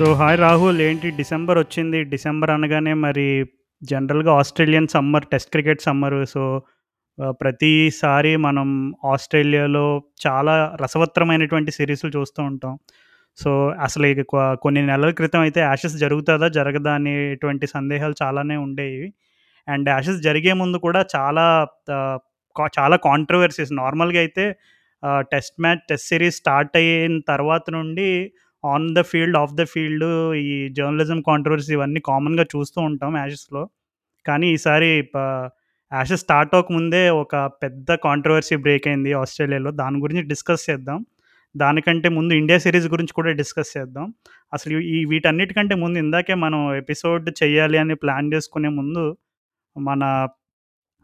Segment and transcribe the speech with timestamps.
[0.00, 1.10] So hi Rahul ఏంటి?
[1.10, 2.04] December వచ్చింది.
[2.04, 3.44] December అనగానే మరి
[3.82, 6.26] జనరల్గా Australian summer test cricket summer.
[6.26, 6.62] So
[7.28, 12.78] ప్రతిసారి మనం ఆస్ట్రేలియాలో చాలా రసవత్తరమైనటువంటి సిరీస్లు చూస్తూ ఉంటాం.
[13.36, 16.48] సో అసలు ఇక కొ- కొన్ని నెలల క్రితం అయితే యాషెస్ జరుగుతుందా?
[16.48, 16.92] జరగదా?
[16.92, 19.14] అనేటువంటి సందేహాలు చాలానే ఉండేవి.
[19.68, 21.66] అండ్ యాషెస్ జరిగే ముందు కూడా చాలా
[22.56, 24.56] కా- చాలా కాంట్రవర్సీస్ నార్మల్గా అయితే
[25.18, 28.32] test match test series start అయిన తర్వాత నుండి
[28.64, 33.68] on the field of the field ఈ జర్నలిజం కాంట్రవర్సీ ఇవన్నీ కామన్గా చూస్తూ ఉంటాం యాషెస్లో
[34.26, 35.08] కానీ ఈసారి
[35.92, 39.70] యాషెస్ స్టార్ట్ అవ్వకముందే ఒక పెద్ద కాంట్రవర్సీ బ్రేక్ అయింది ఆస్ట్రేలియాలో.
[39.70, 41.06] దాని గురించి డిస్కస్ చేద్దాం.
[41.56, 44.14] దానికంటే ముందు ఇండియా సిరీస్ గురించి కూడా డిస్కస్ చేద్దాం.
[44.52, 49.16] అసలు ఈ వీటన్నిటికంటే ముందు ఇందాకే మనం ఎపిసోడ్ చేయాలి అని ప్లాన్ చేసుకునే ముందు
[49.78, 50.28] మన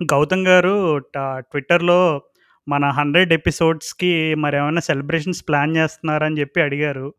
[0.03, 2.23] గౌతమ్ గారు ట- ట్విట్టర్లో
[2.69, 7.15] మన హండ్రెడ్ ఎపిసోడ్స్కి మరి ఏమైనా సెలబ్రేషన్స్ ప్లాన్ చేస్తున్నారని చెప్పి అడిగారు.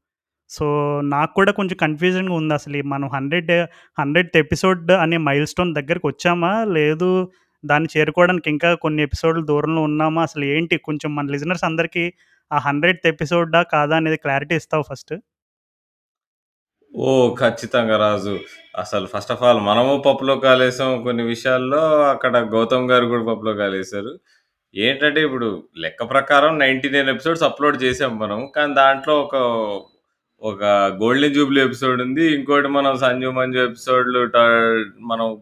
[0.50, 2.84] సో నాకు కూడా కొంచెం కన్ఫ్యూజన్గా ఉంది అసలు.
[2.84, 3.52] మనం హండ్రెడ్
[4.02, 6.64] హండ్రెడ్ ఎపిసోడ్ అనే మైల్ స్టోన్ దగ్గరికి వచ్చామా?
[6.64, 7.32] లేదు.
[7.66, 10.24] దాన్ని చేరుకోవడానికి ఇంకా కొన్ని ఎపిసోడ్లు దూరంలో ఉన్నామా?
[10.24, 10.78] అసలు ఏంటి?
[10.78, 12.14] కొంచెం మన లిజనర్స్ అందరికీ
[12.54, 15.16] ఆ హండ్రెడ్ ఎపిసోడా కాదా అనేది క్లారిటీ ఇస్తావు ఫస్ట్?
[16.96, 18.40] ఓ ఖచ్చితంగా రాజు.
[18.78, 22.04] అసలు ఫస్ట్ ఆఫ్ ఆల్ మనము పప్పులో కాలేసాం కొన్ని విషయాల్లో.
[22.04, 24.20] అక్కడ గౌతమ్ గారు కూడా పప్పులో కాలేశారు.
[24.76, 28.48] ఏంటంటే ఇప్పుడు లెక్క ప్రకారం నైన్టీ నైన్ ఎపిసోడ్స్ అప్లోడ్ చేసాం మనం.
[28.56, 29.36] కానీ దాంట్లో ఒక
[30.42, 30.64] ఒక
[31.04, 32.36] గోల్డెన్ జూబ్లీ ఎపిసోడ్ ఉంది.
[32.36, 34.20] ఇంకోటి మనం సంజు మంజు ఎపిసోడ్లు
[35.00, 35.42] మనం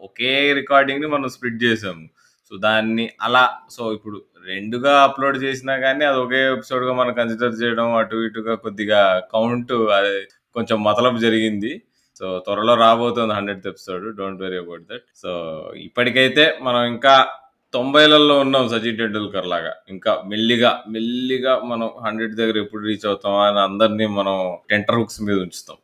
[0.00, 2.08] ఒకే రికార్డింగ్ని మనం స్ప్లిట్ చేసాము.
[2.50, 7.94] సో దాన్ని అలా సో ఇప్పుడు రెండుగా అప్లోడ్ చేసినా కానీ అది ఒకే ఎపిసోడ్గా మనం కన్సిడర్ చేయడం
[7.94, 11.82] అటు ఇటుగా కొద్దిగా కౌంట్ అది కొంచెం మతలబు జరిగింది.
[12.18, 14.16] సో త్వరలో రాబోతుంది hundred episode.
[14.16, 15.02] Don't worry about that.
[15.16, 15.30] So
[15.76, 17.28] ఇప్పటికైతే మనం ఇంకా
[17.76, 19.72] తొంభైలలో ఉన్నాం సచిన్ టెండూల్కర్ లాగా.
[19.88, 24.36] ఇంకా మెల్లిగా మెల్లిగా మనం హండ్రెడ్ దగ్గర ఎప్పుడు రీచ్ అవుతాం అని అందరినీ మనం
[24.70, 25.76] టెంటర్ హుక్స్ మీద ఉంచుతాం.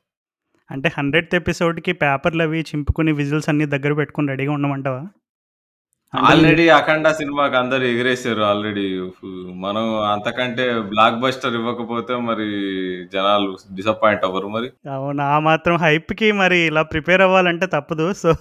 [0.70, 5.02] అంటే హండ్రెడ్ ఎపిసోడ్కి పేపర్లు అవి చింపుకుని విజిల్స్ అన్ని దగ్గర పెట్టుకుని రెడీగా ఉండమంటావా?
[6.14, 8.86] ఆల్రెడీ అఖండ సినిమాకి అందరు ఎగిరేసారు ఆల్రెడీ.
[9.54, 12.48] మనం అంతకంటే బ్లాక్ బస్టర్ ఇవ్వకపోతే మరి
[13.12, 14.68] జనాలు డిసప్పాయింట్ అవ్వరు మరి.
[14.90, 18.12] అవును ఆ మాత్రం హైప్కి మరి ఇలా ప్రిపేర్ అవ్వాలంటే తప్పదు.
[18.12, 18.34] సో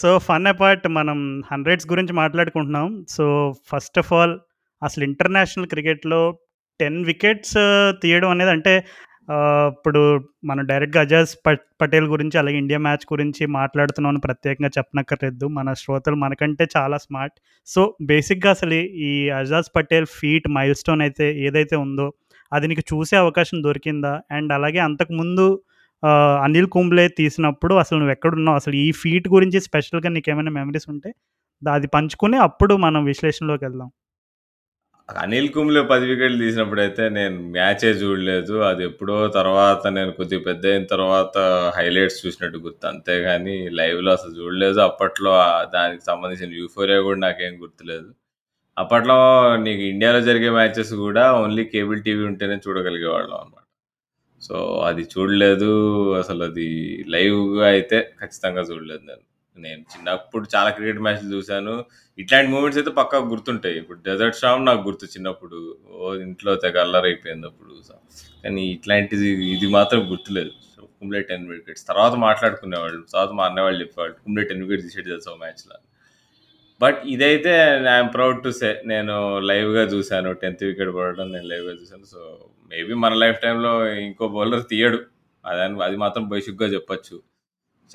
[0.00, 1.18] సో ఫన్ అపార్ట్ మనం
[1.52, 2.88] హండ్రెడ్స్ గురించి మాట్లాడుకుంటున్నాం.
[3.08, 3.24] సో
[3.70, 4.34] ఫస్ట్ ఆఫ్ ఆల్
[4.82, 6.20] అసలు ఇంటర్నేషనల్ క్రికెట్లో
[6.80, 7.56] టెన్ వికెట్స్
[8.02, 8.74] తీయడం అనేది అంటే
[9.34, 10.00] uh, ఇప్పుడు
[10.44, 11.32] మనం డైరెక్ట్గా అజాజ్
[11.80, 15.46] పటేల్ గురించి అలాగే ఇండియా మ్యాచ్ గురించి మాట్లాడుతున్నామని ప్రత్యేకంగా చెప్పనక్కర్లేదు.
[15.58, 17.36] మన శ్రోతలు మనకంటే చాలా స్మార్ట్
[17.68, 18.78] సో బేసిక్గా అసలు
[19.08, 22.06] ఈ Ajaz Patel feat milestone అయితే ఏదైతే ఉందో
[22.52, 24.14] అది నీకు చూసే అవకాశం దొరికిందా?
[24.36, 25.46] అండ్ అలాగే అంతకుముందు
[26.46, 28.56] అనిల్ కుంబ్లే తీసినప్పుడు అసలు నువ్వు ఎక్కడున్నావు?
[28.60, 31.10] అసలు ఈ ఫీట్ గురించి స్పెషల్గా నీకు ఏమైనా మెమరీస్ ఉంటే
[31.62, 33.88] అది పంచుకుని అప్పుడు మనం విశ్లేషణలోకి వెళ్దాం.
[35.08, 38.54] అనిల్ కుంబ్లే పది వికెట్లు తీసినప్పుడు అయితే నేను మ్యాచే చూడలేదు.
[38.70, 41.34] అది ఎప్పుడో తర్వాత నేను కొద్దిగా పెద్ద అయిన తర్వాత
[41.76, 42.84] హైలైట్స్ చూసినట్టు గుర్తు.
[42.92, 44.78] అంతేగాని లైవ్లో అసలు చూడలేదు.
[44.88, 45.34] అప్పట్లో
[45.76, 48.08] దానికి సంబంధించిన యూఫోరియా కూడా నాకేం గుర్తులేదు.
[48.76, 49.18] అప్పట్లో
[49.66, 53.65] నీకు ఇండియాలో జరిగే మ్యాచెస్ కూడా ఓన్లీ కేబుల్ టీవీ ఉంటేనే చూడగలిగేవాళ్ళం అనమాట
[54.46, 54.56] సో
[54.88, 55.70] అది చూడలేదు.
[56.22, 56.68] అసలు అది
[57.14, 59.24] లైవ్గా అయితే ఖచ్చితంగా చూడలేదు నేను.
[59.56, 61.74] నేను చిన్నప్పుడు చాలా క్రికెట్ మ్యాచ్లు చూశాను.
[62.22, 63.76] ఇట్లాంటి మూమెంట్స్ అయితే పక్కా గుర్తుంటాయి.
[63.82, 65.58] ఇప్పుడు డెజర్ట్ షామ్ నాకు గుర్తు చిన్నప్పుడు.
[66.00, 67.74] ఓ ఇంట్లో తెగ అల్లరైపోయింది అప్పుడు
[68.44, 70.52] కానీ ఇట్లాంటిది ఇది మాత్రం గుర్తులేదు.
[70.74, 71.84] So Kumble ten wickets.
[71.90, 75.78] తర్వాత మాట్లాడుకునేవాళ్ళు తర్వాత మా అన్నవాళ్ళు చెప్పేవాళ్ళు కుంబ్లే టెన్ వికెట్స్ తీసేది తెలుసా మ్యాచ్లో
[76.80, 77.52] బట్ ఇదైతే
[77.94, 79.14] ఐఎమ్ ప్రౌడ్ టు సే నేను
[79.50, 80.30] లైవ్గా చూశాను.
[80.42, 82.06] టెన్త్ వికెట్ పడడం నేను లైవ్గా చూశాను.
[82.14, 82.20] సో
[82.70, 85.00] మేబీ మన లైఫ్ టైంలో ఇంకో బౌలర్ తీయడు.
[85.46, 87.22] అదని అది మాత్రం బేసిక్గా చెప్పొచ్చు.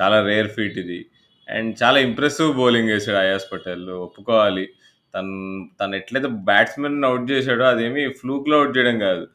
[0.02, 1.06] చాలా రేర్ ఫీట్ ఇది.
[1.50, 3.90] అండ్ చాలా ఇంప్రెసివ్ బౌలింగ్ వేసాడు అయాస్ పటేల్.
[3.90, 4.70] ఒప్పుకోవాలి.
[5.16, 9.28] తను తను ఎట్లయితే బ్యాట్స్మెన్ అవుట్ చేశాడో అదేమి ఫ్లూక్లో అవుట్ చేయడం కాదు.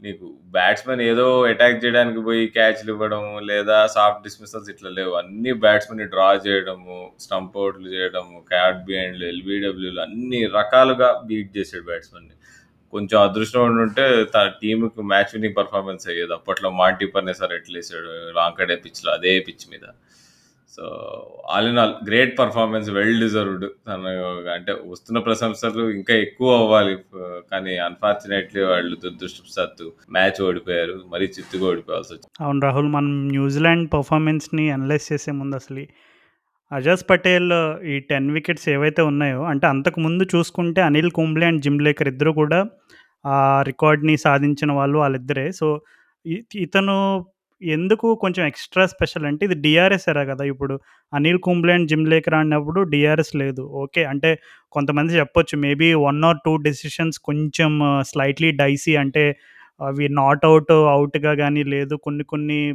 [0.00, 5.14] నీకు బ్యాట్స్మెన్ ఏదో అటాక్ చేయడానికి పోయి క్యాచ్లు ఇవ్వడం లేదా సాఫ్ట్ డిస్మిసల్స్ ఇట్లా లేవు.
[5.14, 12.32] అన్ని బ్యాట్స్మెన్ డ్రా చేయడము స్టంప్ అవుట్లు చేయడము క్యాట్ బిహైండ్లు ఎల్బీడబ్ల్యూలు అన్ని రకాలుగా బీట్ చేశాడు బ్యాట్స్మెన్ని.
[12.94, 16.32] కొంచెం అదృష్టం ఉండి ఉంటే తన టీంకి మ్యాచ్ విన్నింగ్ పర్ఫార్మెన్స్ అయ్యేది.
[16.38, 18.10] అప్పట్లో మాంటీ పర్నే సార్ ఎట్లా వేసాడు
[18.40, 19.86] వాంకడే పిచ్లో అదే పిచ్ మీద.
[20.74, 20.84] So
[21.54, 24.12] all in all great performance well deserved తను
[24.54, 26.94] అంటే వస్తున్న ప్రశంసలు ఇంకా ఎక్కువ అవ్వాలి.
[27.52, 29.86] కానీ అన్ఫార్చునేట్లీ వాళ్ళు దురదృష్టవశాత్తు
[30.16, 30.96] మ్యాచ్ ఓడిపోయారు.
[31.12, 32.32] మరీ చిత్తుగా ఓడిపోవాల్సి వచ్చింది.
[32.44, 35.84] అవును రాహుల్ మనం న్యూజిలాండ్ పర్ఫార్మెన్స్ని అనలైజ్ చేసే ముందు అసలు
[36.74, 37.52] అజాజ్ పటేల్
[37.84, 42.66] ఈ టెన్ వికెట్స్ ఏవైతే ఉన్నాయో అంటే అంతకు ముందు చూసుకుంటే అనిల్ కుంబ్లే అండ్ జిమ్లేకర్ ఇద్దరు కూడా
[43.26, 45.52] ఆ రికార్డ్ని సాధించిన వాళ్ళు వాళ్ళిద్దరే.
[45.52, 45.80] సో
[46.26, 47.24] ఇ- ఇతను
[47.62, 50.44] ఎందుకు కొంచెం ఎక్స్ట్రా స్పెషల్ అంటే ఇది డిఆర్ఎస్ ఎరా కదా.
[50.44, 50.80] ఇప్పుడు
[51.14, 53.60] అనిల్ కుంబ్లే అండ్ జిమ్ అన్నప్పుడు డిఆర్ఎస్ లేదు.
[53.62, 54.38] ఓకే అంటే
[54.72, 59.24] కొంతమంది చెప్పొచ్చు maybe one or two decisions కొంచెం స్లైట్లీ డైసీ అంటే
[59.80, 61.94] అవి నాట్ అవుట్ అవుట్గా కానీ లేదు.
[61.96, 62.68] కొన్ని కొన్ని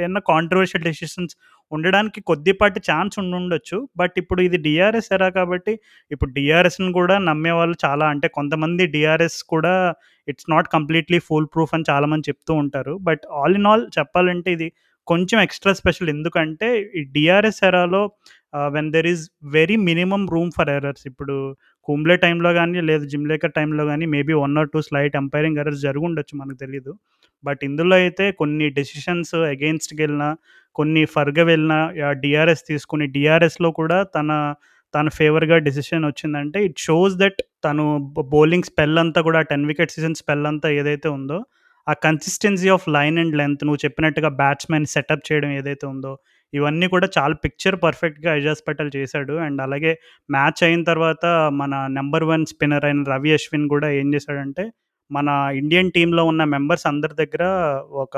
[0.00, 1.36] ఏమన్నా కాంట్రోవర్షియల్ డెసిషన్స్
[1.72, 3.78] ఉండడానికి కొద్దిపాటి ఛాన్స్ ఉండుండొచ్చు.
[3.96, 5.72] బట్ ఇప్పుడు ఇది డిఆర్ఎస్ ఎరా కాబట్టి
[6.10, 9.74] ఇప్పుడు డిఆర్ఎస్ను కూడా నమ్మే వాళ్ళు చాలా అంటే కొంతమంది డిఆర్ఎస్ కూడా
[10.28, 12.94] it's not completely foolproof అని చాలామంది చెప్తూ ఉంటారు.
[13.08, 14.68] బట్ ఆల్ ఇన్ ఆల్ చెప్పాలంటే ఇది
[15.06, 18.02] కొంచెం ఎక్స్‌ట్రా స్పెషల్ ఎందుకంటే ఈ DRS ఎరాలో
[18.74, 19.22] when there is
[19.54, 21.36] very minimum room for errors ఇప్పుడు
[21.88, 26.34] కుంబ్లే టైంలో కానీ లేదు జిమ్లేకర్ టైంలో కానీ maybe one or two slight umpiring errors జరుగుండొచ్చు
[26.40, 26.92] మనకు తెలియదు
[27.44, 30.28] బట్ ఇందులో అయితే కొన్ని డెసిషన్స్ అగెయిన్స్ట్‌గెళ్ళినా,
[30.76, 31.78] కొన్ని ఫర్‌గా వెళ్ళినా
[32.22, 34.30] డిఆర్ఎస్ తీసుకుని డిఆర్ఎస్లో కూడా తన
[34.94, 37.84] తన ఫేవర్‌గా డెసిషన్ వచ్చిందంటే ఇట్ షోస్ దట్ తను
[38.32, 41.38] బౌలింగ్ స్పెల్ అంతా కూడా 10 వికెట్ సీజన్ స్పెల్ అంతా ఏదైతే ఉందో,
[41.86, 46.12] ఆ consistency of line and length నువ్వు చెప్పినట్టుగా బ్యాట్స్‌మెన్ సెటప్ చేయడం ఏదైతే ఉందో,
[46.52, 49.34] ఇవన్నీ కూడా చాలా పిక్చర్ పర్ఫెక్ట్‌గా ఎజాజ్ పటేల్ చేశాడు.
[49.46, 49.92] అండ్ అలాగే
[50.28, 51.24] మ్యాచ్ అయిన తర్వాత
[51.60, 54.66] మన నెంబర్ వన్ స్పిన్నర్ అయిన రవి అశ్విన్ కూడా ఏం చేశాడంటే,
[55.12, 55.28] మన
[55.62, 57.44] ఇండియన్ టీంలో ఉన్న మెంబర్స్ అందరి దగ్గర
[58.04, 58.16] ఒక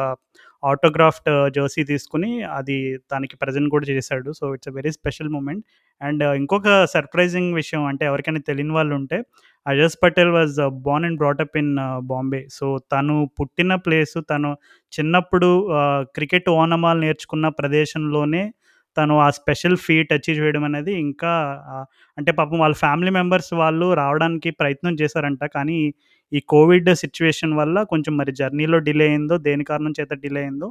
[0.62, 2.76] ఆటోగ్రాఫ్ట్ జెర్సీ తీసుకుని అది
[3.12, 4.30] తనకి ప్రజెంట్ కూడా చేశాడు.
[4.32, 5.64] So, it's a very special moment.
[6.00, 9.18] And ఇంకొక సర్ప్రైజింగ్ విషయం అంటే ఎవరికైనా తెలియని వాళ్ళు ఉంటే
[9.66, 10.56] Ajaz Patel was
[10.86, 11.72] born and brought up in
[12.12, 12.42] Bombay.
[12.50, 14.50] So, తను పుట్టిన ప్లేసు తను
[14.92, 18.44] చిన్నప్పుడు uh, క్రికెట్ ఓనమాలు నేర్చుకున్న ప్రదేశంలోనే
[18.96, 21.32] తను ఆ స్పెషల్ ఫీట్ అచీవ్ చేయడం అనేది ఇంకా
[21.72, 21.84] uh,
[22.18, 25.44] అంటే పాపం వాళ్ళ ఫ్యామిలీ మెంబర్స్ వాళ్ళు రావడానికి ప్రయత్నం చేశారంట.
[25.56, 25.78] కానీ
[26.34, 30.68] ఈ కోవిడ్ సిచ్యువేషన్ వల్ల కొంచెం మరి జర్నీలో డిలే అయిందో, దేని కారణం చేత డిలే అయిందో,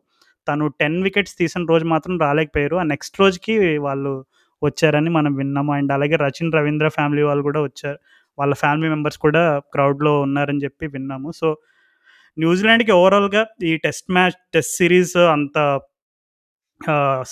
[0.48, 2.78] తను 10 వికెట్స్ తీసిన రోజు మాత్రం రాలేకపోయారు.
[2.78, 3.56] ఆ నెక్స్ట్ రోజుకి
[3.88, 4.14] వాళ్ళు
[4.62, 5.72] వచ్చారని మనం విన్నాము.
[5.78, 8.00] అండ్ అలాగే రచిన్ రవీంద్ర ఫ్యామిలీ వాళ్ళు కూడా వచ్చారు.
[8.38, 9.44] వాళ్ళ ఫ్యామిలీ మెంబర్స్ కూడా
[9.74, 11.30] క్రౌడ్‌లో ఉన్నారని చెప్పి విన్నాము.
[11.42, 11.48] సో,
[12.38, 15.58] న్యూజిలాండ్‌కి ఓవరాల్‌గా ఈ టెస్ట్ మ్యాచ్ టెస్ట్ సిరీస్ అంత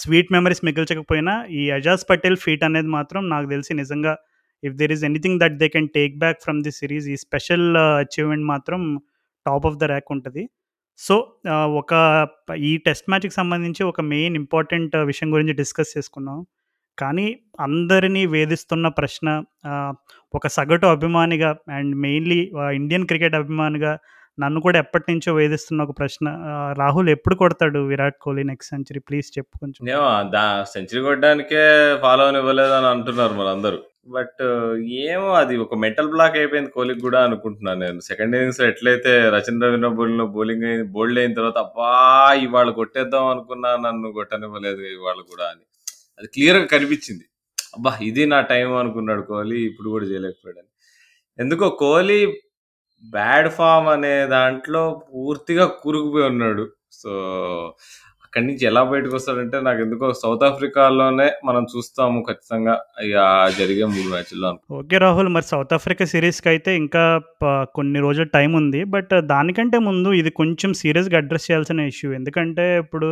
[0.01, 4.13] స్వీట్ మెమరీస్ మిగిల్చకపోయినా ఈ అజాజ్ పటేల్ ఫీట్ అనేది మాత్రం నాకు తెలిసి నిజంగా
[4.63, 7.67] if there is anything that they can take back from the series ఈ స్పెషల్
[8.03, 8.81] అచీవ్‌మెంట్ uh, మాత్రం
[9.45, 10.43] టాప్ ఆఫ్ ద ర్యాక్ ఉంటుంది
[10.99, 11.15] సో,
[11.81, 11.93] ఒక
[12.61, 16.39] ఈ టెస్ట్ మ్యాచ్‌కి సంబంధించి ఒక మెయిన్ ఇంపార్టెంట్ uh, విషయం గురించి డిస్కస్ చేసుకున్నాం.
[16.97, 17.27] కానీ
[17.59, 19.27] అందరిని వేధిస్తున్న ప్రశ్న
[20.33, 22.39] ఒక సగటు అభిమానిగా అండ్ మెయిన్‌లీ
[22.75, 23.93] ఇండియన్ క్రికెట్ అభిమానిగా
[24.37, 26.27] నన్ను కూడా ఎప్పటినుంచో వేధిస్తున్న ఒక ప్రశ్న
[26.77, 28.99] రాహుల్ ఎప్పుడు కొడతాడు Virat Kohli next century?
[28.99, 29.81] Please చెప్పు కొంచెం.
[30.73, 31.63] సెంచరీ కొట్టడానికే
[32.01, 34.41] ఫాలో అవ్ ఇవ్వలేదు అని అంటున్నారు అందరూ బట్
[35.03, 37.99] ఏమో అది ఒక మెంటల్ బ్లాక్ అయిపోయింది కోహ్లీకి కూడా అనుకుంటున్నాను నేను.
[38.07, 41.91] సెకండ్ ఇన్నింగ్స్‌లో ఎట్లయితే రచన రవీంద్ర బౌలింగ్ బౌలింగ్ అయిన బౌల్డ్ అయిన తర్వాత అబ్బా!
[42.45, 45.63] ఇవాళ కొట్టేద్దాం అనుకున్నా నన్ను కొట్టనివ్వలేదు ఇవాళ కూడా అని.
[46.19, 47.25] అది క్లియర్‌గా కనిపించింది.
[47.73, 47.93] అబ్బా!
[48.09, 49.59] ఇది నా టైం అనుకున్నాడు కోహ్లీ.
[49.69, 50.69] ఇప్పుడు కూడా చేయలేకపోయాడని.
[51.39, 52.19] ఎందుకో కోహ్లీ
[53.03, 56.65] బ్యాడ్ ఫామ్ అనే దాంట్లో పూర్తిగా కూరుకుపోయి ఉన్నాడు.
[57.01, 57.11] సో,
[58.33, 58.81] అక్కడి నుంచి ఎలా
[59.61, 62.73] నాకు ఎందుకో సౌత్ ఆఫ్రికాలోనే మనం చూస్తాము ఖచ్చితంగా
[63.03, 63.15] ఇక
[63.57, 65.29] జరిగే మూడు మ్యాచ్‌ల్లో ఓకే రాహుల్.
[65.29, 67.03] మరి సౌత్ ఆఫ్రికా సిరీస్కి అయితే ఇంకా
[67.75, 68.83] కొన్ని రోజులు టైం ఉంది.
[68.85, 72.09] బట్ దానికంటే ముందు ఇది కొంచెం సీరియస్‌గా అడ్రస్ చేయాల్సిన ఇష్యూ.
[72.13, 73.09] ఎందుకంటే ఇప్పుడు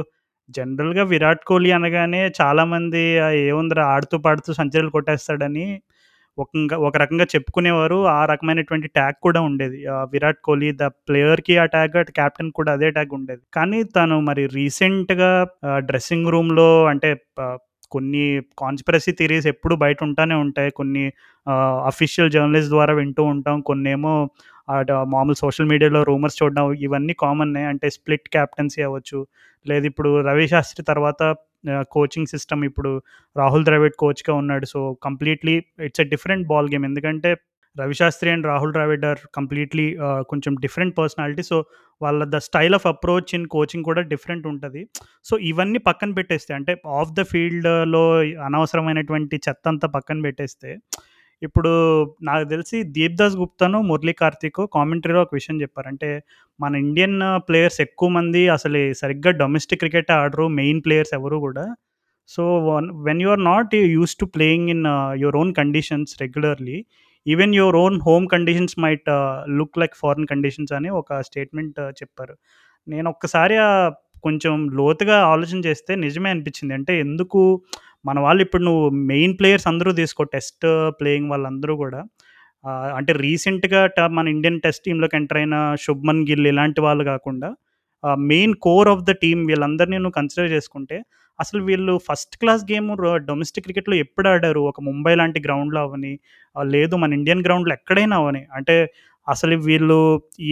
[0.50, 3.04] జనరల్‌గా విరాట్ కోహ్లీ అనగానే చాలామంది
[3.45, 5.68] ఏముందిరా ఆడుతూ పాడుతూ సంచరీలు కొట్టేస్తాడని
[6.40, 8.00] ఒకంగా ఒక రకంగా చెప్పుకునేవారు.
[8.12, 9.78] ఆ రకమైనటువంటి ట్యాగ్ కూడా ఉండేది.
[10.14, 13.44] విరాట్ కోహ్లీ ద ప్లేయర్‌కి ఆ ట్యాగ్, క్యాప్టెన్ కూడా అదే ట్యాగ్ ఉండేది.
[13.54, 15.32] కానీ తను మరి రీసెంట్‌గా
[15.90, 17.12] డ్రెస్సింగ్ రూమ్‌లో అంటే
[17.92, 18.24] కొన్ని
[18.60, 20.72] కాన్స్పిరసీ థిరీస్ ఎప్పుడు బయట ఉంటానే ఉంటాయి.
[20.72, 21.04] కొన్ని
[21.88, 23.58] అఫీషియల్ జర్నలిస్ట్ ద్వారా వింటూ ఉంటాం.
[23.62, 24.14] కొన్ని ఏమో
[25.14, 27.64] మామూలు సోషల్ మీడియాలో రూమర్స్ చూడడం ఇవన్నీ కామనే.
[27.72, 29.19] అంటే స్ప్లిట్ క్యాప్టెన్సీ అవ్వచ్చు.
[29.66, 31.22] లేదు ఇప్పుడు రవి శాస్త్రి తర్వాత
[31.92, 32.92] కోచింగ్ సిస్టమ్ ఇప్పుడు
[33.35, 34.66] రాహుల్ ద్రావిడ్ కోచ్‌గా ఉన్నాడు.
[34.66, 36.85] So, completely it's a different ball game.
[36.85, 37.31] ఎందుకంటే
[37.75, 39.85] Ravi Shastri and Rahul Dravid are completely
[40.30, 41.44] కొంచెం డిఫరెంట్ పర్సనాలిటీ.
[41.44, 41.57] సో,
[42.01, 44.81] వాళ్ళ the style of approach in coaching కూడా డిఫరెంట్ ఉంటుంది
[45.25, 48.04] సో, ఇవన్నీ పక్కన పెట్టేస్తే అంటే ఆఫ్ ద ఫీల్డ్‌లో
[48.47, 50.71] అనవసరమైనటువంటి చెత్తంతా పక్కన పెట్టేస్తే
[51.42, 51.72] ఇప్పుడు
[52.22, 55.88] నాకు తెలిసి 'దీప్‌దాస్ గుప్తాను', 'మురళీ కార్తిక్ కామెంటరీలో ఒక విషయం చెప్పారు.
[55.88, 56.10] అంటే
[56.60, 57.18] మన ఇండియన్
[57.48, 60.48] ప్లేయర్స్ ఎక్కువ మంది అసలు సరిగ్గా డొమెస్టిక్ క్రికెట్ ఆడరు.
[60.60, 61.66] మెయిన్ ప్లేయర్స్ ఎవరు కూడా
[62.30, 64.84] so, one when you are not used to playing in
[65.22, 66.78] your own conditions regularly
[67.26, 69.10] even your own home conditions might
[69.58, 72.36] look like foreign conditions అని ఒక స్టేట్మెంట్ uh, చెప్పారు.
[72.88, 73.56] నేను ఒక్కసారి
[74.24, 76.74] కొంచెం లోతుగా ఆలోచన చేస్తే నిజమే అనిపించింది.
[76.78, 77.42] అంటే ఎందుకు
[78.06, 80.66] మన వాళ్ళు ఇప్పుడు నువ్వు మెయిన్ ప్లేయర్స్ అందరూ తీసుకో టెస్ట్
[81.00, 82.02] ప్లేయింగ్ వాళ్ళందరూ కూడా
[82.96, 87.50] అంటే రీసెంట్‌గా ట మన ఇండియన్ టెస్ట్ టీంలోకి ఎంటర్ అయిన శుభ్మన్ గిల్ ఇలాంటి వాళ్ళు కాకుండా
[88.32, 90.98] main core of the team వీళ్ళందరినీ నువ్వు కన్సిడర్ చేసుకుంటే
[91.40, 92.88] అసలు వీళ్ళు ఫస్ట్ క్లాస్ గేమ్
[93.28, 94.62] డొమెస్టిక్ క్రికెట్‌లో ఎప్పుడు ఆడారు?
[94.72, 96.14] ఒక ముంబై లాంటి గ్రౌండ్‌లో అవని
[96.56, 98.44] లేదు మన ఇండియన్ గ్రౌండ్‌లో ఎక్కడైనా అవ్వని.
[98.58, 98.76] అంటే
[99.28, 100.00] అసలు వీళ్ళు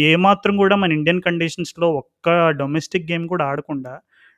[0.10, 2.28] ఏమాత్రం కూడా మన ఇండియన్ కండిషన్స్‌లో ఒక్క
[2.60, 3.94] డొమెస్టిక్ గేమ్ కూడా ఆడకుండా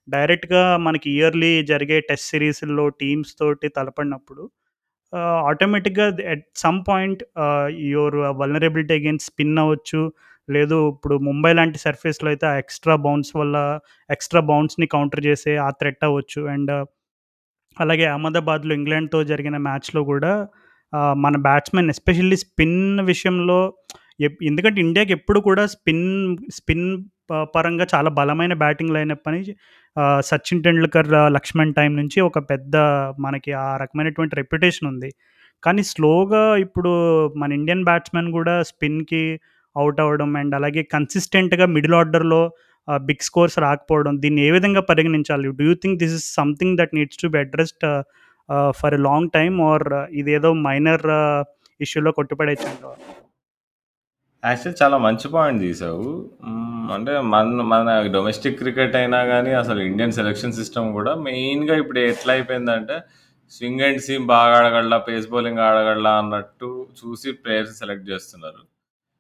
[0.09, 4.43] డైరెక్ట్‌గా మనకి ఇయర్‌లీ జరిగే టెస్ట్ సిరీస్లో టీమ్స్ తోటి తలపడినప్పుడు
[5.13, 10.01] ఆహ్, ఆటోమేటిక్‌గా at some point ah, your vulnerability against spin అవ్వచ్చు.
[10.47, 13.57] లేదు ఇప్పుడు ముంబై లాంటి సర్ఫేస్‌లో అయితే ఆ ఎక్స్‌ట్రా బౌన్స్ వల్ల
[14.09, 16.41] ఎక్స్‌ట్రా బౌన్స్‌ని కౌంటర్ చేసే ఆ థ్రెట్ అవ్వచ్చు.
[16.53, 16.71] అండ్
[17.77, 20.33] అలాగే అహ్మదాబాద్‌లో ఇంగ్లాండ్‌తో జరిగిన మ్యాచ్‌లో గూడా
[20.93, 23.59] ఆహ్, మన బ్యాట్స్‌మెన్ ఎస్పెషల్లీ స్పిన్ విషయంలో
[24.21, 26.05] ఎప్ ఎందుకంటే ఇండియాకి ఎప్పుడు కూడా స్పిన్
[26.57, 26.87] స్పిన్
[27.29, 29.39] ప పరంగా చాలా బలమైన బ్యాటింగ్ లైనప్ అని
[30.21, 32.75] సచిన్ టెండూల్కర్, లక్ష్మణ్ టైం నుంచి ఒక పెద్ద
[33.19, 35.09] మనకి ఆ రకమైనటువంటి రెప్యుటేషన్ ఉంది.
[35.63, 36.91] కానీ స్లోగా ఇప్పుడు
[37.37, 39.23] మన ఇండియన్ బ్యాట్స్‌మెన్ కూడా స్పిన్‌కి
[39.75, 42.41] అవుట్ అవ్వడం అండ్ అలాగే కన్సిస్టెంట్‌గా మిడిల్ ఆర్డర్‌లో
[42.87, 45.49] బిగ్ స్కోర్స్ రాకపోవడం దీన్ని ఏ విధంగా పరిగణించాలి?
[45.59, 47.85] Do you think this is something that needs to be addressed
[48.79, 49.87] for a long time or
[50.21, 51.05] ఇదేదో మైనర్
[51.79, 52.67] ఇష్యూలో కొట్టుపడేచ్చు
[54.43, 56.05] యాక్చువల్ చాలా మంచి పాయింట్ తీసావు.
[56.89, 62.31] అంటే మన మన డొమెస్టిక్ క్రికెట్ అయినా కానీ అసలు ఇండియన్ సెలక్షన్ సిస్టమ్ కూడా మెయిన్‌గా ఇప్పుడు ఎట్లా
[62.33, 62.95] అయిపోయిందంటే,
[63.51, 66.69] స్వింగ్ అండ్ సీమ్ బాగా ఆడగలడా, పేస్ బౌలింగ్ ఆడగలడా అన్నట్టు
[66.99, 68.61] చూసి ప్లేయర్స్ సెలెక్ట్ చేస్తున్నారు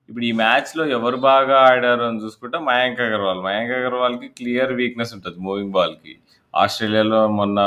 [0.09, 3.41] ఇప్పుడు ఈ మ్యాచ్‌లో ఎవరు బాగా ఆడారు అని చూసుకుంటే మయాంక్ అగర్వాల్.
[3.41, 6.13] మయాంక్ అగర్వాల్‌కి క్లియర్ వీక్‌నెస్ ఉంటుంది మూవింగ్ బాల్‌కి.
[6.53, 7.59] ఆస్ట్రేలియాలో మొన్న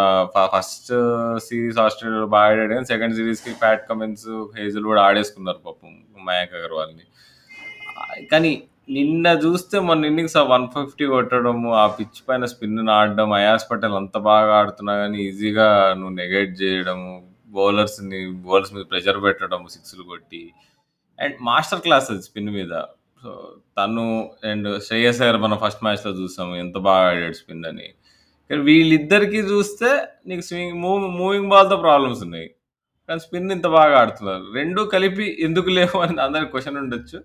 [0.54, 0.90] ఫస్ట్
[1.46, 4.26] సీరీస్ ఆస్ట్రేలియాలో బాగా ఆడాడు కానీ సెకండ్ సిరీస్కి ప్యాట్ కమిన్స్,
[4.90, 5.92] కూడా ఆడేసుకున్నారు పాపం
[6.26, 7.04] మయాంక్ అగర్వాల్‌ని.
[8.32, 8.52] కానీ
[8.88, 10.78] నిన్న చూస్తే మొన్న ఇన్నింగ్స్ ఆ 150
[11.12, 15.66] కొట్టడము, ఆ పిచ్ పైన స్పిన్‌ని ఆడడం, అయాస్ పటేల్ అంత బాగా ఆడుతున్నా గానీ ఈజీగా
[15.98, 17.12] నువ్వు నెగెట్ జేయడము,
[17.56, 20.42] బౌలర్స్‌ని బౌలర్స్ మీద ప్రెషర్ పెట్టడం సిక్స్‌లు కొట్టి
[21.18, 22.72] అండ్ మాస్టర్ క్లాస్ అది స్పిన్ మీద.
[23.22, 23.30] సో,
[23.78, 24.04] తను
[24.50, 27.88] అండ్ శ్రేయస్ అయ్యర్ మనం ఫస్ట్ మ్యాచ్‌లో చూసాము ఎంత బాగా ఆడాడు స్పిన్ అని.
[28.50, 29.90] కానీ వీళ్ళిద్దరికీ చూస్తే
[30.28, 32.48] నీకు స్వింగ్ మూవ్ మూవింగ్ బాల్‌తో ప్రాబ్లమ్స్ ఉన్నాయి.
[33.08, 34.44] కానీ స్పిన్ ఇంత బాగా ఆడుతున్నారు.
[34.54, 37.18] 2 కలిపి ఎందుకు లేవు అని అందరికి క్వెషన్ ఉండొచ్చు.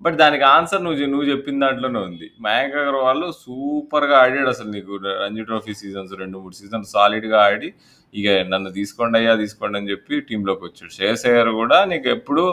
[0.00, 2.26] బట్ దానికి ఆన్సర్ నువ్వు నువ్వు చెప్పిన దాంట్లోనే ఉంది.
[2.46, 7.68] మయాంక్ అగర్వాల్ సూపర్‌గా ఆడాడు అసలు నీకు రంజీ ట్రోఫీ సీజన్స్ 2, 3 సీజన్స్ సాలిడ్‌గా ఆడి,
[8.14, 10.92] ఇక నన్ను తీసుకోండి అయ్యా తీసుకోండి అని చెప్పి టీంలోకి వచ్చాడు.
[10.96, 12.44] శ్రేయస్ అయ్యర్ కూడా నీకు ఎప్పుడు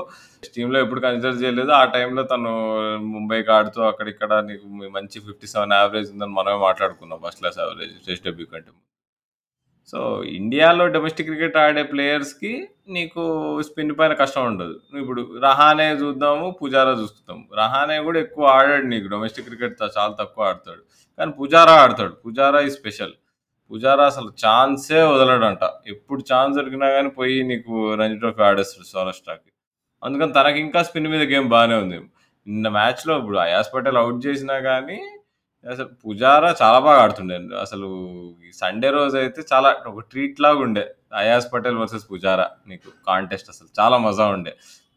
[0.56, 1.72] టీంలో ఎప్పుడు కన్సిడర్ చేయలేదు.
[1.72, 2.52] ఆ టైంలో తను
[3.12, 4.66] ముంబైకి ఆడుతూ అక్కడిక్కడ నీకు
[4.98, 8.72] మంచి 57 యావరేజ్ ఉందని మనమే మాట్లాడుకున్నాం first class average test debut కంటే.
[9.90, 10.00] సో,
[10.32, 12.52] ఇండియాలో డొమెస్టిక్ క్రికెట్ ఆడే ప్లేయర్స్‌కి
[12.90, 13.24] నీకు
[13.62, 14.76] స్పిన్ పైన కష్టం ఉండదు.
[14.98, 17.40] ఇప్పుడు రహానే చూద్దాము, పుజారా చూస్తాం.
[17.58, 20.82] రహానే కూడా ఎక్కువ ఆడాడు నీకు డొమెస్టిక్ క్రికెట్ త చాలా తక్కువ ఆడతాడు.
[21.20, 22.14] కానీ పుజారా ఆడతాడు.
[22.26, 23.14] Pujara is special.
[23.72, 25.64] పుజారా అసలు ఛాన్సే వదలడంట.
[25.88, 29.50] ఎప్పుడు ఛాన్స్ దొరికినా గానీ పోయి నీకు రంజీ ట్రోఫీ ఆడేస్తాడు సౌరాష్ట్రకి.
[30.04, 32.00] అందుకని తనకి ఇంకా స్పిన్ మీద గేమ్ బానే ఉంది.
[32.48, 35.00] నిన్న మ్యాచ్‌లో ఇప్పుడు అయాస్ పటేల్ అవుట్ చేసినా గానీ,
[35.66, 37.36] అసలు పుజారా చాలా బాగా ఆడుతుండే.
[37.62, 37.88] అసలు
[38.44, 40.84] ఈ సండే రోజైతే చాలా ఒక ట్రీట్ లాగా ఉండే.
[41.22, 44.54] అయాస్ పటేల్ వర్సెస్ పుజారా నీకు కాంటెస్ట్ అసలు చాలా మజా ఉండే.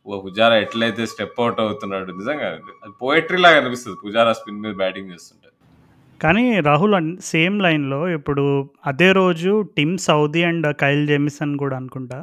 [0.06, 2.48] ఓ పుజారా ఎట్లయితే స్టెప్ అవుట్ అవుతున్నాడు నిజంగా
[2.82, 5.48] అది పోయెట్రీ లాగా అనిపిస్తది పుజారా స్పిన్ మీద బ్యాటింగ్ చేస్తుంటే.
[6.20, 8.44] కానీ రాహుల్ అన్ సేమ్ లైన్‌లో ఇప్పుడు
[8.84, 12.18] అదే రోజు Tim Southee and Kyle Jamieson గూడా అనుకుంటా.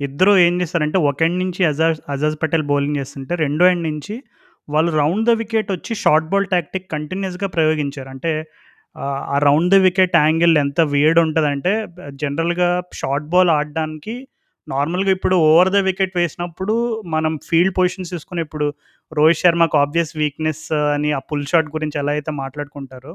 [0.00, 4.14] ఇద్దరు ఏం చేశారంటే ఒక ఎండ్ నుంచి అజాజ్ అజాజ్ పటేల్ బౌలింగ్ చేస్తుంటే రెండో ఎండ్ నుంచి
[4.68, 8.08] వాళ్ళు రౌండ్ ద వికెట్ వచ్చి షార్ట్ బాల్ టాక్టిక్ కంటిన్యూస్గా ప్రయోగించారు.
[8.14, 8.32] అంటే
[9.30, 11.72] ఆ రౌండ్ ద వికెట్ యాంగిల్ ఎంత వేడ్ ఉంటుందంటే
[12.22, 14.14] జనరల్‌గా షార్ట్ బాల్ ఆడడానికి
[14.68, 16.74] నార్మల్‌గా ఇప్పుడు ఓవర్ ద వికెట్ వేసినప్పుడు
[17.06, 18.66] మనం ఫీల్డ్ పొజిషన్స్ తీసుకుని ఇప్పుడు
[19.12, 23.12] రోహిత్ శర్మకు ఆబ్వియస్ వీక్‌నెస్ అని ఆ పుల్ షాట్ గురించి ఎలా అయితే మాట్లాడుకుంటారో,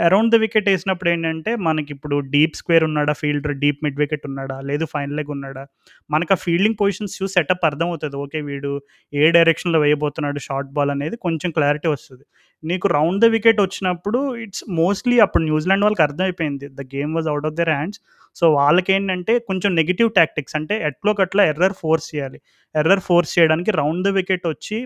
[0.00, 4.56] అరౌండ్ ద వికెట్ వేసినప్పుడు ఏంటంటే మనకి ఇప్పుడు డీప్ స్క్వేర్ ఉన్నాడా ఫీల్డర్, డీప్ మిడ్ వికెట్ ఉన్నాడా,
[4.60, 5.62] లేదు ఫైన్ లెగ్ ఉన్నాడా,
[6.10, 8.40] మనకు ఆ ఫీల్డింగ్ పొజిషన్స్ చూసి సెటప్ అవుతుంది ఓకే.
[8.48, 8.70] వీడు
[9.12, 12.24] ఏ డైరెక్షన్‌లో వేయబోతున్నాడు షార్ట్ బాల్ అనేది కొంచెం క్లారిటీ వస్తుంది
[12.62, 16.66] నీకు రౌండ్ ద వికెట్ వచ్చినప్పుడు ఇట్స్ మోస్ట్‌లీ అప్పుడు న్యూజిలాండ్ వాళ్ళకి అర్థమైపోయింది.
[16.78, 18.00] The game was out of their hands.
[18.36, 22.38] So, వాళ్ళకేంటంటే కొంచెం నెగిటివ్ టాక్టిక్స్ అంటే ఎట్లోకట్లా ఎర్రర్ ఫోర్స్ చేయాలి.
[22.74, 24.78] ఎర్రర్ ఫోర్స్ చేయడానికి రౌండ్ ద వికెట్ వచ్చి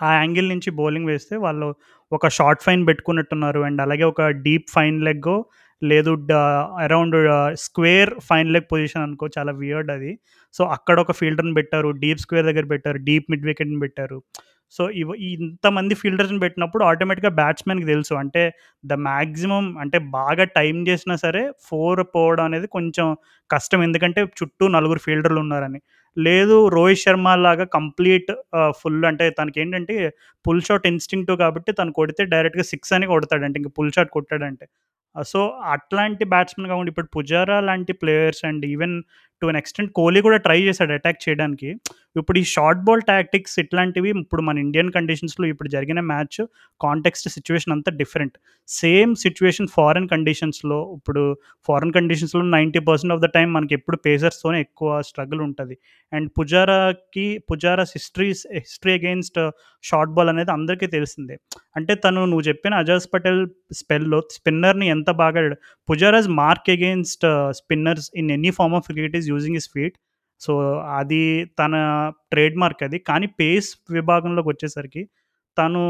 [0.00, 1.68] ఆ యాంగిల్ నుంచి బౌలింగ్ వేస్తే వాళ్ళు
[2.12, 3.60] ఒక షార్ట్ ఫైన్ పెట్టుకున్నట్టున్నారు.
[3.62, 5.36] అండ్ అలాగే ఒక డీప్ ఫైన్ లెగ్గో
[5.82, 6.12] లేదు
[6.84, 7.16] around
[7.64, 10.10] square fine leg position అనుకో చాలా వియర్డ్ అది.
[10.54, 11.90] సో, అక్కడ ఒక ఫీల్డర్‌ని పెట్టారు.
[12.02, 12.98] డీప్ స్క్వేర్ దగ్గర పెట్టారు.
[13.06, 14.18] డీప్ మిడ్ వికెట్‌ని పెట్టారు.
[14.74, 18.14] సో, ఇవ ఇంతమంది ఫీల్డర్స్‌ని పెట్టినప్పుడు ఆటోమేటిక్‌గా బ్యాట్స్‌మెన్‌కి తెలుసు.
[18.22, 18.42] అంటే
[18.84, 23.06] ద మ్యాక్సిమం అంటే బాగా టైం చేసినా సరే ఫోర్ పోవడం అనేది కొంచెం
[23.50, 23.82] కష్టం.
[23.82, 25.80] ఎందుకంటే చుట్టూ నలుగురు ఫీల్డర్‌లు ఉన్నారని.
[26.16, 28.30] లేదు రోహిత్ శర్మ లాగా కంప్లీట్
[28.80, 29.96] ఫుల్ అంటే తనకేంటంటే
[30.44, 34.66] పుల్ షాట్ ఇన్స్టింక్ట్ కాబట్టి తను కొడితే డైరెక్ట్‌గా సిక్స్ అని కొడతాడంటే ఇంక పుల్ షాట్ కొట్టాడంటే.
[35.14, 35.40] సో,
[35.74, 38.96] అట్లాంటి బ్యాట్స్‌మెన్ కాకుండా ఇప్పుడు పుజారా లాంటి players and even
[39.42, 41.68] to an extent Kohli కూడా ట్రై చేశాడు అటాక్ చేయడానికి.
[42.16, 46.38] ఇప్పుడు ఈ షార్ట్ బాల్ టాక్టిక్స్ ఇట్లాంటివి ఇప్పుడు మన ఇండియన్ కండిషన్స్‌లో ఇప్పుడు జరిగిన మ్యాచ్
[46.80, 48.36] కాంటెక్స్ట్ సిచ్యువేషన్ అంతా డిఫరెంట్.
[48.68, 51.22] సేమ్ సిచ్యువేషన్ ఫారెన్ కండిషన్స్‌లో ఇప్పుడు
[51.68, 55.76] ఫారెన్ కండిషన్స్‌లో 90% ఆఫ్ ద టైం మనకి ఎప్పుడు పేసర్స్‌తోనే ఎక్కువ స్ట్రగుల్ ఉంటుంది
[56.12, 59.40] and పుజారాకి Pujara's histories history against
[59.84, 61.36] short ball అనేది అందరికీ తెలిసిందే.
[61.76, 63.42] అంటే తను నువ్వు చెప్పిన అజాజ్ పటేల్
[63.80, 65.42] స్పెల్‌లో స్పిన్నర్‌ని ఎంత బాగా
[65.88, 67.26] Pujara's mark against
[67.60, 69.96] spinners in any form of cricket is using his feet.
[70.40, 70.52] So,
[71.00, 71.22] అది
[71.60, 71.74] తన
[72.32, 72.98] ట్రేడ్ మార్క్ అది.
[73.10, 75.02] కానీ పేస్ విభాగంలోకి వచ్చేసరికి
[75.56, 75.80] తను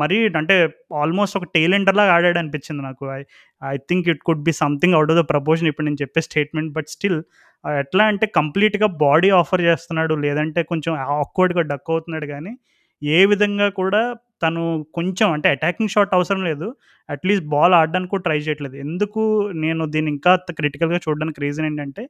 [0.00, 0.56] మరీ అంటే
[1.00, 3.04] ఆల్మోస్ట్ ఒక టెయిల్ ఎండర్‌లాగా ఆడాడనిపించింది నాకు.
[3.12, 3.20] I
[3.62, 6.70] I think it could be something out of the proportion ఇప్పుడు నేను చెప్పే స్టేట్మెంట్.
[6.76, 7.18] బట్ స్టిల్
[7.64, 10.14] ఎట్లా అంటే కంప్లీట్‌గా బాడీ ఆఫర్ చేస్తున్నాడు.
[10.26, 12.52] లేదంటే కొంచెం ఆక్వర్డ్‌గా డక్ అవుతున్నాడు కానీ
[13.02, 14.02] ఏ విధంగా కూడా
[14.42, 14.62] తను
[14.96, 16.66] కొంచెం అంటే అటాకింగ్ షాట్ అవసరం లేదు.
[17.08, 18.76] అట్‌లీస్ట్ బాల్ ఆడడానికి కూడా ట్రై చేయట్లేదు.
[18.84, 19.22] ఎందుకు
[19.64, 22.02] నేను దీన్ని ఇంకా క్రిటికల్‌గా చూడడానికి రీజన్ ఏంటంటే,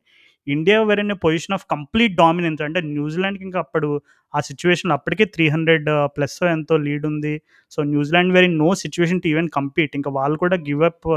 [0.47, 4.03] India were in position of complete dominance అంటే న్యూజిలాండ్‌కి ఇంకా అప్పుడు
[4.35, 7.43] ఆ సిచ్యువేషన్ అప్పటికే త్రీ హండ్రెడ్ ప్లస్ ఎంతో లీడ్ ఉంది.
[7.71, 9.97] So, New Zealand were in no situation to even compete.
[9.97, 11.09] ఇంకా వాళ్ళు కూడా give up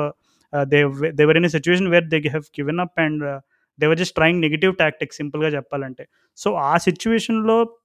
[0.67, 3.41] they they were in a where they have given up and
[3.79, 6.07] they were just trying negative tactics సింపుల్‌గా చెప్పాలంటే.
[6.37, 7.77] So, ఆ సిచ్యువేషన్లో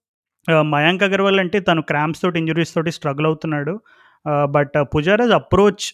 [0.63, 3.81] మయాంక్ అగర్వాల్ అంటే తను క్రాంప్స్ తోటి, ఇంజురీస్ తోటి స్ట్రగుల్ అవుతున్నాడు.
[4.47, 5.87] బట్ పుజారాజ్ అప్రోచ్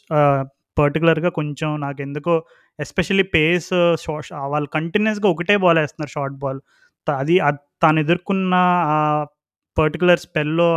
[0.78, 2.44] పర్టికులర్గా కొంచెం నాకు ఎందుకో
[2.78, 4.12] ఎస్పెషల్లీ పేస్ షో
[4.52, 6.60] వాళ్ళు కంటిన్యూస్గా ఒకటే బాల్ వేస్తున్నారు షార్ట్ బాల్.
[7.06, 7.36] అది
[7.82, 8.54] తాను ఎదుర్కొన్న
[8.88, 8.96] ఆ
[9.76, 10.68] పర్టిక్యులర్ స్పెల్‌లో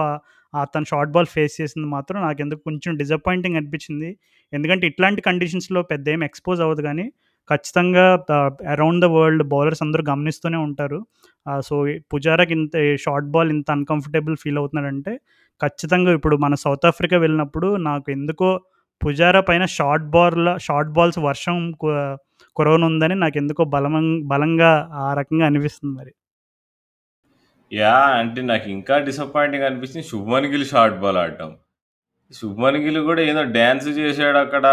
[0.73, 4.09] తను షార్ట్ బాల్ ఫేస్ చేసింది మాత్రం నాకు ఎందుకు కొంచెం డిసప్పాయింటింగ్ అనిపించింది.
[4.53, 7.05] ఎందుకంటే ఇట్లాంటి కండిషన్స్‌లో పెద్ద ఏం ఎక్స్‌పోజ్ అవ్వదు కానీ
[7.49, 8.05] ఖచ్చితంగా
[8.73, 10.99] అరౌండ్ ద వరల్డ్ బౌలర్స్ అందరూ గమనిస్తూనే ఉంటారు.
[11.61, 11.75] సో,
[12.13, 15.13] పుజారాకి ఇంత షార్ట్ బాల్ ఇంత అన్‌కంఫర్టబుల్ ఫీల్ అవుతున్నాడంటే,
[15.61, 18.49] ఖచ్చితంగా ఇప్పుడు మన సౌత్ ఆఫ్రికా వెళ్ళినప్పుడు నాకు ఎందుకో
[19.01, 21.87] పుజారా పైన షార్ట్ బాల్ షార్ట్ బాల్స్ వర్షం కు
[22.57, 24.71] కురవనుందని నాకెందుకో బలమం బలంగా
[25.03, 26.11] ఆ రకంగా అనిపిస్తుంది మరి.
[27.71, 31.49] యా అంటే నాకు ఇంకా డిసప్పాయింటింగ్ అనిపించింది శుభ్మన్ గిల్ షార్ట్ బాల్ ఆడటం.
[32.31, 34.65] శుభ్మన్ గిల్ కూడా ఏదో డ్యాన్స్ చేశాడు అక్కడ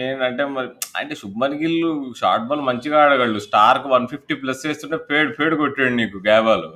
[0.00, 0.68] ఏంటంటే మరి
[1.00, 1.78] అంటే శుభ్మన్ గిల్
[2.20, 3.40] షార్ట్ బాల్ మంచిగా ఆడగలడు.
[3.48, 6.68] స్టార్క్ 150 ప్లస్ చేస్తుంటే ఫేడ్ ఫేడ్ కొట్టాడు నీకు గ్యాబాలు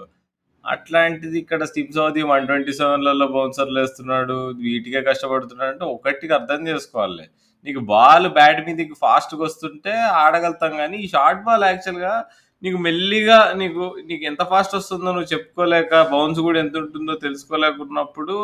[0.65, 4.37] అట్లాంటిది ఇక్కడ స్టిప్ సౌదీ 127లలో బౌన్సర్‌లేస్తున్నాడు.
[4.65, 7.25] వీటికే కష్టపడుతున్నాడు అంటే ఒకటికి అర్థం చేసుకోవాలి.
[7.67, 9.93] నీకు బాల్ బ్యాట్ మీదకి ఫాస్ట్‌గా వస్తుంటే
[10.23, 12.15] ఆడగలుగుతాం కానీ ఈ షార్ట్ బాల్ యాక్చువల్‌గా
[12.63, 18.35] నీకు మెల్లిగా నీకు నీకు ఎంత ఫాస్ట్ వస్తుందో నువ్వు చెప్పుకోలేక, బౌన్స్ కూడా ఎంత ఉంటుందో తెలుసుకోలేకున్నప్పుడు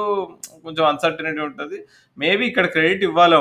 [0.64, 1.78] కొంచెం అన్సర్టనిటీ ఉంటది.
[2.18, 3.36] మేబీ ఇక్కడ క్రెడిట్ ఇవ్వాలి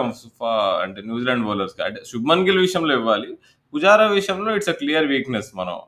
[0.85, 1.83] అంటే న్యూజిలాండ్ బౌలర్స్‌కి.
[1.87, 3.31] అంటే శుభ్మన్ గిల్ విషయంలో ఇవ్వాలి.
[3.73, 5.79] పుజారా విషయంలో ఇట్స్ అ క్లియర్ వీక్‌నెస్ మనం.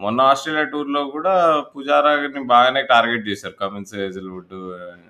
[0.00, 1.34] మొన్న ఆస్ట్రేలియా టూర్‌లో కూడా
[1.72, 3.54] పుజారాని బాగానే టార్గెట్ చేశారు.
[3.60, 4.54] Cummins, Hazlewood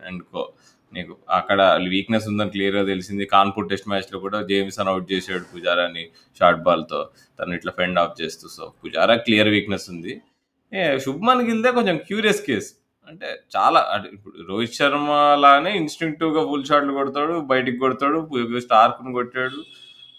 [0.09, 0.43] and co.
[0.93, 1.61] నీకు అక్కడ
[1.95, 3.25] వీక్‌నెస్ ఉందని క్లియర్‌గా తెలిసింది.
[3.35, 6.05] కాన్పూర్ టెస్ట్ మ్యాచ్‌లో కూడా జేమ్సన్ అవుట్ చేశాడు పుజారాని
[6.41, 7.01] షార్ట్ బాల్‌తో.
[7.39, 8.47] తను ఇట్లా ఫెండ్ ఆఫ్ చేస్తూ.
[8.57, 10.15] సో, పుజారా క్లియర్ వీక్‌నెస్ ఉంది.
[10.73, 12.71] ఏ శుభ్మన్ గిల్‌దే కొంచెం క్యూరియస్ కేస్.
[13.09, 15.11] అంటే చాలా ఇప్పుడు రోహిత్ శర్మ
[15.45, 17.35] లానే ఇన్‌స్టింక్టివ్‌గా ఫుల్ షాట్‌లు కొడతాడు.
[17.53, 18.19] బయటికి కొడతాడు.
[18.67, 19.61] స్టార్క్‌ని కొట్టాడు.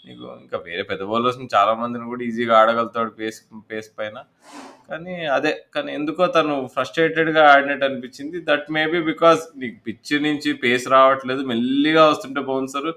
[0.10, 3.39] నీకు ఇంకా వేరే పెద్ద బౌలర్స్ చాలా మందిని కూడా ఈజీగా ఆడగలుగుతాడు పేస్
[3.72, 4.17] పేస్ పైన.
[4.89, 8.38] కానీ అదే కానీ ఎందుకో తను ఫ్రస్ట్రేటెడ్‌గా ఆడినట్టు అనిపించింది.
[8.50, 11.41] దట్ మే బికాస్ నీకు పిచ్ నుంచి పేస్ రావట్లేదు.
[11.43, 12.89] మెల్లిగా వస్తుంటే బౌన్సర్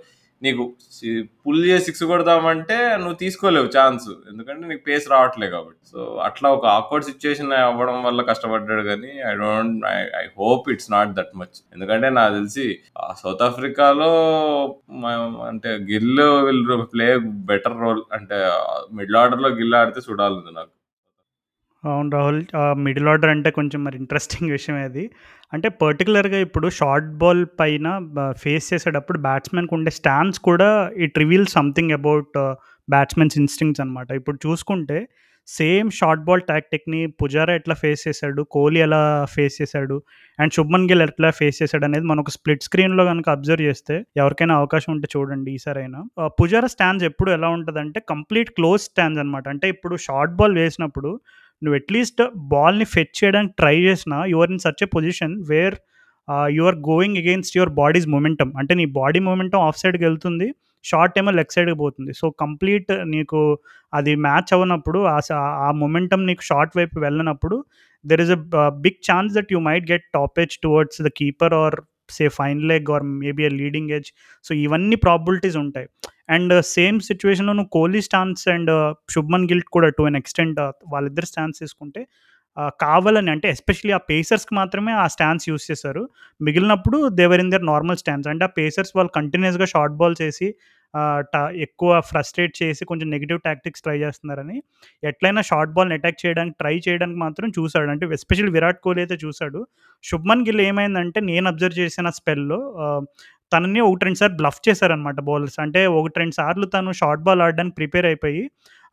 [0.42, 1.08] నీకు సి
[1.46, 4.08] పుల్ చేసి సిక్స్ కొడదామంటే నువ్వు తీసుకోలేవు ఛాన్స్.
[4.30, 5.80] ఎందుకంటే నీకు పేస్ రావట్లే కాబట్టి.
[5.92, 10.90] సో, అట్లా ఒక ఆక్వర్డ్ సిట్యుయేషన్ అవ్వడం వల్ల కష్టపడ్డాడు కానీ I don't I I hope it's
[10.90, 11.56] not that much.
[11.74, 12.66] ఎందుకంటే నాకు తెలిసి
[13.22, 14.12] సౌత్ ఆఫ్రికాలో
[15.48, 17.08] అంటే Gill will play
[17.50, 18.02] better role.
[18.12, 18.38] అంటే
[18.92, 20.72] మిడిల్ ఆర్డర్‌లో గిల్ ఆడితే చూడాలి నాకు.
[21.84, 22.40] అవును రాహుల్.
[22.84, 25.04] మిడిల్ ఆర్డర్ అంటే కొంచెం మరి ఇంట్రెస్టింగ్ విషయమే అది.
[25.52, 27.86] అంటే పర్టికులర్గా ఇప్పుడు షార్ట్ బాల్ పైన
[28.42, 30.68] ఫేస్ చేసేటప్పుడు బ్యాట్స్‌మెన్‌కి ఉండే స్టాన్స్ కూడా
[31.06, 32.38] it reveal something about
[32.88, 34.08] batsmen's instincts అనమాట.
[34.20, 34.98] ఇప్పుడు చూసుకుంటే
[35.48, 39.00] సేమ్ షార్ట్ బాల్ టాక్టిక్‌ని పుజారా ఎట్లా ఫేస్ చేశాడు, కోహ్లీ ఎలా
[39.32, 39.96] ఫేస్ చేశాడు,
[40.38, 44.90] అండ్ శుభ్మన్ గిల్ ఎట్లా ఫేస్ చేశాడనేది మనం ఒక స్ప్లిట్ స్క్రీన్‌లో కనుక అబ్జర్వ్ చేస్తే ఎవరికైనా అవకాశం
[44.94, 46.00] ఉంటే చూడండి ఈసారైనా.
[46.04, 49.44] అయినా పుజారా స్టాన్స్ ఎప్పుడు ఎలా ఉంటుందంటే కంప్లీట్ క్లోజ్ స్టాన్స్ అనమాట.
[49.54, 51.12] అంటే ఇప్పుడు షార్ట్ బాల్ వేసినప్పుడు
[51.62, 52.20] నువ్వు అట్‌లీస్ట్
[52.52, 55.76] బాల్‌ని ఫెచ్ చేయడానికి ట్రై చేసినా you're in such a position where
[56.28, 58.52] ah, are going against your body's momentum.
[58.60, 60.48] అంటే నీ బాడీ మూమెంటం ఆఫ్ సైడ్‌కెళ్తుంది.
[60.84, 62.12] షార్ట్ ఏమో లెగ్ సైడ్‌కి పోతుంది.
[62.20, 63.40] సో, కంప్లీట్ నీకు
[63.92, 65.00] అది మ్యాచ్ అవ్వనప్పుడు
[65.62, 67.56] ఆ మొమెంటం నీకు షార్ట్ వైపు వెళ్ళనప్పుడు
[68.04, 68.40] there is a
[68.84, 71.76] big chance that you might get top edge towards the keeper or
[72.10, 74.08] say fine leg or maybe a leading edge
[74.44, 75.88] so, ఇవన్నీ probabilities ఉంటాయి.
[76.28, 78.70] And same సిచ్యువేషన్లో నువ్వు Kohli stance and
[79.14, 80.60] Shubman గిల్ట్ కూడా to an extent
[80.92, 82.02] వాళ్ళిద్దరు stance తీసుకుంటే
[82.80, 86.02] కావాలని అంటే ఎస్పెషల్లీ ఆ పేసర్స్‌కి మాత్రమే ఆ స్టాన్స్ యూస్ చేశారు.
[86.40, 88.28] మిగిలినప్పుడు they were in their normal stance.
[88.28, 90.48] అంటే ఆ పేసర్స్ వాళ్ళు కంటిన్యూస్గా షార్ట్ బాల్ చేసి
[91.26, 94.56] ట ఎక్కువ ఫ్రస్ట్రేట్ చేసి కొంచెం నెగిటివ్ టాక్టిక్స్ ట్రై చేస్తున్నారని
[95.02, 99.60] ఎట్లయినా షార్ట్ బాల్‌ని అటాక్ చేయడానికి ట్రై చేయడానికి మాత్రం చూశాడు అంటే ఎస్పెషల్లీ విరాట్ కోహ్లీ అయితే చూసాడు.
[100.04, 102.60] శుభ్మన్ గిల్ ఏమైందంటే నేను అబ్జర్వ్ చేసిన స్పెల్‌లో
[103.52, 105.58] తనని 1, 2 సార్లు బ్లఫ్ చేశారనమాట బౌలర్స్.
[105.64, 108.42] అంటే 1, 2 సార్లు తను షార్ట్ బాల్ ఆడడానికి ప్రిపేర్ అయిపోయి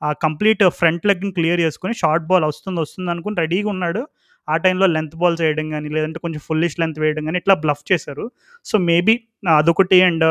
[0.02, 4.02] ఆ కంప్లీట్ ఫ్రంట్ లెగ్‌ని క్లియర్ చేసుకొని షార్ట్ బాల్ వస్తుంది, వస్తుంది అనుకుని రెడీగా ఉన్నాడు.
[4.48, 8.26] ఆ టైంలో లెంత్ బాల్స్ వేయడం కానీ లేదంటే కొంచెం ఫుల్లిష్ లెంత్ వేయడం కానీ ఇట్లా బ్లఫ్ చేశారు.
[8.66, 9.14] సో, మేబీ
[9.58, 10.26] అదొకటి అండ్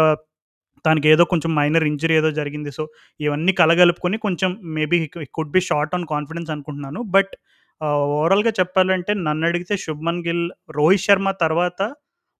[0.84, 2.70] తనకి ఏదో కొంచెం మైనర్ ఇంజరీ ఏదో జరిగింది.
[2.78, 2.82] సో,
[3.20, 4.98] ఇవన్నీ కలగలుపుకొని కొంచెం maybe
[5.38, 7.02] could be short on confidence అనుకుంటున్నాను.
[7.16, 7.32] బట్
[7.80, 10.44] ఓవరాల్‌గా చెప్పాలంటే నన్ను అడిగితే శుభ్మన్ గిల్,
[10.76, 11.80] రోహిత్ శర్మ తర్వాత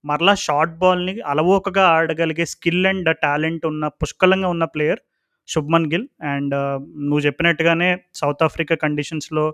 [0.04, 5.00] మరలా షార్ట్ బాల్‌ని అలవోకగా ఆడగలిగే స్కిల్ అండ్ టాలెంట్ ఉన్న పుష్కలంగా ఉన్న ప్లేయర్
[5.48, 6.06] శుభ్మన్ గిల్.
[6.22, 6.54] అండ్
[7.00, 9.44] నువ్వు చెప్పినట్టుగానే సౌత్ ఆఫ్రికా కండిషన్స్‌లో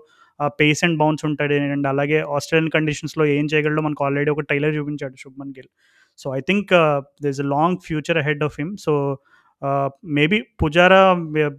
[0.59, 1.53] పేస్ అండ్ బౌన్స్ ఉంటాడు.
[1.75, 5.69] అండ్ అలాగే ఆస్ట్రేలియన్ కండిషన్స్‌లో ఏం చేయగలడో మనకు ఆల్రెడీ ఒక ట్రైలర్ చూపించాడు Shubman Gill.
[6.19, 6.71] So, I think
[7.21, 8.77] this is long future ahead of him.
[8.77, 8.93] So,
[10.15, 10.99] maybe Pujara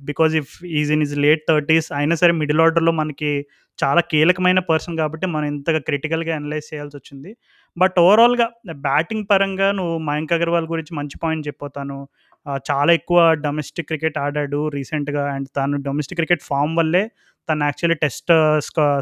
[0.09, 3.30] because if is in is late 30స్ అయినా సరే మిడిల్ ఆర్డర్‌లో మనకి
[3.78, 7.30] చాలా కీలకమైన పర్సన్ కాబట్టి మనం ఇంతగా క్రిటికల్‌గా అనలైజ్ చేయాల్సొచ్చింది.
[7.76, 8.46] బట్ ఓవరాల్‌గా
[8.87, 11.98] బ్యాటింగ్ పరంగా నువ్వు మయాంక్ అగర్వాల్ గురించి మంచి పాయింట్ చెప్పిపోతాను
[12.66, 15.24] చాలా ఎక్కువ డొమెస్టిక్ క్రికెట్ ఆడాడు రీసెంట్‌గా.
[15.35, 17.04] అండ్ తను డొమెస్టిక్ క్రికెట్ ఫార్మ్ వల్లే
[17.48, 18.32] తను యాక్చువల్లీ టెస్ట్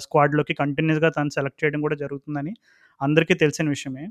[0.05, 2.53] స్క్వాడ్‌లోకి కంటిన్యూస్‌గా తను సెలెక్ట్ చేయడం కూడా జరుగుతుందని
[3.01, 4.05] అందరికీ తెలిసిన విషయమే.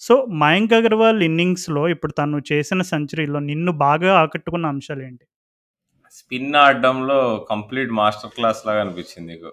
[0.00, 5.24] సో, మయాంక్ అగర్వాల్ ఇన్నింగ్స్‌లో ఇప్పుడు తను చేసిన సెంచరీలో నిన్ను బాగా ఆకట్టుకున్న అంశాలు ఏంటి
[6.12, 7.18] స్పిన్ ఆడడంలో
[7.50, 9.50] కంప్లీట్ మాస్టర్ క్లాస్ లాగా అనిపించింది నీకు.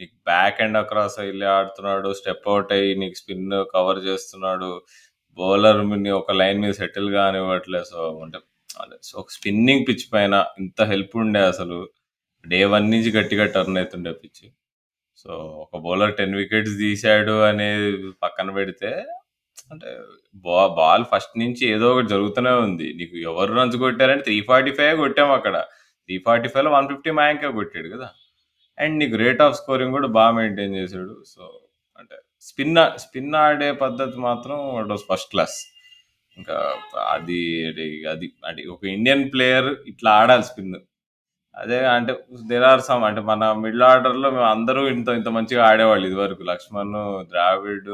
[0.00, 2.12] నీకు బ్యాక్ అండ్ అక్రాస్ వెళ్ళి ఆడుతున్నాడు.
[2.12, 4.70] స్టెప్ అవుట్ అయ్యి నీకు స్పిన్ కవర్ చేస్తున్నాడు.
[5.38, 7.84] బౌలర్ ఒక లైన్ మీద సెటిల్ కానివ్వట్లేదు.
[7.84, 8.38] సో, అంటే
[9.02, 11.78] సో, ఒక స్పిన్నింగ్ పిచ్ పైన ఇంత హెల్ప్ ఉండే అసలు.
[12.44, 14.44] డే వన్ నుంచి గట్టిగా టర్న్ అవుతుండే పిచ్.
[15.26, 15.34] సో,
[15.64, 17.88] ఒక బౌలర్ 10 వికెట్స్ తీశాడు అనేది
[18.24, 18.90] పక్కన పెడితే
[19.72, 19.90] అంటే
[20.44, 22.88] బా బాల్ ఫస్ట్ నుంచి ఏదో ఒకటి జరుగుతూనే ఉంది.
[22.98, 25.56] నీకు ఎవరు రన్స్ కొట్టారంటే 345 కొట్టాము అక్కడ.
[26.08, 28.08] 345లో 150 మయాంకే కొట్టాడు కదా!
[28.78, 31.14] అండ్ నీకు రేట్ ఆఫ్ స్కోరింగ్ కూడా బాగా మెయింటైన్ చేసాడు.
[31.34, 31.42] సో,
[31.98, 32.16] అంటే
[32.48, 35.58] స్పిన్ స్పిన్ ఆడే పద్ధతి మాత్రం ఇట్ వాస్ ఫస్ట్ క్లాస్.
[36.36, 36.56] ఇంకా
[37.14, 40.76] అది అది అది అంటే ఒక ఇండియన్ ప్లేయర్ ఇట్లా ఆడాలి స్పిన్.
[41.56, 42.12] అదే అంటే
[42.50, 46.42] దేర్ ఆర్ సమ్ అంటే మన మిడిల్ ఆర్డర్‌లో మేము అందరూ ఇంత ఇంత మంచిగా ఆడేవాళ్ళు ఇదివరకు.
[46.50, 46.94] లక్ష్మణ్,
[47.32, 47.88] ద్రావిడ్,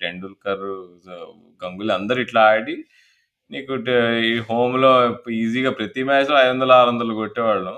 [0.00, 0.66] టెండూల్కర్,
[1.62, 2.76] గంగులీ అందరు ఇట్లా ఆడి
[3.50, 3.96] నీకు ఈ
[4.28, 4.92] ఈ హోమ్‌లో
[5.40, 7.76] ఈజీగా ప్రతి మ్యాచ్‌లో 500, 600 కొట్టేవాళ్ళం.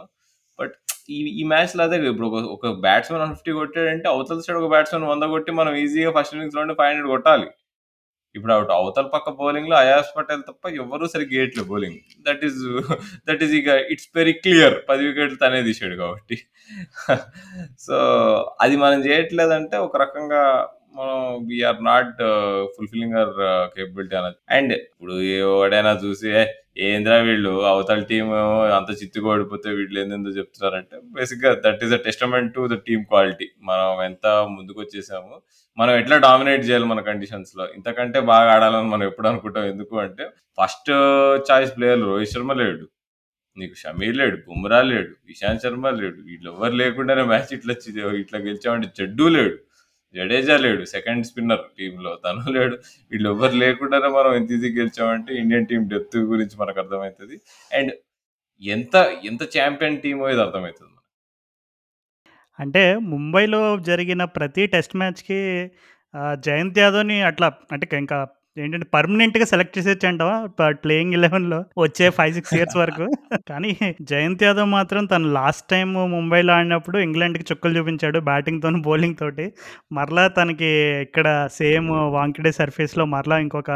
[0.58, 0.74] బట్
[1.10, 5.24] ఈ ఈ మ్యాచ్‌లో అదే ఇప్పుడు ఒక బ్యాట్స్మెన్ వన్ ఫిఫ్టీ కొట్టాడంటే అవతల సైడ్ ఒక బ్యాట్స్మెన్ వంద
[5.34, 7.48] కొట్టి మనం ఈజీగా ఫస్ట్ ఇన్నింగ్స్‌లోనే 500 కొట్టాలి.
[8.34, 11.98] ఇప్పుడు అటు అవతల పక్క బౌలింగ్లో అయాస్ పటేల్ తప్ప ఎవ్వరు సరి గేట్లు bowling.
[12.28, 12.60] That is
[13.28, 16.38] that is ఇక ఇట్స్ వెరీ క్లియర్ పది వికెట్లు తనే తీసాడు కాబట్టి.
[17.78, 17.96] సో,
[18.60, 22.16] అది మనం చేయట్లేదంటే ఒక రకంగా మనం we are not
[22.76, 23.40] fulfilling our
[23.76, 24.56] capability అనొచ్చు.
[24.56, 26.30] అండ్ ఇప్పుడు ఎవడైనా చూసి
[26.76, 28.30] ఏంద్రా వీళ్ళు అవతల టీమ్
[28.78, 33.46] అంత చిత్తుగా ఓడిపోతే వీళ్ళు ఏందో చెప్తున్నారంటే బేసిక్‌గా that is a testament to the team quality.
[33.70, 35.34] మనం ఎంత ముందుకొచ్చేసాము.
[35.78, 37.64] మనం ఎట్లా డామినేట్ చేయాలి మన కండిషన్స్‌లో.
[37.76, 39.66] ఇంతకంటే బాగా ఆడాలని మనం ఎప్పుడు అనుకుంటాం.
[39.72, 40.24] ఎందుకు అంటే
[40.58, 40.90] ఫస్ట్
[41.48, 42.84] చాయిస్ ప్లేయర్‌లు రోహిత్ శర్మ లేడు.
[43.56, 44.38] నీకు షమీర్ లేడు.
[44.46, 45.12] బుమ్రా లేడు.
[45.32, 46.18] ఇషాంత్ శర్మ లేడు.
[46.28, 47.90] వీళ్ళు ఎవరు లేకుండానే మ్యాచ్ ఇట్లా చి
[48.22, 49.56] ఇట్లా గెలిచామంటే జడ్డూ లేడు.
[50.14, 50.83] జడేజా లేడు.
[50.87, 52.77] సెకండ్ స్పిన్నర్ టీంలో తను లేడు.
[53.12, 57.37] వీళ్ళు ఎవరు లేకుండానే మనం ఎంత ఈజీగా గెలిచామంటే ఇండియన్ టీం డెప్త్ గురించి మనకు అర్థమవుతుంది
[57.70, 57.92] అండ్
[58.62, 60.90] ఎంత ఎంత చాంపియన్ టీమో ఇది అర్థమవుతుంది
[62.59, 65.38] అంటే ముంబైలో జరిగిన ప్రతి టెస్ట్ మ్యాచ్‌కి
[66.42, 68.18] జయంత్ యాదవ్‌ని అట్లా అంటే ఇంకా
[68.56, 70.34] ఏంటంటే పర్మనెంట్‌గా సెలెక్ట్ చేసేయొచ్చంటావా?
[70.58, 73.06] ప ప్లేయింగ్ 11లో వచ్చే 5, 6 ఇయర్స్ వరకు.
[73.50, 73.70] కానీ
[74.10, 79.46] జయంత్ యాదవ్ మాత్రం తను లాస్ట్ టైమ్ ముంబైలో ఆడినప్పుడు ఇంగ్లాండ్‌కి చుక్కలు చూపించాడు బ్యాటింగ్‌తోని, బౌలింగ్ తోటి.
[79.92, 80.70] మరలా తనకి
[81.06, 81.26] ఇక్కడ
[81.58, 83.72] సేమ్ వాంఖెడే సర్ఫేస్‌లో మరలా ఇంకొక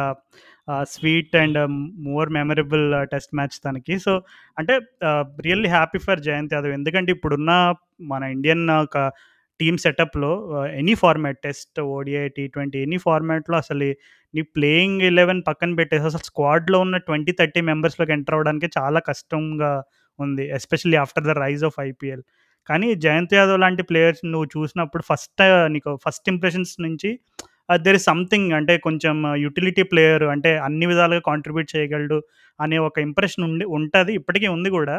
[0.93, 1.59] sweet and
[2.07, 3.95] more memorable test match తనకి.
[3.99, 4.13] సో,
[4.57, 4.75] అంటే
[5.47, 6.75] really happy for Jayant Yadav.
[6.79, 7.53] ఎందుకంటే ఇప్పుడున్న
[8.11, 8.97] మన ఇండియన్ ఒక
[9.61, 10.31] టీమ్ సెటప్‌లో
[10.81, 13.89] ఎనీ ఫార్మాట్ టెస్ట్, ఓడిఐ, టీ20 ఎనీ ఫార్మాట్‌లో అసలు
[14.35, 19.73] నీ ప్లేయింగ్ 11 పక్కన పెట్టేసి అసలు స్క్వాడ్‌లో ఉన్న 20, 30 మెంబర్స్‌లోకి ఎంటర్ అవ్వడానికి చాలా కష్టంగా
[20.19, 20.45] ఉంది.
[20.51, 22.25] Especially after the rise of IPL.
[22.69, 27.11] కానీ జయంత్ యాదవ్ లాంటి ప్లేయర్స్ నువ్వు చూసినప్పుడు ఫస్ట్ నీకు ఫస్ట్ ఇంప్రెషన్స్ నుంచి
[27.69, 32.19] దేర్ ఇస్ సంథింగ్ అంటే కొంచెం uh, యుటిలిటీ ప్లేయర్ అంటే అన్ని విధాలుగా కాంట్రిబ్యూట్ చేయగలడు
[32.61, 34.95] అనే ఒక ఇంప్రెషన్ ఉండి ఉంటుంది ఇప్పటికీ ఉంది కూడా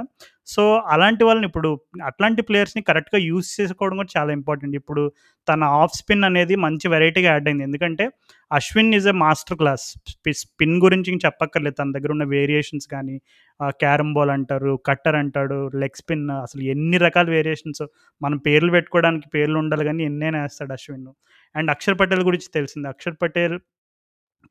[0.47, 0.61] సో,
[0.93, 1.69] అలాంటి వాళ్ళని ఇప్పుడు
[2.09, 4.75] అట్లాంటి ప్లేయర్స్‌ని కరెక్ట్‌గా యూజ్ చేసుకోవడం కూడా చాలా ఇంపార్టెంట్.
[4.81, 5.03] ఇప్పుడు
[5.47, 7.65] తన ఆఫ్ స్పిన్ అనేది మంచి వెరైటీగా యాడ్ అయింది.
[7.67, 8.05] ఎందుకంటే
[8.51, 9.85] Ashwin is a master class.
[10.13, 11.77] స్పి spin గురించి చెప్పక్కర్లేదు.
[11.81, 13.15] తన దగ్గర ఉన్న వేరియేషన్స్ కానీ
[13.59, 17.83] ఆహ్, క్యారమ్ బాల్ అంటారు, కట్టర్ అంటాడు, లెగ్ స్పిన్ అసలు ఎన్ని రకాల వేరియేషన్స్
[18.21, 21.09] మనం పేర్లు పెట్టుకోవడానికి పేర్లు ఉండాలి కానీ ఎన్నైనా వేస్తాడు అశ్విన్.
[21.55, 22.87] అండ్ అక్షర్ పటేల్ గురించి తెలిసింది.
[22.87, 23.59] అక్షర్ పటేల్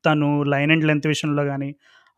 [0.05, 1.69] తను లైన్ అండ్ లెంత్ విషయంలో కానీ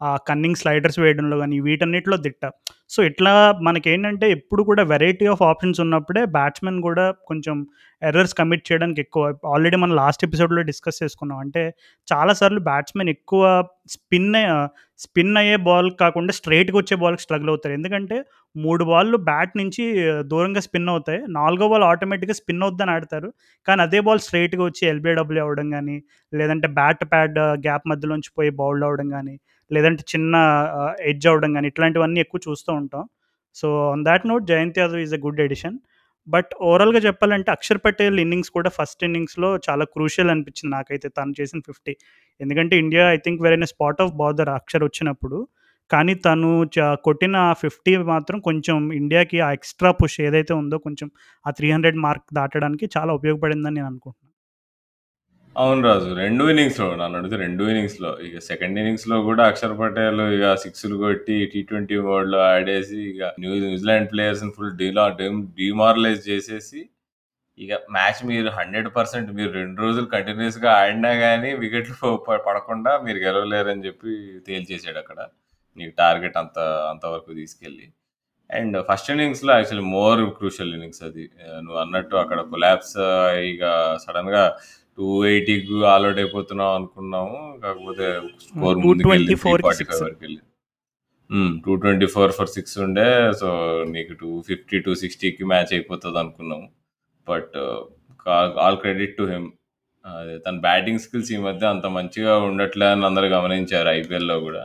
[0.01, 2.43] ఆ కన్నింగ్ స్లైడర్స్ వేయడంలో కానీ వీటన్నిటిలో దిట్ట.
[2.91, 7.57] సో, ఇట్లా మనకేంటంటే ఎప్పుడు కూడా వెరైటీ ఆఫ్ ఆప్షన్స్ ఉన్నప్పుడే బ్యాట్స్‌మెన్ కూడా కొంచెం
[8.01, 11.39] ఎర్రర్స్ కమిట్ చేయడానికి ఎక్కువ ఆల్రెడీ మనం లాస్ట్ ఎపిసోడ్‌లో డిస్కస్ చేసుకున్నాం.
[11.45, 11.63] అంటే
[12.07, 13.43] చాలా సార్లు బ్యాట్స్‌మెన్ ఎక్కువ
[13.95, 14.29] స్పిన్
[14.99, 17.73] స్పిన్ అయ్యే బాల్ కాకుండా స్ట్రెయిట్‌గా వచ్చే బాల్‌కి స్ట్రగుల్ అవుతారు.
[17.77, 18.17] ఎందుకంటే
[18.55, 19.83] మూడు బాల్లు బ్యాట్ నుంచి
[20.31, 21.21] దూరంగా స్పిన్ అవుతాయి.
[21.37, 23.29] నాలుగో బాల్ ఆటోమేటిక్‌గా స్పిన్ అవుద్దని ఆడతారు.
[23.67, 25.97] కానీ అదే బాల్ స్ట్రెయిట్‌గా వచ్చి ఎల్బీడబ్ల్యూ అవ్వడం కానీ
[26.33, 29.35] లేదంటే బ్యాట్ ప్యాడ్ గ్యాప్ మధ్యలోంచి పోయి బౌల్డ్ అవ్వడం కానీ
[29.71, 30.35] లేదంటే చిన్న
[31.11, 33.03] ఎడ్జ్ అవ్వడం కానీ ఇట్లాంటివన్నీ ఎక్కువ చూస్తూ ఉంటాం.
[33.55, 35.77] So, on that note Jayant Yadav is a good edition
[36.27, 41.59] but ఓవరాల్‌గా చెప్పాలంటే అక్షర్ పటేల్ ఇన్నింగ్స్ కూడా ఫస్ట్ ఇన్నింగ్స్‌లో చాలా క్రూషియల్ అనిపించింది నాకైతే తను చేసిన
[41.67, 41.93] 50.
[42.39, 45.39] ఎందుకంటే ఇండియా ఐ థింక్ వేరైన స్పాట్ ఆఫ్ బాదర్ అక్షర్ వచ్చినప్పుడు.
[45.91, 46.49] కానీ తను
[47.05, 47.79] కొట్టిన 50
[48.11, 51.07] మాత్రం కొంచెం ఇండియాకి ఆ ఎక్స్‌ట్రా పుష్ ఏదైతే ఉందో కొంచెం
[51.45, 54.30] ఆ 300 మార్క్ దాటడానికి చాలా ఉపయోగపడిందని నేను అనుకుంటున్నాను.
[55.55, 56.09] అవును రాజు.
[56.17, 58.11] 2 ఇన్నింగ్స్‌లో నన్నడిగితే 2 ఇన్నింగ్స్‌లో.
[58.27, 61.73] ఇక సెకండ్ ఇన్నింగ్స్‌లో గూడా అక్షర్ పటేల్ ఇగ సిక్స్‌లు కొట్టి టీ20
[62.07, 66.81] వరల్డ్లో ఆడేసి ఇగ న్యూ న్యూజిలాండ్ ప్లేయర్స్‌ని ఫుల్ డీలా డెమ్ డీమారలైజ్ చేసేసి
[67.57, 68.89] ఇక మ్యాచ్ మీరు 100%
[69.39, 74.13] మీరు 2 రోజులు కంటిన్యూయస్‌గా ఆడినా కానీ వికెట్లు ప పడకుండా మీరు గెలవలేరని చెప్పి
[74.47, 75.19] తేల్చేసాడక్కడ.
[75.77, 76.57] నీకు టార్గెట్ అంత
[76.91, 77.87] అంతవరకు తీసుకెళ్ళి.
[78.49, 81.25] అండ్ ఫస్ట్ ఇన్నింగ్స్‌లో యాక్చువల్లీ మోర్ క్రూషియల్ ఇన్నింగ్స్ అది.
[81.45, 82.97] ఆహ్, నువ్వన్నట్టు అక్కడ కొలాప్స్
[83.51, 83.63] ఇగ
[84.05, 84.43] సడెన్‌గా
[85.01, 87.35] 280కి ఆల్ ఔట్ అయిపోతున్నాం అనుకున్నాము.
[87.63, 88.07] కాకపోతే
[88.45, 89.61] స్కోర్ ముందుకెళ్ళింది 224కి 6.
[89.75, 90.43] 345 వరకెళ్ళింది.
[91.29, 91.53] హ్మ్.
[91.65, 93.07] 224 ఫర్ 6 ఉండే.
[93.41, 93.49] సో,
[93.93, 96.67] నీకు 250, 260కి match అయిపోతదనుకున్నాము.
[97.27, 97.55] But
[98.63, 99.47] all credit to him.
[100.45, 104.63] తన బ్యాటింగ్ స్కిల్స్ ఈ మధ్య అంత మంచిగా ఉండట్లే అని అందరూ గమనించారు ఐపీఎల్‌లో గూడా.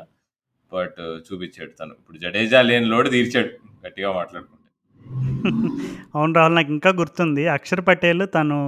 [0.72, 1.94] బట్ చూపిచ్చాడు తను.
[2.00, 3.50] ఇప్పుడు జడేజా లేని లోటు తీర్చాడు
[3.84, 4.55] గట్టిగా మాట్లాడుకుంటే.
[6.14, 7.42] అవును రాహుల్ ఇంకా గుర్తుంది.
[7.56, 8.58] అక్షర్ పటేల్ తను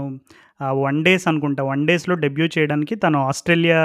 [0.81, 1.62] వన్ డేస్ అనుకుంటా.
[1.64, 3.81] వన్ డేస్‌లో డెబ్యూ చేయడానికి తను ఆస్ట్రేలియా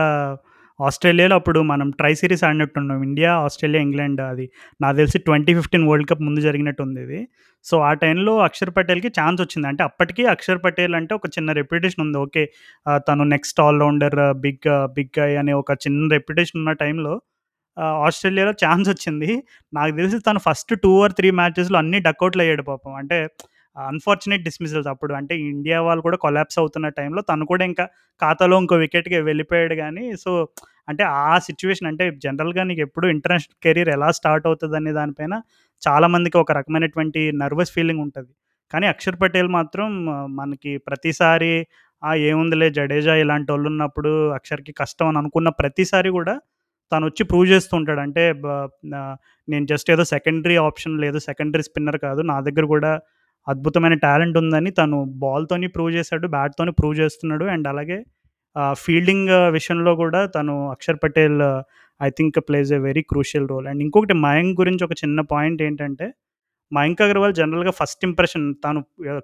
[0.80, 3.00] ఆస్ట్రేలియాలో అప్పుడు మనం ట్రై సిరీస్ ఆడినట్టున్నాం.
[3.04, 4.46] ఇండియా, ఆస్ట్రేలియా, ఇంగ్లాండ్ అది
[4.82, 7.20] నాకు తెలిసి 2015 వరల్డ్ కప్ ముందు జరిగినట్టుందిది.
[7.66, 9.68] సో, ఆ టైంలో అక్షర్ పటేల్‌కి ఛాన్స్ వచ్చింది.
[9.68, 12.18] అంటే అప్పటికీ అక్షర్ పటేల్ అంటే ఒక చిన్న రెప్యుటేషన్ ఉంది.
[12.18, 12.44] ఓకే.
[13.08, 17.14] తను next all rounder big big guy అనే ఒక చిన్న రెప్యుటేషన్ ఉన్న టైంలో
[18.02, 19.30] ఆస్ట్రేలియాలో ఛాన్స్ వచ్చింది.
[19.74, 22.94] నాకు తెలిసి తను ఫస్ట్ టూ ఆర్ త్రీ మ్యాచెస్‌లో అన్ని డకౌట్‌లు అయ్యాడు పాపం.
[23.02, 23.18] అంటే
[23.78, 25.14] అన్‌ఫార్చునేట్ డిస్మిసల్స్ అప్పుడు.
[25.20, 27.86] అంటే ఇండియా వాళ్ళు కూడా కొలాప్స్ అవుతున్న టైంలో తను కూడా ఇంకా
[28.22, 30.32] ఖాతాలో ఇంకో వికెట్‌కి వెళ్ళిపోయాడు కానీ సో,
[30.88, 35.34] అంటే ఆ సిచ్యువేషన్ అంటే జనరల్‌గా నీకు ఎప్పుడు ఇంటర్నేషనల్ కెరీర్ ఎలా స్టార్ట్ అవుతదనే దానిపైన
[35.82, 38.32] చాలామందికి ఒక రకమైనటువంటి నర్వస్ ఫీలింగ్ ఉంటుంది
[38.72, 39.88] కానీ అక్షర్ పటేల్ మాత్రం
[40.38, 41.52] మనకి ప్రతిసారి
[42.04, 42.12] ఆ!
[42.30, 46.34] ఏముందిలే జడేజా ఇలాంటి వాళ్ళు ఉన్నప్పుడు అక్షర్‌కి కష్టం అని అనుకున్న ప్రతిసారి కూడా
[46.94, 48.24] తను వచ్చి ప్రూవ్ చేస్తుంటాడు అంటే
[49.48, 52.22] నేను జస్ట్ ఏదో సెకండరీ ఆప్షన్ లేదు, సెకండరీ స్పిన్నర్ కాదు.
[52.24, 52.92] నా దగ్గర కూడా
[53.48, 56.26] అద్భుతమైన టాలెంట్ ఉందని తను బాల్‌తోని ప్రూవ్ చేశాడు.
[56.36, 57.46] బ్యాట్‌తోని ప్రూవ్ చేస్తున్నాడు.
[57.54, 57.98] అండ్ అలాగే
[58.78, 61.40] ఫీల్డింగ్ విషయంలో కూడా తను Akshar Patel
[62.00, 63.68] I think plays a very crucial role.
[63.72, 66.08] And ఇంకొకటి మయంక్ గురించి ఒక చిన్న పాయింట్ ఏంటంటే,
[66.72, 68.80] మయంక్ అగర్వాల్ జనరల్‌గా ఫస్ట్ ఇంప్రెషన్ తను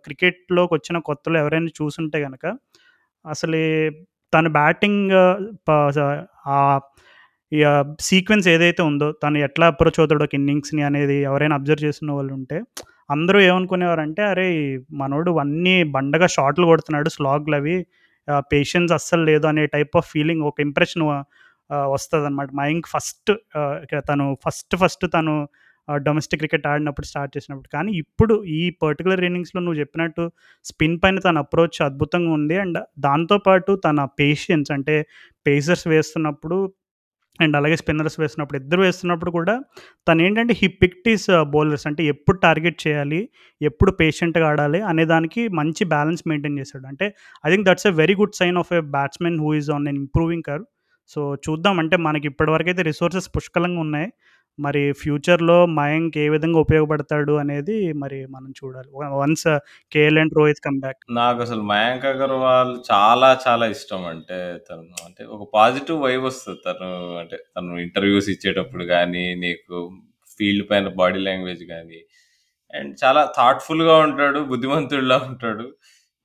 [0.05, 2.45] క్రికెట్లోకి వచ్చిన కొత్తలో ఎవరైనా చూసుంటే కనుక
[3.25, 3.59] అసలు
[4.33, 5.13] తన బ్యాటింగ్
[7.51, 7.65] ఇక
[8.07, 12.57] సీక్వెన్స్ ఏదైతే ఉందో, తను ఎట్లా అప్రోచ్ అవుతాడో ఒక ఇన్నింగ్స్‌ని అనేది ఎవరైనా అబ్జర్వ్ చేసిన వాళ్ళుంటే,
[13.09, 14.47] అందరూ ఏమనుకునేవారంటే, అరే
[15.01, 17.77] మనోడు అన్నీ బండగా షాట్‌లు కొడుతున్నాడు స్లాగ్‌లవి
[18.27, 21.03] అవి పేషెన్స్ అస్సలు లేదు అనే టైప్ ఆఫ్ ఫీలింగ్ ఒక ఇంప్రెషన్
[21.93, 23.31] వస్తుంది అనమాట మయంక్ ఫస్ట్
[23.85, 25.33] ఇక తను ఫస్ట్ ఫస్ట్ తను
[25.87, 27.69] డొమెస్టిక్ క్రికెట్ ఆడినప్పుడు స్టార్ట్ చేసినప్పుడు.
[27.75, 30.23] కానీ ఇప్పుడు ఈ పర్టికులర్ ఇన్నింగ్స్‌లో నువ్వు చెప్పినట్టు
[30.65, 32.55] స్పిన్ పైన తన అప్రోచ్ అద్భుతంగా ఉంది.
[32.63, 34.95] అండ్ దాంతోపాటు తన పేషెన్స్ అంటే
[35.45, 36.57] పేసర్స్ వేస్తున్నప్పుడు
[37.39, 39.55] అండ్ అలాగే స్పిన్నర్స్ వేస్తున్నప్పుడు, ఇద్దరు వేస్తున్నప్పుడు కూడా
[40.07, 43.21] తను ఏంటంటే హీ పిక్టీస్ బౌలర్స్ అంటే ఎప్పుడు టార్గెట్ చేయాలి,
[43.61, 46.85] ఎప్పుడు పేషెంట్‌గా ఆడాలి అనే దానికి మంచి బ్యాలెన్స్ మెయింటైన్ చేశాడు.
[46.91, 47.07] అంటే
[47.45, 50.45] I think that's a very good sign of a batsmen who is on an improving
[50.49, 50.63] curve
[51.11, 54.07] so, చూద్దాం అంటే మనకి ఇప్పటివరకైతే రిసోర్సెస్ పుష్కలంగా ఉన్నాయి.
[54.59, 58.89] మరి ఫ్యూచర్‌లో మయాంక్ ఏ విధంగా ఉపయోగపడతాడు అనేది మరి మనం చూడాలి.
[59.21, 59.47] Once
[59.91, 61.01] KL and Rohit come back.
[61.45, 64.03] అసలు మయాంక్ అగర్వాల్ చాలా చాలా ఇష్టం.
[64.13, 66.89] అంటే తను అంటే ఒక పాజిటివ్ వైబ్ వస్తుంది తను
[67.21, 69.77] అంటే తను ఇంటర్వ్యూస్ ఇచ్చేటప్పుడు కానీ నీకు
[70.37, 71.99] ఫీల్డ్ పైన బాడీ లాంగ్వేజ్ కానీ
[72.73, 74.39] అండ్ చాలా థాట్‌ఫుల్‌గా ఉంటాడు.
[74.51, 75.65] బుద్ధిమంతుడిలా ఉంటాడు.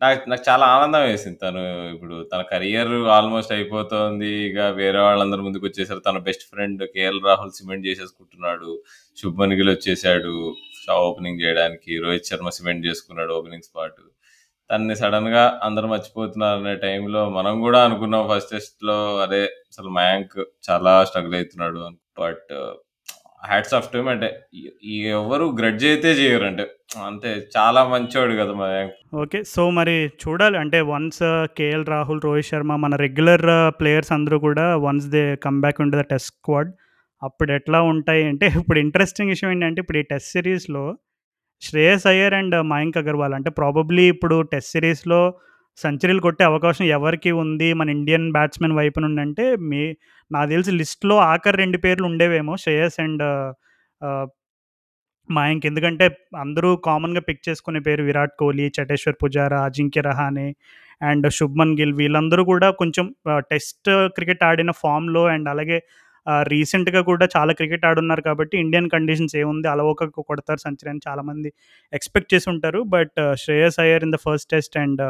[0.01, 1.39] నాకు నాకు చాలా ఆనందం వేసింది.
[1.43, 1.61] తను
[1.95, 4.31] ఇప్పుడు తన కెరియర్ ఆల్మోస్ట్ అయిపోతోంది.
[4.49, 6.01] ఇక వేరే వాళ్ళందరూ ముందుకొచ్చేసారు.
[6.01, 8.71] తన best friend KL Rahul cement చేసేసుకుంటున్నాడు.
[9.19, 10.35] Shubman Gill వచ్చేసాడు
[11.03, 11.93] ఓపెనింగ్ చేయడానికి.
[12.05, 14.01] రోహిత్ శర్మ సిమెంట్ చేసుకున్నాడు ఓపెనింగ్ స్పాట్.
[14.71, 19.43] తనని సడెన్‌గా అందరూ మర్చిపోతున్నారు అనే టైంలో మనం కూడా అనుకున్నాం ఫస్ట్ టెస్ట్‌లో అరే!
[19.73, 20.37] అసలు మయాంక్
[20.69, 21.99] చాలా స్ట్రగుల్ అయితున్నాడు అని.
[22.21, 22.53] But
[23.51, 24.29] hats off to him అంటే
[25.19, 26.45] ఎవరు గ్రడ్జ్ అయితే చేయరు.
[26.51, 26.65] అంటే
[27.09, 28.95] అంతే చాలా మంచోడు కదా మయాంక్.
[29.23, 29.39] ఓకే.
[29.45, 30.57] సో, మరి చూడాలి.
[30.59, 31.23] అంటే వన్స్
[31.59, 33.47] కేఎల్ రాహుల్, రోహిత్ శర్మ మన రెగ్యులర్
[33.81, 36.71] ప్లేయర్స్ uh, అందరూ కూడా once they come back the test squad
[37.23, 40.85] అప్పుడు ఎట్లా ఉంటాయి అంటే ఇప్పుడు ఇంట్రెస్టింగ్ విషయం ఏంటంటే ఇప్పుడు ఈ టెస్ట్ సిరీస్‌లో
[41.63, 45.23] శ్రేయస్ అయ్యర్ అండ్ uh, మయాంక్ అగర్వాల్ అంటే ప్రాబబ్లీ ఇప్పుడు టెస్ట్ సిరీస్‌లో
[45.79, 47.69] సెంచరీలు కొట్టే అవకాశం ఎవరికి ఉంది?
[47.75, 49.83] మన ఇండియన్ బ్యాట్స్‌మెన్ వైపు నుండి అంటే మే
[50.31, 53.25] నాకు తెలిసి లిస్ట్‌లో ఆఖరి రెండు పేర్లు ఉండేవేమో శ్రేయస్ అండ్
[54.01, 54.27] ఆహ్,
[55.69, 56.07] ఎందుకంటే
[56.41, 60.49] అందరూ కామన్‌గా పిక్ చేసుకునే పేరు విరాట్ కోహ్లీ, చటేశ్వర్ పుజారా, అజింక్య రహానే
[61.03, 61.95] అండ్ శుభ్మన్ గిల్.
[62.01, 63.07] వీళ్ళందరూ కూడా కొంచెం
[63.53, 65.79] టెస్ట్ క్రికెట్ ఆడిన ఫామ్‌లో అండ్ అలాగే
[66.49, 69.67] రీసెంట్‌గా కూడా చాలా క్రికెట్ ఆడున్నారు కాబట్టి ఇండియన్ కండిషన్స్ ఏముంది?
[69.73, 71.51] అలవోక కొడతారు సెంచరీ అని చాలామంది
[71.93, 72.81] ఎక్స్‌పెక్ట్ చేసి ఉంటారు.
[72.95, 75.03] But Shreyas Iyer in the first test and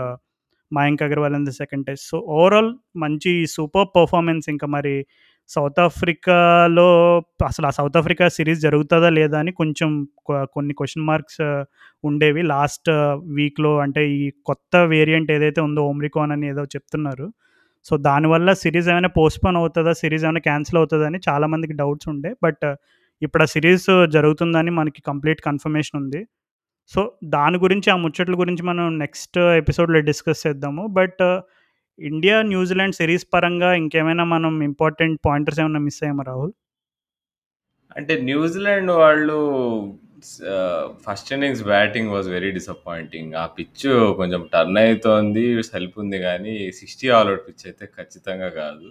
[0.75, 2.07] Mayank Agarwal in the second test.
[2.09, 4.95] So, overall మంచి సూపర్ పర్ఫార్మెన్స్ ఇంకా మరి
[5.49, 6.87] సౌత్ ఆఫ్రికాలో
[7.47, 9.91] అసలు ఆ సౌత్ ఆఫ్రికా సిరీస్ జరుగుతుందా లేదా అని కొంచెం
[10.53, 11.41] కొన్ని క్వశ్చన్ మార్క్స్
[12.05, 12.43] ఉండేవి.
[12.43, 12.91] లాస్ట్
[13.35, 17.27] వీక్‌లో అంటే ఈ కొత్త వేరియంట్ ఏదైతే ఉందో ఓమ్రికాన్ అని ఏదో చెప్తున్నారు.
[17.87, 22.35] సో, దానివల్ల సిరీస్ ఏమైనా పోస్ట్‌పోన్ అవుతుందా సిరీస్ ఏమైనా క్యాన్సిల్ అవుతుందా అని చాలామందికి డౌట్స్ ఉండే.
[22.43, 22.65] బట్
[23.23, 26.21] ఇప్పుడు ఆ సిరీస్ జరుగుతుందని మనకి కంప్లీట్ కన్ఫర్మేషన్ ఉంది.
[26.93, 30.85] సో, దాని గురించి ఆ ముచ్చట్ల గురించి మనం నెక్స్ట్ ఎపిసోడ్‌లో డిస్కస్ చేద్దాము.
[30.99, 31.23] బట్
[31.99, 36.55] ఇండియా, న్యూజిలాండ్ సిరీస్ పరంగా ఇంకేమైనా మనం ఇంపార్టెంట్ పాయింటర్స్ ఏమైనా మిస్ అయ్యామా రాహుల్?
[37.97, 39.39] అంటే న్యూజిలాండ్ వాళ్ళు
[41.05, 43.33] first innings batting was very disappointing.
[43.35, 43.85] ఆ పిచ్
[44.17, 48.87] కొంచెం టర్న్ అవుతోంది సెల్ఫ్ ఉంది కానీ సిక్స్టీ ఆల్ అవుట్ పిచ్ అయితే ఖచ్చితంగా కాదు.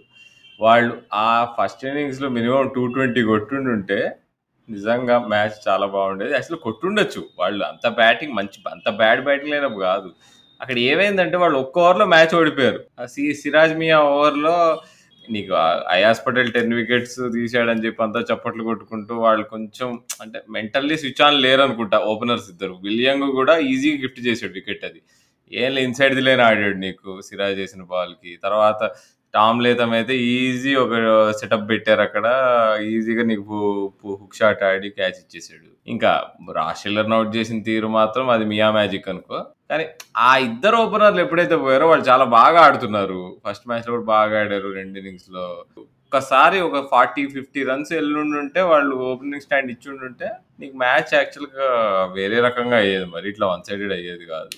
[0.60, 4.00] వాళ్ళు ఆ ఫస్ట్ ఇన్నింగ్స్‌లో మినిమమ్ 220 కొట్టుండుంటే
[4.70, 6.34] నిజంగా మ్యాచ్ చాలా బాగుండేది.
[6.34, 7.22] యాక్చువల్లీ కొట్టుండొచ్చు.
[7.40, 10.10] వాళ్ళు అంత బ్యాటింగ్ మంచి అంత బ్యాడ్ బ్యాటింగ్ లైనప్ కాదు.
[10.62, 12.80] అక్కడ ఏమైందంటే వాళ్ళు ఒక్క ఓవర్‌లో మ్యాచ్ ఓడిపోయారు.
[13.00, 14.56] ఆ సి సిరాజ్ మియా ఓవర్‌లో
[15.26, 15.54] నీకు
[15.94, 19.90] అయాస్ పటేల్ 10 వికెట్స్ తీసాడని చెప్పి అంతా చప్పట్లు కొట్టుకుంటూ వాళ్ళు కొంచెం
[20.24, 22.76] అంటే మెంటల్లీ స్విచ్ ఆన్ లేరనుకుంటా ఓపెనర్స్ ఇద్దరు.
[22.88, 25.00] విలియంగ్ కూడా ఈజీగా గిఫ్ట్ చేసాడు వికెట్ అది.
[25.52, 28.32] ఏం లే ఇన్‌సైడ్ లేన్ ఆడాడు నీకు సిరాజ్ చేసిన బాల్‌కి.
[28.46, 28.82] తర్వాత
[29.34, 30.94] టామ్ లేథమ్ అయితే ఈజీ ఒక
[31.40, 32.26] సెటప్ పెట్టారు అక్కడ
[32.90, 33.56] ఈజీగా నీకు
[34.12, 35.70] హుక్ షాట్ ఆడి క్యాచ్ ఇచ్చేసాడు.
[35.88, 36.12] ఇంకా
[36.58, 39.40] రాస్ అవుట్ చేసిన తీరు మాత్రం అది మియా మ్యాజిక్ అనుకో.
[39.72, 39.86] కానీ
[40.22, 43.22] ఆ ఇద్దరు ఓపెనర్లు ఎప్పుడైతే పోయారో వాళ్ళు చాలా బాగా ఆడుతున్నారు.
[43.46, 45.46] ఫస్ట్ మ్యాచ్‌లో కూడా బాగా ఆడారు 2 ఇన్నింగ్స్‌లో.
[46.06, 47.94] ఒక్కసారి ఒక 40, 50 రన్స్
[48.42, 50.28] ఉంటే వాళ్ళు ఓపెనింగ్ స్టాండ్ ఇచ్చుండుంటే
[50.60, 51.68] నీకు మ్యాచ్ యాక్చువల్‌గా
[52.18, 53.08] వేరే రకంగా అయ్యేది.
[53.16, 54.52] మరి ఇట్లా వన్ సైడెడ్ అయ్యేది కాదు.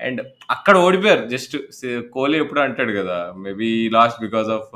[0.00, 1.24] అండ్ అక్కడ ఓడిపోయారు.
[1.28, 1.54] జస్ట్
[2.14, 3.16] కోహ్లీ ఎప్పుడు అంటాడు కదా!
[3.44, 4.70] Maybe last because of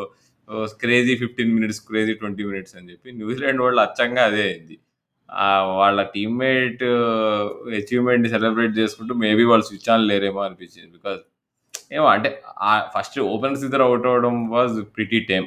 [0.81, 3.13] crazy 15 minutes, crazy 20 minutes అని చెప్పి.
[3.21, 4.77] న్యూజిలాండ్ వాళ్ళు అచ్చంగా అదే అయింది.
[5.79, 6.83] వాళ్ళ టీమ్‌మేట్
[7.79, 10.91] అచీవ్మెంట్ సెలబ్రేట్ చేసుకుంటూ మేబీ వాళ్ళు స్విచ్ ఆన్ లేరేమో అనిపించింది.
[10.97, 11.21] బికాజ్
[11.93, 12.29] ఏమో అంటే
[12.95, 15.47] ఫస్ట్ ఓపెనర్స్ ఇద్దరు అవుట్ అవ్వడం వాజ్ ప్రిటీ టైమ్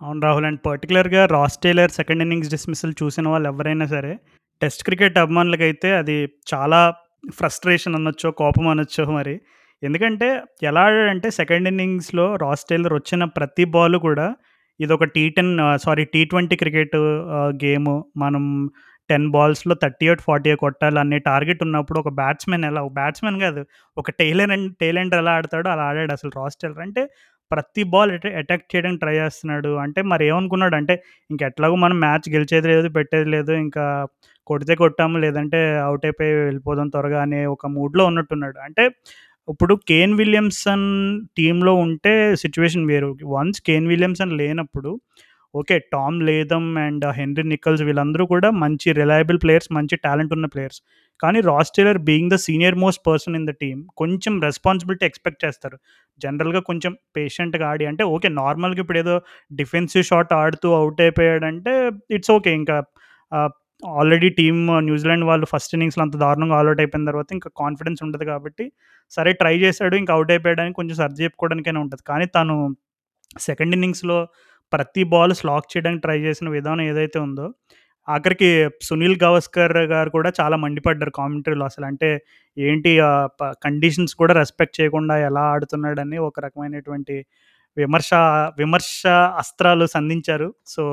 [0.00, 0.46] అవును రాహుల్.
[0.48, 4.12] అండ్ పర్టిక్యులర్‌గా Ross Taylor second innings dismissal చూసిన వాళ్ళు ఎవరైనా సరే,
[4.60, 6.16] టెస్ట్ క్రికెట్ అభిమానులకైతే అది
[6.52, 6.80] చాలా
[7.24, 9.34] ఫ్రస్ట్రేషన్ అనొచ్చో, కోపం అనొచ్చో మరి.
[9.82, 10.28] ఎందుకంటే
[10.62, 14.26] ఎలా అంటే సెకండ్ ఇన్నింగ్స్‌లో రాస్ టైలర్ వచ్చిన ప్రతి బాల్ కూడా
[14.80, 15.52] ఇది ఒక టీ టెన్
[15.84, 17.94] సారీ టీ20 క్రికెట్ గేమ్ గేము.
[18.16, 18.44] మనం
[19.10, 23.62] 10 బాల్స్‌లో 38, 40 కొట్టాలి అనే టార్గెట్ ఉన్నప్పుడు ఒక బ్యాట్స్‌మెన్ ఎలా బ్యాట్స్‌మెన్ కాదు.
[23.96, 27.02] ఒక టైలర్ అండ్ టైలెండర్ ఎలా ఆడతాడో అలా ఆడాడు అసలు రాస్ టైలర్ అంటే
[27.50, 29.72] ప్రతి బాల్ అటాక్ చేయడానికి ట్రై చేస్తున్నాడు.
[29.84, 30.94] అంటే మరి ఏమనుకున్నాడు అంటే
[31.30, 33.52] ఇంక ఎట్లాగో మనం మ్యాచ్ గెలిచేది లేదు, పెట్టేది లేదు.
[33.64, 33.84] ఇంకా
[34.46, 38.58] కొడితే కొట్టాము లేదంటే అవుట్ అయిపోయి వెళ్ళిపోదాం త్వరగా అనే ఒక మూడ్‌లో ఉన్నట్టున్నాడు.
[38.66, 38.84] అంటే
[39.48, 40.86] ఇప్పుడు కేన్ విలియమ్సన్
[41.38, 43.08] టీంలో ఉంటే సిచ్యువేషన్ వేరు.
[43.34, 44.92] వన్స్ కేన్ విలియమ్సన్ లేనప్పుడు
[45.54, 45.76] okay.
[45.92, 50.80] Tom Latham and Henry Nicholls వీళ్ళందరూ కూడా మంచి రిలయబుల్ ప్లేయర్స్, మంచి టాలెంట్ ఉన్న ప్లేయర్స్.
[51.20, 55.76] కానీ Ross Taylor being the senior most person in the team కొంచెం రెస్పాన్సిబిలిటీ ఎక్స్‌పెక్ట్ చేస్తారు.
[56.20, 58.30] జనరల్‌గా కొంచెం పేషెంట్‌గా ఆడి అంటే ఓకే.
[58.40, 59.16] నార్మల్‌గా ఇప్పుడేదో
[59.54, 61.74] డిఫెన్సివ్ షాట్ ఆడుతూ అవుట్ అయిపోయాడంటే
[62.18, 62.52] ఇట్స్ ఓకే.
[62.60, 62.78] ఇంకా
[63.82, 68.64] ఆల్రెడీ టీమ్ న్యూజిలాండ్ వాళ్ళు ఫస్ట్ ఇన్నింగ్స్‌లో అంత దారుణంగా ఆల్ అయిపోయిన తర్వాత ఇంకా కాన్ఫిడెన్స్ ఉండదు కాబట్టి
[69.12, 69.94] సరే ట్రై చేశాడు.
[69.96, 72.54] ఇంకా అవుట్ అయిపోయడానికి కొంచెం సర్ది చెప్పుకోవడానికైనా ఉంటుంది కానీ తను
[73.40, 74.18] సెకండ్ ఇన్నింగ్స్‌లో
[74.72, 77.46] ప్రతి బాల్ స్లాక్ చేయడానికి ట్రై చేసిన విధానం ఏదైతే ఉందో,
[78.08, 78.50] ఆఖరికి
[78.82, 81.86] సునీల్ గవస్కర్ గారు కూడా చాలా మండిపడ్డారు కామెంటరీలో అసలు.
[81.86, 82.10] అంటే
[82.56, 82.92] ఏంటి
[83.40, 87.16] ప కండిషన్స్ కూడా రెస్పెక్ట్ చేయకుండా ఎలా ఆడుతున్నాడని ఒక రకమైనటువంటి
[87.76, 88.10] విమర్శ
[88.58, 89.02] విమర్శ
[89.38, 90.48] అస్త్రాలు సంధించారు.
[90.66, 90.84] సో,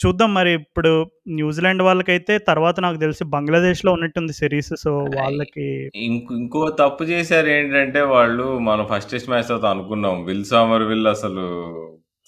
[0.00, 0.90] చూద్దాం మరి ఇప్పుడు
[1.36, 4.72] న్యూజిలాండ్ వాళ్ళకైతే తర్వాత నాకు తెలిసి బంగ్లాదేశ్‌లో ఉన్నట్టుంది సీరీస్.
[4.82, 5.66] సో, వాళ్ళకి
[6.04, 6.30] ఇంక్
[6.80, 10.16] తప్పు చేశారేంటంటే వాళ్ళు మనం ఫస్ట్ టెస్ట్ మ్యాచ్ తర్వాత అనుకున్నాం.
[10.28, 11.44] విల్ సామర్‌విల్ అసలు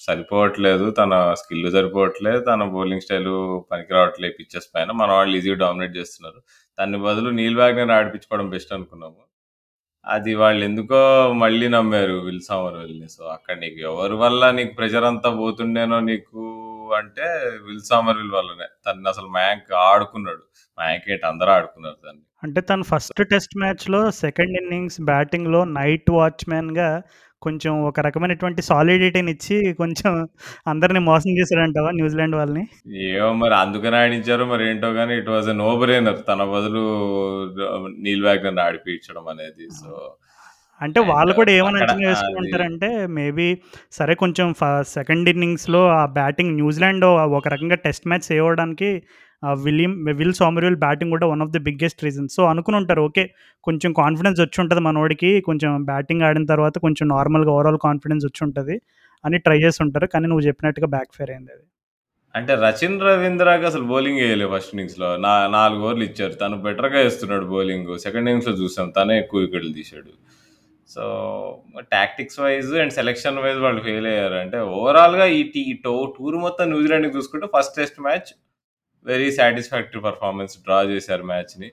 [0.01, 0.87] సరిపోవట్లేదు.
[0.99, 2.41] తన స్కిల్ సరిపోవట్లేదు.
[2.49, 3.35] తన బౌలింగ్ స్టైలు
[3.71, 4.91] పనికి రావట్లేదు పిచెస్ పైన.
[5.01, 6.41] మన వాళ్ళు ఈజీగా డామినేట్ చేస్తున్నారు.
[6.79, 9.21] దాని బదులు నీల్ వాగ్నర్ ఆడిపించుకోవడం బెస్ట్ అనుకున్నాము.
[10.05, 11.01] అది వాళ్ళెందుకో
[11.41, 13.09] మళ్ళీ నమ్మారు విల్ సామర్‌విల్‌ని.
[13.17, 16.41] సో, అక్కడ నీకు ఎవరి వల్ల నీకు ప్రెషర్ అంతా పోతుండేనో నీకు
[16.93, 17.26] అంటే
[17.66, 18.66] విల్ సామర్‌విల్ వల్లనే.
[18.87, 20.43] తననసలు మయాంక్ ఆడుకున్నాడు.
[20.78, 22.22] మయాంక్ ఏంటి అందరూ ఆడుకున్నారు దాన్ని.
[22.43, 26.89] అంటే తను ఫస్ట్ టెస్ట్ మ్యాచ్‌లో సెకండ్ ఇన్నింగ్స్ బ్యాటింగ్‌లో నైట్ వాచ్‌మ్యాన్‌గా
[27.43, 30.12] కొంచెం ఒక రకమైనటువంటి సాలిడిటీనిచ్చి కొంచెం
[30.66, 32.64] అందరిని మోసం చేసాడంటావా న్యూజిలాండ్ వాళ్ళని?
[33.09, 36.20] ఏమో మరి అందుకని ఆడించారో మరేంటో గాని it was a no brainer.
[36.28, 36.84] తన బదులు
[37.99, 39.66] నీల్ వాగ్నర్‌ని ఆడిపించడం అనేది.
[39.80, 39.91] సో,
[40.81, 43.47] అంటే అండ్ వాళ్ళు కూడా ఏమని అక్కడ అంచనా వేసుకొని అది ఉంటారంటే మేబీ
[43.93, 44.49] సరే కొంచెం
[44.97, 47.07] సెకండ్ ఇన్నింగ్స్‌లో ఆ బ్యాటింగ్ న్యూజిలాండ్
[47.37, 48.49] ఒక రకంగా test match save
[49.62, 52.35] William Will Somerville batting కూడా one of the biggest reasons.
[52.37, 53.03] So, అనుకుని ఉంటారు.
[53.09, 53.24] ఓకే.
[53.64, 55.31] కొంచెం కాన్ఫిడెన్స్ వచ్చుంటది మనోడికి.
[55.49, 58.77] కొంచెం బ్యాటింగ్ ఆడిన తర్వాత కొంచెం నార్మల్‌గా ఓవరాల్ కాన్ఫిడెన్స్ వచ్చుంటది.
[59.24, 60.07] అని ట్రై చేసుంటారు.
[60.14, 61.64] కానీ నువ్వు చెప్పినట్టుగా బ్యాక్ ఫైర్ అయిందది.
[62.35, 65.11] అంటే రచిన్ రవీంద్రకి అసలు బౌలింగ్ ఏయలే ఫస్ట్ ఇన్నింగ్స్‌లో.
[65.27, 66.35] నా 4 ఓవర్లు ఇచ్చారు.
[66.43, 67.95] తను బెటర్‌గా ఏస్తున్నాడు బౌలింగు.
[68.05, 68.89] సెకండ్ ఇన్నింగ్స్‌లో చూసాం.
[68.99, 70.11] తనే ఎక్కువ వికెట్లు తీశాడు.
[70.89, 71.05] So,
[71.93, 74.37] tactics wise and selection wise వాళ్ళు ఫెయిల్ అయ్యారు.
[74.43, 78.30] అంటే ఓవరాల్‌గా ఈ టీ టో టూర్ మొత్తం న్యూజిలాండ్‌కి చూసుకుంటే first test match
[79.07, 80.55] very satisfactory performance.
[80.66, 81.68] Draw చేశారు మ్యాచ్‌ని.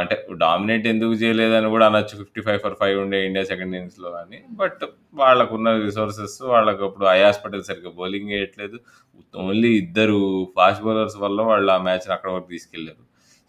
[0.00, 2.14] అంటే డామినేట్ ఎందుకు చేయలేదని కూడా అనొచ్చు.
[2.20, 4.82] 55 ఫర్ ఫైవ్ ఉండే ఇండియా సెకండ్ ఇన్నింగ్స్‌లో కానీ బట్
[5.22, 8.78] వాళ్ళకున్న రిసోర్సెస్ వాళ్ళకి అప్పుడు అయాస్ పటేల్ సరిగ్గా బౌలింగ్ వేయట్లేదు
[9.44, 10.18] ఓన్లీ ఇద్దరు
[10.56, 13.02] ఫాస్ట్ బౌలర్స్ వల్ల వాళ్ళు ఆ మ్యాచ్‌ని అక్కడ వరకు తీసుకెళ్ళారు.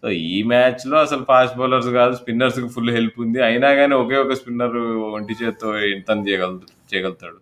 [0.06, 3.38] సో, ఈ మ్యాచ్‌లో అసలు ఫాస్ట్ బౌలర్స్ కాదు స్పిన్నర్స్‌కి ఫుల్ హెల్ప్ ఉంది.
[3.42, 4.76] అయినా కానీ ఒకే ఒక స్పిన్నర్
[5.16, 6.50] ఒంటి చేత్తో ఎంత చేయగల
[6.90, 7.38] చేయగలుగుతాడు.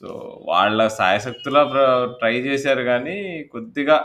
[0.00, 0.08] సో,
[0.48, 1.62] వాళ్ళ సాయశక్తులా
[2.20, 3.16] ట్రై చేశారు కానీ
[3.52, 3.96] కొద్దిగా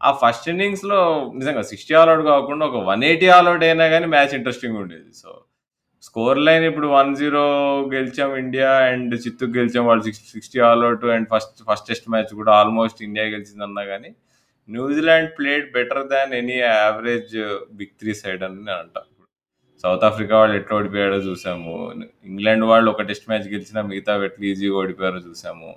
[0.00, 1.00] ఆ ఫస్ట్ ఇన్నింగ్స్‌లో
[1.34, 5.10] నిజంగా 60 ఆల్ కాకుండా ఒక 180 ఆల్ ఔట్ అయినా కానీ మ్యాచ్ ఇంట్రెస్టింగ్ ఉండేది.
[5.22, 5.30] సో,
[6.02, 7.44] స్కోర్ లైన్ ఇప్పుడు 1-0
[7.94, 9.86] గెలిచాం ఇండియా అండ్ చిత్తూరు గెలిచాం.
[9.86, 10.84] వాళ్ళు six 60 all
[11.16, 14.12] and first first test match కూడా ఆల్మోస్ట్ ఇండియా గెలిచిందన్నా కానీ
[14.68, 17.34] New Zealand played better than any average
[17.72, 19.02] big 3 side అని నేను అంటా.
[19.84, 21.92] సౌత్ ఆఫ్రికా వాళ్ళు ఎట్లా ఓడిపోయాడో చూసాము.
[22.24, 25.70] ఇంగ్లాండ్ వాళ్ళు ఒక టెస్ట్ మ్యాచ్ గెలిచినా మిగతావి ఎట్లా ఈజీగా ఓడిపోయారో చూసాము.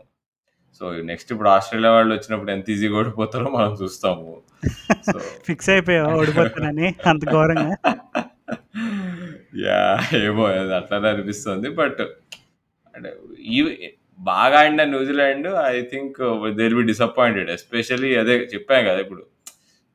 [0.81, 4.41] సో, నెక్స్ట్ ఇప్పుడు ఆస్ట్రేలియా వాళ్ళు వచ్చినప్పుడు ఎంత ఈజీగా ఓడిపోతారో మనం చూస్తాము.
[5.45, 7.75] ఫిక్స్ అయిపోయావా ఓడిపోతారని అంత ఘోరంగా?
[9.65, 10.15] యాహ్!
[10.15, 10.43] ఏమో
[10.75, 11.69] అట్లనే అనిపిస్తుంది.
[11.69, 12.01] బట్
[12.95, 13.09] అంటే
[14.19, 16.17] బాగా ఆడిన New Zealand I think
[16.55, 17.49] there be disappointed.
[17.49, 18.99] Especially అదే చెప్పాను కదా!
[18.99, 19.23] ఇప్పుడు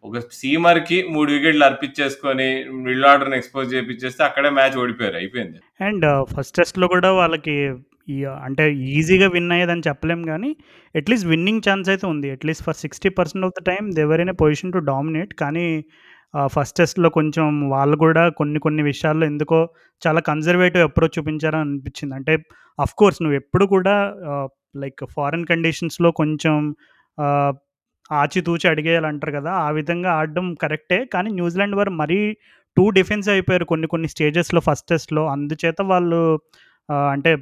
[0.04, 2.46] ఒక సీమర్‌కి మూడు వికెట్లు అర్పించేసుకొని
[2.78, 5.16] మిడిల్ ఆర్డర్‌ని ఎక్స్‌పోజ్ చేపిచ్చేస్తే అక్కడే మ్యాచ్ ఓడిపోయారు.
[5.16, 5.58] అయిపోయింది.
[5.80, 7.56] అండ్ uh, ఫస్ట్ టెస్ట్‌లో కూడా వాళ్ళకి
[8.46, 10.48] అంటే ఈజీగా విన్ అయ్యేదని చెప్పలేం కానీ
[10.94, 12.30] అట్‌లీస్ట్ విన్నింగ్ ఛాన్స్ అయితే ఉంది.
[12.30, 15.32] At least for 60% of the time దెవరైనా in position to dominate.
[15.34, 15.66] కానీ
[16.34, 19.58] ఫస్ట్ టెస్ట్‌లో కొంచెం వాళ్ళు కూడా కొన్ని కొన్ని విషయాల్లో ఎందుకో
[20.02, 22.14] చాలా కన్జర్వేటివ్ అప్రోచ్ చూపించారని అనిపించింది.
[22.14, 22.34] అంటే
[22.98, 23.94] కోర్స్ నువ్వు ఎప్పుడు కూడా
[24.76, 26.54] లైక్ ఫారెన్ కండిషన్స్‌లో కొంచెం
[28.10, 29.52] ఆచితూచి అడిగేయాలంటారు కదా!
[29.62, 30.98] ఆ విధంగా ఆడడం కరెక్టే.
[31.14, 32.18] కానీ న్యూజిలాండ్ వారు మరీ
[32.76, 35.22] టూ డిఫెన్స్ అయిపోయారు కొన్ని కొన్ని స్టేజెస్‌లో ఫస్ట్ టెస్ట్‌లో.
[35.34, 36.20] అందుచేత వాళ్ళు
[37.12, 37.32] అంటే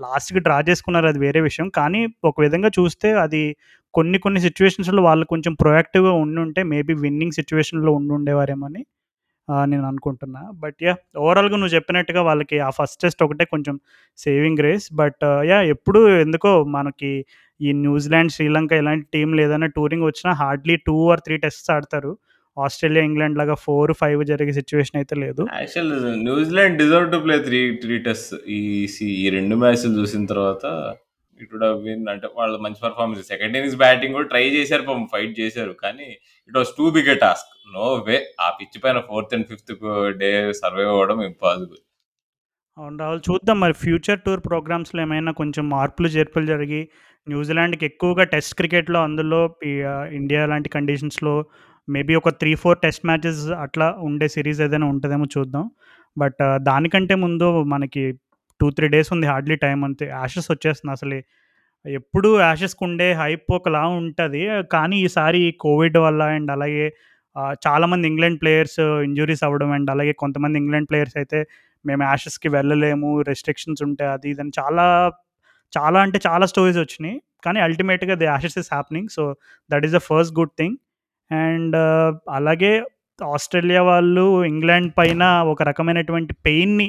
[0.00, 1.68] లాస్ట్‌కి డ్రా చేసుకున్నారు అది వేరే విషయం.
[1.76, 3.42] కానీ ఒక విధంగా చూస్తే అది
[3.94, 8.82] కొన్ని కొన్ని సిచ్యువేషన్స్లో వాళ్ళు కొంచెం ప్రొయాక్టివ్‌గా ఉండుంటే మేబీ విన్నింగ్ సిచ్యువేషన్లో ఉండుండేవారేమో అని
[9.68, 10.40] నేను అనుకుంటున్నా.
[10.62, 13.74] బట్ యా ఓవరాల్‌గా నువ్వు చెప్పినట్టుగా వాళ్ళకి ఆ ఫస్ట్ టెస్ట్ ఒకటే కొంచెం
[14.18, 17.12] సేవింగ్ రేస్ బట్ యా ఎప్పుడు ఎందుకో మనకి
[17.60, 22.12] ఈ న్యూజిలాండ్, శ్రీలంక ఇలాంటి టీమ్‌లు ఏదైనా టూరింగ్ వచ్చినా hardly two or three tests ఆడతారు.
[22.56, 25.42] ఆస్ట్రేలియా, ఇంగ్లాండ్ లాగా 4, 5 జరిగే సిచ్యువేషన్ అయితే లేదు.
[25.58, 25.92] Actual
[26.24, 30.64] New Zealand deserve to play three three test ఈ రెండు ఈ 2 మ్యాచ్‌లు చూసిన తర్వాత
[31.40, 31.82] ఇట్ వుడ్ హావ్
[32.14, 35.74] అంటే వాళ్ళు మంచి పర్ఫార్మెన్స్ సెకండ్ ఇన్నింగ్స్ బ్యాటింగ్ కూడా ట్రై చేశారు పాపం ఫైట్ చేశారు.
[35.82, 36.08] కానీ
[36.50, 37.50] it was too big a task.
[37.74, 39.72] No way ఆ పిచ్ పైన fourth and fifth
[40.22, 40.30] day
[40.62, 41.80] survive అవ్వడం ఇంపాసిబుల్.
[42.78, 43.22] అవును రాహుల్.
[43.28, 46.80] చూద్దాం మరి ఫ్యూచర్ టూర్ ప్రోగ్రామ్స్‌లో ఏమైనా కొంచెం మార్పులు, చేర్పులు జరిగి
[47.26, 49.40] న్యూజిలాండ్‌కి ఎక్కువగా టెస్ట్ క్రికెట్‌లో అందులో
[50.18, 51.34] ఇండియా లాంటి కండిషన్స్‌లో
[51.88, 55.64] మేబీ ఒక 3, 4 టెస్ట్ మ్యాచెస్ అట్లా ఉండే సిరీస్ ఏదైనా ఉంటుందేమో చూద్దాం.
[56.16, 58.02] బట్ దానికంటే ముందు మనకి
[58.60, 60.06] 2, 3 డేస్ ఉంది హార్డ్‌లీ టైం అంతే.
[60.16, 61.18] యాషెస్ వచ్చేస్తుంది అసలు
[61.84, 64.40] ఎప్పుడు యాషెస్‌కి ఉండే హైప్ ఒకలా ఉంటుంది
[64.74, 66.86] కానీ ఈసారి కోవిడ్ వల్ల అండ్ అలాగే
[67.66, 68.78] చాలామంది ఇంగ్లాండ్ ప్లేయర్స్
[69.08, 71.40] ఇంజురీస్ అవ్వడం అండ్ అలాగే కొంతమంది ఇంగ్లాండ్ ప్లేయర్స్ అయితే
[71.84, 73.10] మేము యాషెస్‌కి వెళ్ళలేము.
[73.30, 74.10] రెస్ట్రిక్షన్స్ ఉంటాయి.
[74.16, 74.86] అది ఇది చాలా,
[75.72, 79.10] చాలా అంటే చాలా స్టోరీస్ వచ్చినాయి కానీ అల్టిమేట్‌గా the Ashes is happening.
[79.16, 79.22] So,
[79.70, 80.76] that is the first good thing.
[81.30, 81.76] And
[82.38, 82.72] అలాగే
[83.18, 86.88] ఆస్ట్రేలియా వాళ్ళు ఇంగ్లాండ్ పైన ఒక రకమైనటువంటి పెయిన్‌ని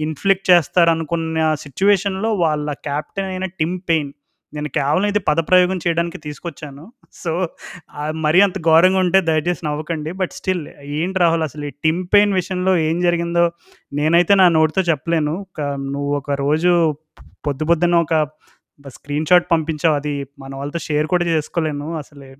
[0.00, 4.12] ఇన్‌ఫ్లిక్ట్ చేస్తారనుకున్న సిచ్యువేషన్లో వాళ్ళ క్యాప్టెన్ అయిన టిమ్ పెయిన్
[4.52, 6.92] నేను కేవలం ఇది పదప్రయోగం చేయడానికి తీసుకొచ్చాను.
[7.12, 7.48] సో,
[8.10, 10.12] మరీ అంత ఘోరంగా ఉంటే దయచేసి నవ్వకండి.
[10.12, 13.52] బట్ స్టిల్ ఏంటి రాహుల్ అసలు ఈ టిమ్ పెయిన్ విషయంలో ఏం జరిగిందో
[13.92, 15.34] నేనైతే నా నోటితో చెప్పలేను.
[15.40, 16.96] ఒక నువ్వు ఒక రోజు
[17.46, 18.14] పొద్దు పొద్దున్న ఒక
[18.88, 19.94] స్క్రీన్ షాట్ పంపించావు.
[19.96, 21.96] అది మన వాళ్ళతో షేర్ కూడా చేసుకోలేను.
[21.96, 22.36] అసలు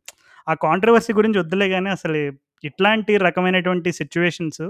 [0.48, 2.16] ఆ కాంట్రవర్సీ గురించి వద్దులే కానీ అసలు
[2.64, 4.62] ఇట్లాంటి రకమైనటువంటి సిచ్యువేషన్స్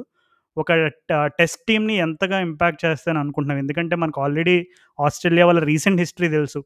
[0.59, 0.70] ఒక
[1.11, 4.56] ట టెస్ట్ టీమ్‌ని ఎంతగా ఇంపాక్ట్ చేస్తాయని అనుకుంటున్నాం ఎందుకంటే మనకు ఆల్రెడీ
[4.98, 6.61] ఆస్ట్రేలియా వాళ్ళ రీసెంట్ హిస్టరీ తెలుసు.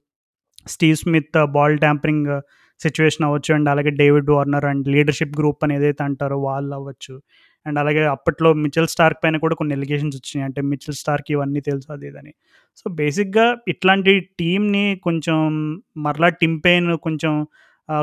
[0.67, 2.29] Steve Smith ball tampering
[2.81, 3.55] situation అవ్వచ్చు.
[3.55, 7.15] అండ్ అలాగే David Warner and leadership group అని ఏదైతే అంటారో వాళ్ళు అవ్వచ్చు.
[7.67, 10.47] అండ్ అలాగే అప్పట్లో మిచెల్ స్టార్క్ పైన కూడా కొన్ని ఎలిగేషన్స్ వచ్చినాయి.
[10.47, 12.33] అంటే మిచెల్ స్టార్క్ ఇవన్నీ తెలుసు అది ఇదని.
[12.77, 15.39] సో, బేసిక్‌గా ఇట్లాంటి టీమ్‌ని కొంచెం
[15.99, 16.59] మరలా టిమ్
[17.03, 17.35] కొంచెం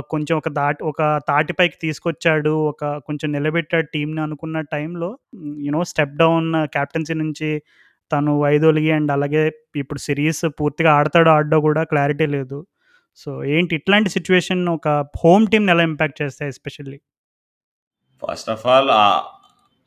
[0.10, 2.50] కొంచెం ఒక దాటి ఒక తాటిపైకి తీసుకొచ్చాడు.
[2.50, 7.62] ఒక కొంచెం నిలబెట్టాడు టీంని అనుకున్న టైంలో యూనో స్టెప్ డౌన్ కెప్టెన్సీ నుంచి
[8.12, 12.68] తను వైదొలిగి అండ్ అలాగే ఇప్పుడు సిరీస్ పూర్తిగా ఆడతాడో ఆడో కూడా క్లారిటీ లేదు.
[13.16, 14.88] సో, ఏంటి ఇట్లాంటి సిచ్యువేషన్ ఒక
[15.26, 17.00] హోమ్ టీంని ఎలా ఇంపాక్ట్ చేస్తాయి especially?
[18.30, 18.92] First of all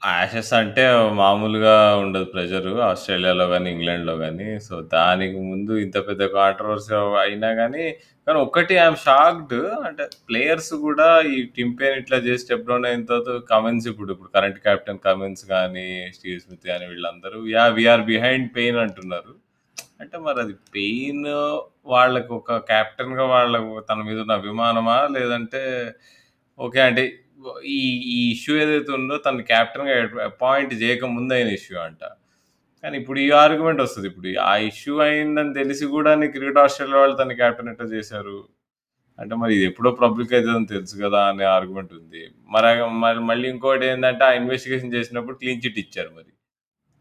[0.03, 0.85] Ashes అంటే
[1.19, 2.73] మామూలుగా ఉండదు ప్రెషరు.
[2.87, 7.85] ఆస్ట్రేలియాలో కానీ ఇంగ్లాండ్‌లో కానీ సో, దానికి ముందు ఇంత పెద్ద కాంట్రోవర్సీ అయినా కానీ
[8.27, 9.55] కానీ ఒక్కటి ఐయామ్ షాక్డ్
[9.87, 14.31] అంటే ప్లేయర్స్ గూడా ఈ టిమ్ పెయిన్ ఇట్లా చేసి స్టెప్ డౌన్ అయిన తర్వాత కమిన్స్ ఇప్పుడు, ఇప్పుడు
[14.37, 15.87] కరెంట్ కెప్టెన్ కమిన్స్ కానీ
[16.17, 17.73] స్టీవ్ స్మిత్ కానీ వీళ్ళందరూ yeah!
[17.79, 19.33] We are behind Paine అంటున్నారు.
[20.01, 21.25] అంటే మరది పెయిన్
[21.93, 24.99] వాళ్ళకు ఒక కెప్టెన్‌గా వాళ్ళకు తన మీద ఉన్న అభిమానమా?
[25.17, 25.63] లేదంటే
[26.59, 26.81] ఓకే.
[26.89, 27.05] అంటే
[27.75, 27.79] ఈ
[28.15, 29.95] ఈ ఇష్యూ ఏదైతే ఉందో తను కెప్టెన్‌గా
[30.29, 32.03] అపాయింట్ చేయకముందు అయిన ఇష్యూ అంట.
[32.85, 37.17] కానీ ఇప్పుడు ఈ ఆర్గ్యుమెంట్ వస్తుంది ఇప్పుడు ఆ ఇష్యూ అయిందని తెలిసి కూడా నీ క్రికెట్ ఆస్ట్రేలియా వాళ్ళు
[37.23, 38.39] తన క్యాప్టెన్ ఎట్లా చేశారు?
[39.19, 42.23] అంటే మరి ఇది ఎప్పుడో పబ్లిక్ అవుతుందని తెలుసు కదా అనే ఆర్గ్యుమెంట్ ఉంది.
[42.55, 42.69] మరి
[43.05, 46.33] మరి మళ్ళీ ఇంకోటి ఏంటంటే ఆ ఇన్వెస్టిగేషన్ చేసినప్పుడు క్లీన్ చిట్ ఇచ్చారు మరి.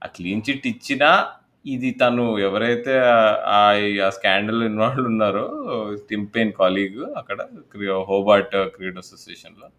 [0.02, 1.12] ఆ క్లీన్ చిట్ ఇచ్చినా
[1.66, 2.94] ఇది తను ఎవరైతే
[3.56, 3.60] ఆ
[4.18, 5.46] స్కాండల్ ఇన్వాల్వ్ ఉన్నారో
[6.12, 7.39] టింపెయిన్ కాలీగ్ అక్కడ
[8.12, 9.70] హోబార్ట్ క్రికెట్ అసోసియేషన్‌లో.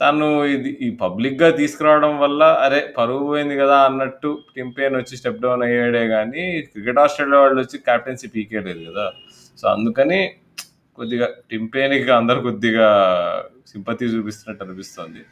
[0.00, 2.80] తను ఇది ఈ పబ్లిక్‌గా తీసుకురావడం వల్ల అరే!
[2.98, 8.82] పరువు పోయింది కదా అన్నట్టు టిమ్ వచ్చి స్టెప్ డౌన్ అయ్యాడే కానీ క్రికెట్ ఆస్ట్రేలియా వాళ్ళొచ్చి క్యాప్టెన్సీ పీకేయలేదు
[8.88, 9.06] కదా
[9.58, 10.20] సో, అందుకని
[10.98, 11.68] కొద్దిగా టిమ్
[12.20, 12.88] అందరు కొద్దిగా
[13.72, 15.22] సింపతి చూపిస్తున్నట్టు అనిపిస్తుంది.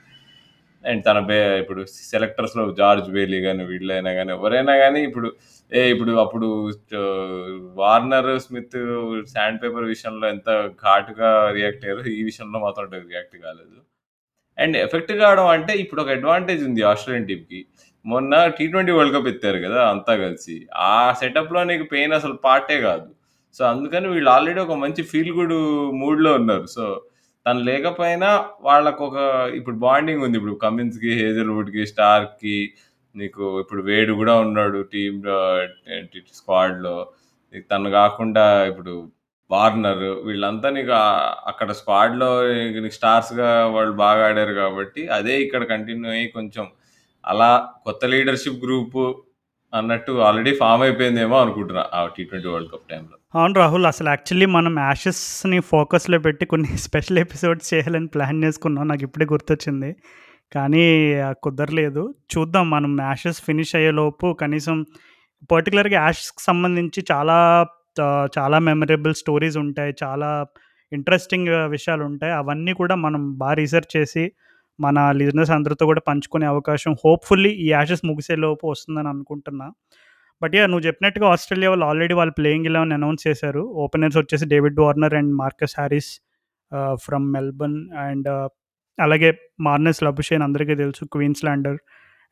[0.85, 5.29] అండ్ తన బే ఇప్పుడు సెలెక్టర్స్‌లో జార్జ్ బేలీ కానీ వీళ్ళైనా కానీ ఎవరైనా కానీ ఇప్పుడు
[5.73, 6.49] ఏ ఇప్పుడు అప్పుడు
[7.81, 8.79] వార్నర్, స్మిత్
[9.35, 10.49] శాండ్ పేపర్ విషయంలో ఎంత
[10.85, 13.79] ఘాటుగా రియాక్ట్ అయ్యారో, ఈ విషయంలో మాత్రం రియాక్ట్ కాలేదు.
[14.59, 17.61] అండ్ ఎఫెక్ట్ కావడం అంటే ఇప్పుడు ఒక అడ్వాంటేజ్ ఉంది ఆస్ట్రేలియన్ టీమ్‌కి.
[18.05, 20.57] మొన్న టీ20 వరల్డ్ కప్ ఎత్తారు కదా అంతా కలిసి.
[20.89, 23.09] ఆ సెటప్‌లో నీకు పెయిన్ అసలు పార్టే కాదు
[23.57, 25.57] సో, అందుకని వీళ్ళు ఆల్రెడీ ఒక మంచి ఫీల్ గుడ్
[26.01, 26.67] మూడ్‌లో ఉన్నారు.
[26.69, 26.85] సో,
[27.47, 28.31] తను లేకపోయినా
[28.63, 29.19] వాళ్ళకు ఒక
[29.55, 30.39] ఇప్పుడు బాండింగ్ ఉంది.
[30.39, 32.57] ఇప్పుడు కమిన్స్‌కి, హేజల్‌వుడ్‌కి, స్టార్కి
[33.15, 35.21] నీకు ఇప్పుడు వేడు కూడా ఉన్నాడు టీమ్
[36.39, 36.97] స్క్వాడ్‌లో.
[37.71, 38.95] తను కాకుండా ఇప్పుడు
[39.51, 41.21] వార్నర్ వీళ్ళంతా నీకు ఆహ్,
[41.51, 42.31] అక్కడ స్క్వాడ్‌లో
[42.77, 46.67] నీకు స్టార్స్‌గా వాళ్ళు బాగా ఆడారు గాబట్టి, అదే ఇక్కడ కంటిన్యూ అయ్యి కొంచెం
[47.25, 47.51] అలా
[47.87, 49.03] కొత్త లీడర్‌షిప్ గ్రూపు
[49.73, 51.83] అన్నట్టు ఆల్రెడీ ఫార్మ్ అయిపోయిందేమో అనుకుంటున్నా.
[51.95, 53.17] ఆ టీ20 వరల్డ్ కప్ టైమ్‌లో.
[53.35, 53.87] అవును రాహుల్.
[53.91, 58.87] అసలు యాక్చువల్లీ మనం యాషెస్‌ని ఫోకస్‌లో పెట్టి కొన్ని స్పెషల్ ఎపిసోడ్స్ చేయాలని ప్లాన్ చేసుకున్నాం.
[58.93, 59.91] నాకిప్పుడే గుర్తొచ్చింది.
[60.53, 60.85] కానీ
[61.25, 62.03] ఆహ్, కుదరలేదు.
[62.33, 64.77] చూద్దాం మనం యాషెస్ ఫినిష్ అయ్యేలోపు కనీసం
[65.51, 67.39] పర్టిక్యులర్‌గా యాష్కి సంబంధించి చాలా
[68.39, 69.95] చాలా మెమరబుల్ స్టోరీస్ ఉంటాయి.
[70.05, 70.47] చాలా
[70.93, 74.33] ఇంట్రెస్టింగ్ విషయాలు ఉంటాయి అవన్నీ కూడా మనం బాగా రీసెర్చ్ చేసి,
[74.81, 79.73] మన లిజినెస్ అందరితో కూడా పంచుకునే అవకాశం హోప్‌ఫుల్లీ ఈ యాషెస్ ముగిసేలోపు వస్తుందని అనుకుంటున్నా.
[80.43, 83.61] బట్ యా నువ్వు చెప్పినట్టుగా ఆస్ట్రేలియా వాళ్ళు ఆల్రెడీ వాళ్ళు ప్లేయింగ్ 11 అనౌన్స్ చేశారు.
[83.61, 86.11] ఓపెనర్స్ వచ్చేసి David Warner and Marcus Harris
[86.95, 88.29] from Melbourne and
[88.99, 89.31] అలాగే
[89.61, 91.79] మార్నస్ లబుషేన్ అందరికీ తెలుసు Queenslander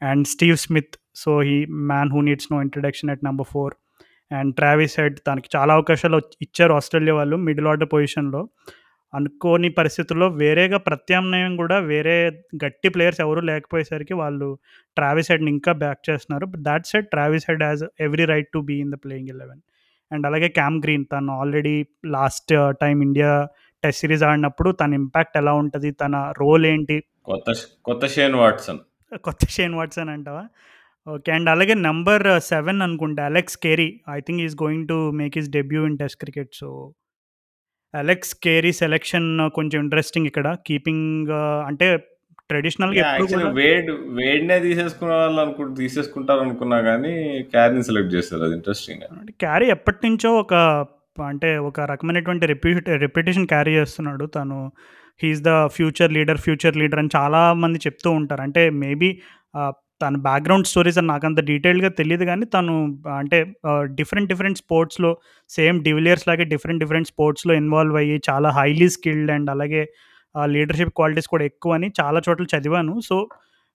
[0.03, 0.95] and Steve Smith.
[1.15, 3.75] So, he man who needs no introduction at number four
[4.31, 8.41] and Travis Head తనకి చాలా అవకాశాలు ఇచ్చారు ఆస్ట్రేలియా వాళ్ళు మిడిల్ ఆర్డర్ పొజిషన్‌లో.
[9.13, 12.17] అనుకోని పరిస్థితుల్లో వేరేగా ప్రత్యామ్నాయం గూడా వేరే
[12.65, 14.49] గట్టి ప్లేయర్స్ ఎవరు లేకపోయేసరికి వాళ్ళు
[14.97, 16.47] ట్రావిస్ హెడ్‌ని ఇంకా బ్యాక్ చేస్తున్నారు.
[16.47, 19.63] But that said Travis Head has every right to be in the playing 11
[20.11, 23.31] and అలాగే క్యామ్ గ్రీన్ తను already last time India
[23.83, 25.91] test series ఆడినప్పుడు తన ఇంపాక్ట్ ఎలా ఉంటది?
[25.93, 26.97] తన రోల్ ఏంటి?
[27.25, 27.51] కొత్త
[27.85, 28.79] కొత్త షేన్ వాట్సన్.
[29.25, 30.45] కొత్త షేన్ వాట్సన్ అంటావా?
[31.07, 31.31] ఓకే.
[31.33, 33.89] అండ్ అలాగే నంబర్ 7 అనుకుంటా Alex Carey.
[34.11, 36.53] I think he is going to make his debut in test cricket.
[36.61, 36.69] So,
[37.95, 40.49] Alex Carey selection కొంచెం ఇంట్రెస్టింగ్ ఇక్కడ.
[40.67, 41.31] కీపింగ్
[41.69, 41.87] అంటే
[42.51, 43.13] ట్రెడిషనల్‌గా యాహ్!
[43.13, 43.89] ఎప్పుడు యాక్చువల్‌గా కూడా వేడ్
[44.19, 47.15] వేడ్‌నే తీసేసుకునే వాళ్ళు అనుకు తీసేసుకుంటారనుకున్నా గానీ,
[47.53, 48.43] క్యారీని సెలెక్ట్ చేశారు.
[48.47, 49.09] అది ఇంట్రెస్టింగ్‌గా.
[49.17, 50.55] అంటే క్యారీ ఎప్పటినుంచో ఒక
[51.27, 54.25] అంటే ఒక రకమైనటువంటి రెప్యూట్ రెప్యుటేషన్ క్యారీ చేస్తున్నాడు.
[54.35, 54.57] తను
[55.21, 58.43] he is the future leader, future leader అని చాలామంది చెప్తూ ఉంటారు.
[58.47, 59.09] అంటే మేబీ
[59.57, 62.73] ఆహ్, తన బ్యాక్‌గ్రౌండ్ స్టోరీస్ అని అంత డీటెయిల్గా తెలియదు కానీ తను
[63.19, 63.39] అంటే
[63.95, 65.11] డిఫరెంట్ డిఫరెంట్ స్పోర్ట్స్‌లో
[65.51, 69.83] సేమ్ డివిలియర్స్ లాగే డిఫరెంట్ డిఫరెంట్ స్పోర్ట్స్‌లో ఇన్వాల్వ్ అయ్యి చాలా హైలీ స్కిల్డ్ అండ్ అలాగే
[70.35, 73.01] లీడర్‌షిప్ క్వాలిటీస్ కూడా ఎక్కువ అని చాలా చోట్ల చదివాను.
[73.01, 73.17] So,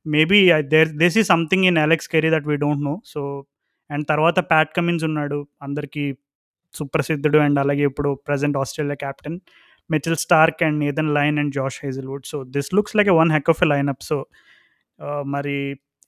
[0.05, 0.39] maybe
[0.73, 3.01] there this is something in Alex Carey that we don't know.
[3.05, 3.21] So,
[3.89, 5.47] and తర్వాత ప్యాట్ కమిన్స్ ఉన్నాడు.
[5.61, 6.05] అందరికీ
[6.73, 9.37] సుప్రసిద్ధుడు అండ్ అలాగే ఇప్పుడు present Australia captain.
[9.89, 12.25] Mitchell Starc and Nathan Lyon and Josh Hazlewood.
[12.25, 14.03] So, this looks like a one heck of a lineup.
[14.03, 14.17] So,
[15.25, 15.57] మరి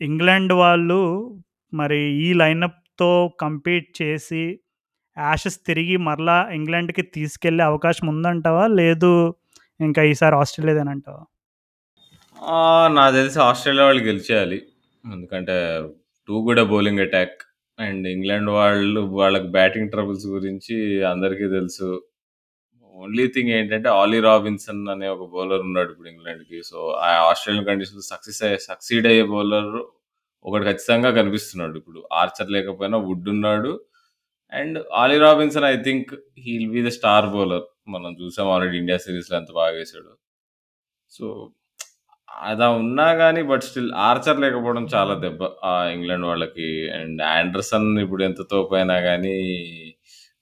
[0.03, 0.99] England వాళ్ళు
[1.73, 4.43] మరి ఈ లైనప్‌తో కంపీట్ చేసి
[5.17, 8.65] యాషెస్ తిరిగి మరలా ఇంగ్లాండ్‌కి తీసుకెళ్ళే అవకాశం ఉందంటావా?
[8.79, 9.11] లేదు
[9.79, 11.23] ఇంకా ఈసారి ఆస్ట్రేలియాదేనంటావా?
[12.37, 12.57] ఆ!
[12.93, 14.57] నాకు తెలిసి ఆస్ట్రేలియా వాళ్ళు గెలిచేయాలి.
[15.03, 15.55] ఎందుకంటే
[16.27, 17.39] టూ కూడా బౌలింగ్ అటాక్.
[17.79, 20.75] అండ్ ఇంగ్లాండ్ వాళ్ళు వాళ్ళకి బ్యాటింగ్ ట్రబుల్స్ గురించి
[21.11, 21.89] అందరికీ తెలుసు.
[22.93, 26.59] ఓన్లీ థింగ్ ఏంటంటే ఆలీ రాబిన్సన్ అనే ఒక బౌలర్ ఉన్నాడు ఇప్పుడు ఇంగ్లాండ్‌కి.
[26.69, 29.71] సో, ఆ ఆస్ట్రేలియన్ కండిషన్ సక్సెస్ అయ్యే సక్సీడ్ అయ్యే బౌలర్
[30.45, 31.75] ఒకటి ఖచ్చితంగా కనిపిస్తున్నాడు.
[31.81, 33.71] ఇప్పుడు ఆర్చర్ లేకపోయినా వుడ్ ఉన్నాడు.
[34.53, 36.11] And Ollie Robinson I think
[36.45, 37.65] he will be the star bowler.
[37.89, 40.13] మనం చూసాం ఆల్రెడీ ఇండియా సిరీస్లో ఎంత బాగా వేసాడో.
[41.11, 41.25] సో,
[42.47, 45.41] అదా ఉన్నా కానీ బట్ స్టిల్ ఆర్చర్ లేకపోవడం చాలా దెబ్బ
[45.95, 46.69] ఇంగ్లాండ్ వాళ్ళకి.
[46.99, 49.35] అండ్ ఆండర్సన్ ఇప్పుడు ఎంత తోపైనా కానీ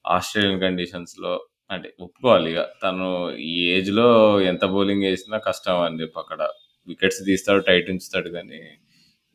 [0.05, 1.33] ఆస్ట్రేలియన్ కండిషన్స్‌లో
[1.71, 3.07] అంటే ఒప్పుకోవాలి ఇక తను
[3.47, 4.07] ఈ ఏజ్‌లో
[4.43, 6.41] ఎంత బౌలింగ్ ఏసినా కష్టం అని చెప్పి అక్కడ.
[6.87, 8.59] వికెట్స్ తీస్తాడు, టైట్ ఉంచుతాడు గానీ,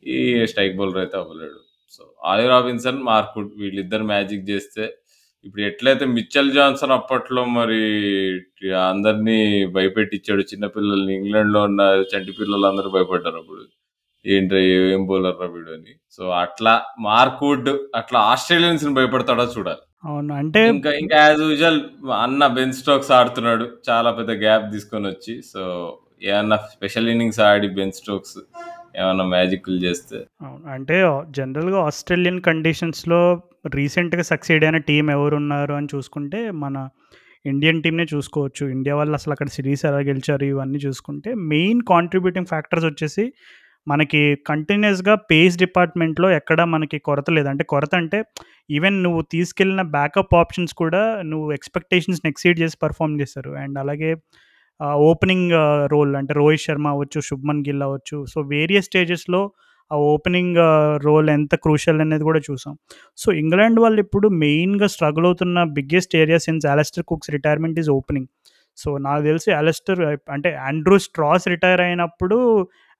[0.05, 1.59] ఈ స్ట్రైక్ బౌలర్ అయితే అవ్వలేడు.
[1.93, 4.85] So, Ollie Robinson, Mark Wood వీళ్ళిద్దరు మ్యాజిక్ జేస్తే
[5.45, 7.81] ఇప్పుడు ఎట్లయితే మిచ్చెల్ జాన్సన్ అప్పట్లో మరి
[8.83, 9.37] అందరిని
[9.71, 11.13] భయపెట్టిచ్చాడు చిన్న పిల్లల్ని.
[11.17, 11.81] ఇంగ్లాండ్‌లో ఉన్న
[12.11, 13.63] చంటి పిల్లలందరూ భయపడ్డారప్పుడు.
[14.25, 14.61] ఏంట్రా
[14.93, 15.93] ఏం బౌలర్‌రా వీడు అని.
[16.11, 19.83] సో, అట్లా మార్కుడ్ అట్లా ఆస్ట్రేలియన్స్‌ని భయపెడతాడో చూడాలి.
[20.03, 20.31] అవును.
[20.39, 21.79] అంటే ఇంకా ఇంకా యాజ్ యూజువల్
[22.17, 23.65] అన్న బెన్ స్టోక్స్ ఆడుతున్నాడు.
[23.89, 25.33] చాలా పెద్ద గ్యాప్ తీసుకొనొచ్చి.
[25.51, 25.61] సో,
[26.23, 28.37] ఏమన్నా స్పెషల్ ఇన్నింగ్స్ ఆడి బెన్ స్టోక్స్
[28.99, 30.63] ఏమన్నా మ్యాజిక్‌లు జేస్తే అవును.
[30.75, 30.95] అంటే
[31.37, 33.19] జనరల్‌గా ఆస్ట్రేలియన్ కండిషన్స్‌లో
[33.75, 36.75] రీసెంట్‌గా సక్సీడ్ అయిన టీమ్ ఎవరున్నారు అని చూసుకుంటే, మన
[37.45, 38.63] ఇండియన్ టీమ్‌నే చూసుకోవచ్చు.
[38.75, 43.25] ఇండియా వాళ్ళు అసలు అక్కడ సిరీస్ ఎలా గెలిచారు ఇవన్నీ చూసుకుంటే, మెయిన్ కాంట్రిబ్యూటింగ్ ఫ్యాక్టర్స్ వచ్చేసి
[43.87, 47.49] మనకి కంటిన్యూయస్‌గా పేస్ డిపార్ట్‌మెంట్‌లో ఎక్కడ మనకి కొరత లేదు.
[47.49, 48.19] అంటే కొరత అంటే
[48.69, 53.53] ఈవెన్ నువ్వు తీసుకెళ్ళిన బ్యాకప్ ఆప్షన్స్ కూడా నువ్వు ఎక్స్‌పెక్టేషన్స్‌ని ఎక్సీడ్ చేసి పర్ఫామ్ చేశారు.
[53.63, 54.11] అండ్ అలాగే
[55.03, 55.51] ఓపెనింగ్
[55.87, 58.17] రోల్ అంటే రోహిత్ శర్మ అవ్వచ్చు, శుభ్మన్ గిల్ అవ్వచ్చు.
[58.25, 59.41] సో, వేరియస్ స్టేజెస్‌లో
[59.91, 60.57] ఆ ఓపెనింగ్
[61.05, 62.73] రోల్ ఎంత క్రూషియల్ అనేది కూడా చూసాం.
[63.17, 68.29] సో, ఇంగ్లాండ్ వాళ్ళు ఇప్పుడు మెయిన్‌గా స్ట్రగుల్ అవుతున్న biggest area since Alastair Cook's retirement is opening.
[68.77, 72.37] So, నాకు తెలిసి అలెస్టర్ అంటే ఆండ్రూ స్ట్రాస్ రిటైర్ అయినప్పుడు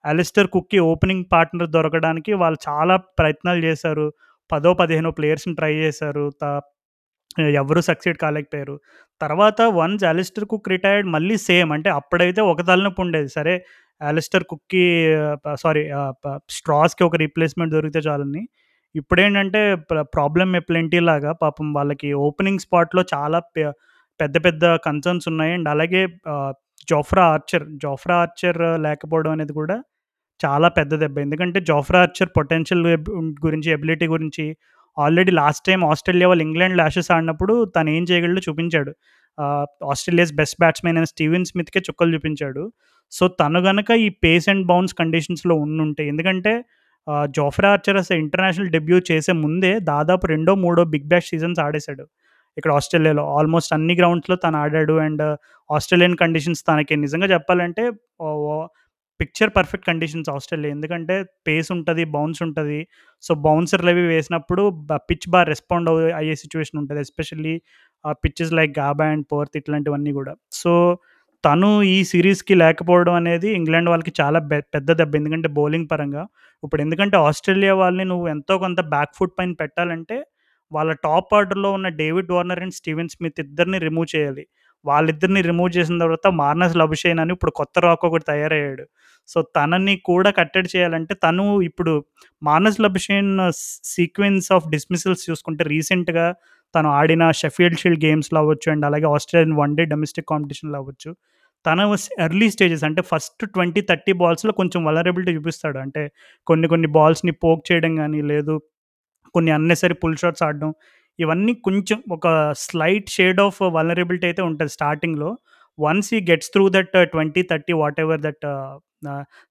[0.08, 4.06] అలిస్టర్ కుక్‌కి ఓపెనింగ్ పార్ట్నర్ దొరకడానికి వాళ్ళు చాలా ప్రయత్నాలు చేశారు.
[4.50, 6.24] పదో, పదిహేనో ప్లేయర్స్‌ని ట్రై చేశారు.
[6.40, 6.44] త
[7.56, 8.74] ఎవరు సక్సీడ్ కాలేకపోయారు.
[9.20, 13.30] తర్వాత వన్స్ అలిస్టర్ కుక్ రిటైర్డ్ మళ్ళీ సేమ్ అంటే అప్పుడైతే ఒక తలనొప్పి ఉండేది.
[13.38, 13.54] సరే
[14.00, 14.84] అలిస్టర్ కుక్‌కి
[15.64, 15.82] సారీ
[16.50, 18.42] స్ట్రాస్‌కి ఒక రీప్లేస్‌మెంట్ దొరికితే చాలని.
[18.94, 19.62] ఇప్పుడేంటంటే
[20.16, 23.40] ప్రాబ్లమ్ ప్లెంటీ లాగా పాపం వాళ్ళకి ఓపెనింగ్ స్పాట్‌లో చాలా
[24.20, 25.52] పెద్ద పెద్ద కన్సర్న్స్ ఉన్నాయి.
[25.54, 26.02] అండ్ అలాగే
[26.88, 29.76] జోఫ్రా ఆర్చర్, జోఫ్రా ఆర్చర్ లేకపోవడం అనేది కూడా
[30.40, 31.16] చాలా పెద్ద దెబ్బ.
[31.18, 32.82] ఎందుకంటే జోఫ్రా ఆర్చర్ పొటెన్షియల్
[33.44, 34.44] గురించి, ఎబిలిటీ గురించి
[34.96, 38.92] ఆల్రెడీ లాస్ట్ టైం ఆస్ట్రేలియా వాళ్ళు ఇంగ్లాండ్ లాషెస్ ఆడినప్పుడు తను ఏం చేయగలడో చూపించాడు.
[39.88, 42.62] ఆస్ట్రేలియాస్ బెస్ట్ బ్యాట్స్‌మెన్ అయిన స్టీవెన్ స్మిత్‌కే చుక్కలు చూపించాడు.
[43.12, 46.52] సో, తను గనక ఈ పేస్ అండ్ బౌన్స్ కండిషన్స్‌లో ఉండుంటే ఎందుకంటే
[47.36, 52.04] జోఫ్రా ఆర్చర్ అసలు ఇంటర్నేషనల్ డెబ్యూ చేసే ముందే దాదాపు రెండో, మూడో బిగ్ బ్యాష్ సీజన్స్ ఆడేశాడు.
[52.56, 54.94] ఇక్కడ ఆస్ట్రేలియాలో ఆల్మోస్ట్ అన్ని గ్రౌండ్స్‌లో తను ఆడాడు.
[55.06, 55.22] అండ్
[55.70, 57.84] ఆస్ట్రేలియన్ కండిషన్స్ తనకి నిజంగా చెప్పాలంటే
[59.20, 60.72] పిక్చర్ పర్ఫెక్ట్ కండిషన్స్ ఆస్ట్రేలియా.
[60.76, 61.14] ఎందుకంటే
[61.46, 62.78] పేస్ ఉంటుంది బౌన్స్ ఉంటుంది
[63.22, 64.62] సో, బౌన్సర్లు అవి వేసినప్పుడు
[65.08, 67.54] పిచ్ బార్ రెస్పాండ్ అవు అయ్యే సిచ్యువేషన్ ఉంటుంది especially
[68.04, 70.72] ah, pitches like Gabba and Perth ఇట్లాంటివన్నీ కూడా సో,
[71.44, 75.12] తను ఈ సిరీస్కి లేకపోవడం అనేది ఇంగ్లాండ్ వాళ్ళకి చాలా బె పెద్ద దెబ్బ.
[75.20, 76.22] ఎందుకంటే బౌలింగ్ పరంగా.
[76.62, 80.16] ఇప్పుడు ఎందుకంటే ఆస్ట్రేలియా వాళ్ళని నువ్వు ఎంతో కొంత బ్యాక్ ఫుట్ పైన పెట్టాలంటే
[80.72, 84.44] వాళ్ళ టాప్ ఆర్డర్‌లో ఉన్న David Warner and Steven Smith ఇద్దరిని రిమూవ్ చేయాలి.
[84.88, 88.84] వాళ్ళిద్దరిని రిమూవ్ చేసిన తర్వాత మార్నస్ లబుషేన్ అని ఇప్పుడు కొత్త రాక్ ఒకటి తయారయ్యాడు.
[89.28, 91.92] సో, తనని కూడా కట్టడి చేయాలంటే తను ఇప్పుడు
[92.42, 93.32] Marnus Labuschagne
[93.94, 96.26] sequence of dismissals చూసుకుంటే రీసెంట్‌గా
[96.74, 101.10] తను ఆడిన షెఫీల్డ్ షీల్డ్ గేమ్స్‌లో అవ్వచ్చు అండ్ అలాగే ఆస్ట్రేలియన్ వన్ డే డొమెస్టిక్ కాంపిటీషన్‌లో అవ్వచ్చు.
[101.64, 101.84] తను
[102.24, 105.78] ఎర్లీ స్టేజెస్ అంటే ఫస్ట్ 20, 30 బాల్స్‌లో కొంచెం వలరబిలిటీ చూపిస్తాడు.
[105.84, 106.02] అంటే
[106.46, 108.54] కొన్ని కొన్ని బాల్స్‌ని పోక్ చేయడం కానీ లేదు
[109.34, 110.70] కొన్ని అన్నెసరీ పుల్ షాట్స్ ఆడడం.
[111.18, 112.26] ఇవన్నీ కొంచెం ఒక
[112.64, 115.30] స్లైట్ షేడ్ ఆఫ్ వలనరబిలిటీ అయితే ఉంటుంది స్టార్టింగ్‌లో.
[115.78, 118.46] Once he gets through that twenty thirty whatever that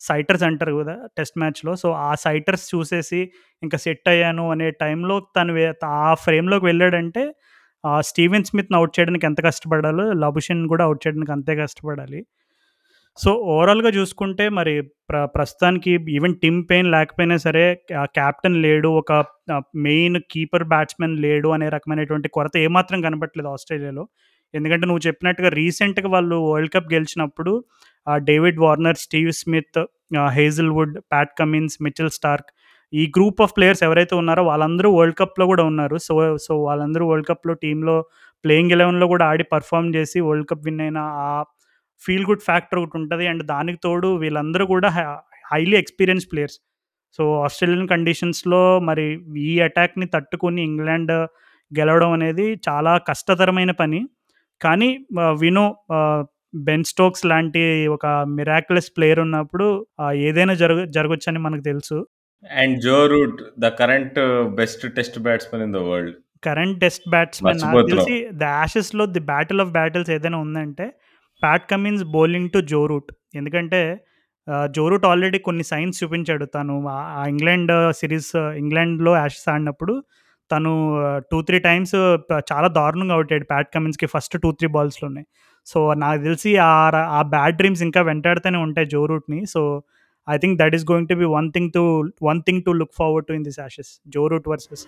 [0.01, 1.73] sighters అంటారు కదా టెస్ట్ మ్యాచ్‌లో.
[1.75, 3.21] సో, ఆ సైటర్స్ చూసేసి
[3.63, 5.53] ఇంకా సెట్ అయ్యాను అనే టైంలో తను
[5.99, 7.23] ఆ ఫ్రేమ్‌లోకి వెళ్ళాడంటే
[8.03, 12.19] స్టీవెన్ స్మిత్‌ని అవుట్ చేయడానికి ఎంత కష్టపడాలో లబుషన్ కూడా అవుట్ చేయడానికి అంతే కష్టపడాలి.
[13.17, 14.73] సో, ఓవరాల్‌గా చూసుకుంటే మరి
[15.09, 18.89] ప్ర ప్రస్తుతానికి ఈవెన్ టిమ్ పెయిన్ లేకపోయినా సరే క్యాప్టెన్ కెప్టెన్ లేడు.
[19.01, 19.11] ఒక
[19.85, 24.03] మెయిన్ కీపర్ బ్యాట్స్‌మెన్ లేడు అనే రకమైనటువంటి కొరత ఏమాత్రం కనబట్టలేదు ఆస్ట్రేలియాలో.
[24.53, 27.53] ఎందుకంటే నువ్వు చెప్పినట్టుగా రీసెంట్‌గా వాళ్ళు వరల్డ్ కప్ గెలిచినప్పుడు
[28.27, 32.49] David Warner, Steve Smith, Hazlewood Hazlewood, Pat Cummins, Mitchell Starc
[32.93, 35.95] ఈ గ్రూప్ ఆఫ్ ప్లేయర్స్ ఎవరైతే ఉన్నారో వాళ్ళందరూ వరల్డ్ కప్‌లో కూడా ఉన్నారు.
[35.99, 36.13] సో,
[36.45, 37.95] సో వాళ్ళందరూ వరల్డ్ కప్‌లో టీంలో
[38.45, 41.29] ప్లేయింగ్ ఎలెవెన్లో కూడా ఆడి పర్ఫామ్ చేసి వరల్డ్ కప్ విన్ అయిన ఆ
[42.01, 43.25] ఫీల్ గుడ్ ఫ్యాక్టర్ ఒకటుంటది.
[43.31, 45.01] అండ్ దానికి తోడు వీళ్ళందరూ కూడా హ
[45.51, 46.57] highly experienced players.
[47.19, 49.05] So, Australian కండిషన్స్‌లో మరి
[49.45, 51.13] ఈ అటాక్‌ని తట్టుకొని ఇంగ్లాండ్
[51.71, 53.99] గెలవడం అనేది చాలా కష్టతరమైన పని.
[54.61, 54.89] కానీ
[55.23, 55.65] ah, we know
[55.97, 56.23] ah,
[56.67, 57.63] Ben Stokes లాంటి
[57.95, 58.05] ఒక
[58.37, 59.65] మిరాక్యులస్ ప్లేయర్ ఉన్నప్పుడు
[60.27, 61.97] ఏదైనా జరగ జరగొచ్చని మనకు తెలుసు.
[62.43, 64.17] And Joe Root the current
[64.57, 66.15] best test batsman in the world.
[66.43, 67.83] Current test batsmen నాకు.
[67.91, 70.85] తెలిసి ద యాషెస్‌లో ది బ్యాటిల్ ఆఫ్ బ్యాటిల్స్ ఏదైనా ఉందంటే
[71.43, 73.11] Pat Cummins bowling to Joe Root.
[73.35, 73.81] ఎందుకంటే
[74.47, 76.45] Joe Root Joe Root already కొన్ని సైన్స్ చూపించాడు.
[76.53, 76.75] తను
[77.13, 78.29] ఆ ఇంగ్లాండ్ సిరీస్
[78.61, 79.93] ఇంగ్లాండ్‌లో యాషెస్ ఆడినప్పుడు
[80.51, 80.71] తను
[81.23, 81.95] 2, 3 టైమ్స్
[82.51, 85.23] చాలా దారుణంగా అవుతాడు ప్యాట్ కమిన్స్‌కి ఫస్ట్ 2, 3 బాల్స్‌లోనే.
[85.67, 86.71] సో, నాకు తెలిసి ఆ
[87.17, 89.41] ఆ బ్యాడ్ డ్రీమ్స్ ఇంకా వెంటాడుతూనే ఉంటాయి Joe రూట్‌ని.
[90.27, 91.83] I think that is going to be one thing to
[92.29, 94.83] one thing to look forward to in this Ashes Joe Root versus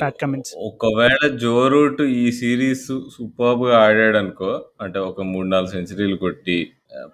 [0.00, 2.86] Pat Cummins ఒకవేళ జో రూట్ ఈ సిరీస్
[3.16, 4.50] సూపర్బ్గా ఆడాడు అనుకో
[4.82, 6.58] అంటే ఒక మూడు నాలుగు సెంచరీలు కొట్టి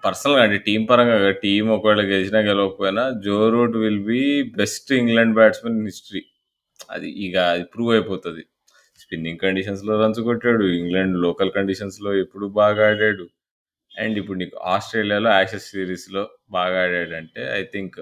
[0.05, 4.23] పర్సనల్గా అంటే టీం పరంగా టీం ఒకవేళ గెలిచినా గెలవకపోయినా Joe Root will be
[4.61, 6.23] best England batsmen in history
[6.91, 8.43] అది ఇక అది ప్రూవ్ అయిపోతుంది.
[8.99, 13.25] స్పిన్నింగ్ కండిషన్స్లో రన్స్ కొట్టాడు ఇంగ్లాండ్ లోకల్ కండిషన్స్లో ఎప్పుడు బాగా ఆడాడు.
[14.03, 17.97] అండ్ ఇప్పుడు నీకు ఆస్ట్రేలియాలో యాషెస్ సిరీస్లో బాగా ఆడాడంటే ఐ థింక్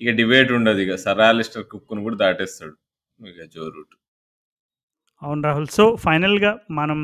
[0.00, 0.94] ఇక డిబేట్ ఉండదు ఇక.
[1.04, 2.74] సర్ ఆలిస్టర్ కుక్ను కూడా దాటేస్తాడు
[3.28, 3.94] ఇక జో రూట్.
[5.22, 5.66] అవును రాహుల్.
[5.66, 6.98] సో ఫైనల్గా మనం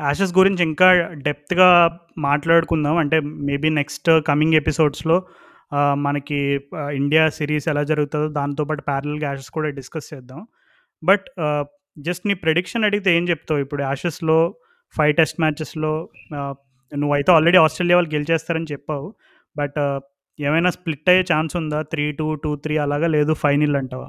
[0.00, 0.88] యాషెస్ గురించి ఇంకా
[1.26, 2.96] డెప్త్గా మాట్లాడుకుందాం.
[2.96, 5.16] అంటే మేబీ నెక్స్ట్ కమింగ్ ఎపిసోడ్స్లో
[5.94, 6.38] మనకి
[6.92, 10.40] ఇండియా సిరీస్ ఎలా జరుగుతుందో దాంతోపాటు ప్యారల్గా యాషెస్ కూడా డిస్కస్ చేద్దాం.
[11.02, 11.26] బట్
[11.98, 13.60] జస్ట్ నీ ప్రెడిక్షన్ అడిగితే ఏం చెప్తావు?
[13.60, 14.38] ఇప్పుడు యాషెస్లో
[14.96, 15.92] ఫైవ్ టెస్ట్ మ్యాచెస్లో
[16.92, 19.08] నువ్వైతే ఆల్రెడీ ఆస్ట్రేలియా వాళ్ళు గెలిచేస్తారని చెప్పావు.
[19.56, 19.78] బట్
[20.38, 21.78] ఏమైనా స్ప్లిట్ అయ్యే ఛాన్స్ ఉందా?
[21.92, 24.08] త్రీ టూ టూ త్రీ అలాగా లేదు ఫైనల్ అంటావా?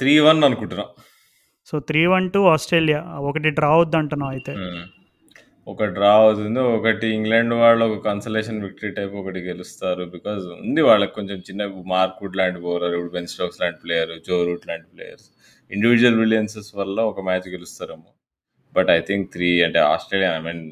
[0.00, 0.86] త్రీ వన్ అనుకుంటున్నా.
[1.68, 3.00] So three one to Australia.
[3.28, 4.54] ఒకటి డ్రా అవుద్ది అంటున్నావు అయితే
[5.66, 10.04] ఒక డ్రా అవుతుంది ఒకటి ఇంగ్లాండ్ వాళ్ళు ఒక కన్సలేషన్ విక్టరీ టైప్ ఒకటి గెలుస్తారు.
[10.14, 11.62] బికాజ్ ఉంది వాళ్ళకి కొంచెం చిన్న
[11.92, 15.26] మార్కుడ్ లాంటి బౌలర్ ఇప్పుడు బెన్ స్టోక్స్ లాంటి ప్లేయర్ జో రూట్ లాంటి ప్లేయర్స్
[15.70, 18.10] ఇండివిజువల్ బ్రిలియన్సెస్ వల్ల ఒక మ్యాచ్ గెలుస్తారేమో.
[18.78, 20.62] బట్ ఐ థింక్ త్రీ అంటే ఆస్ట్రేలియా ఐ మీన్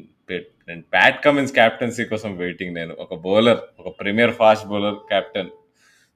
[0.69, 2.93] నేను ప్యాట్ కమిన్స్ క్యాప్టెన్సీ కోసం వెయిటింగ్ నేను.
[3.03, 5.51] ఒక బౌలర్ ఒక premier fast bowler captain.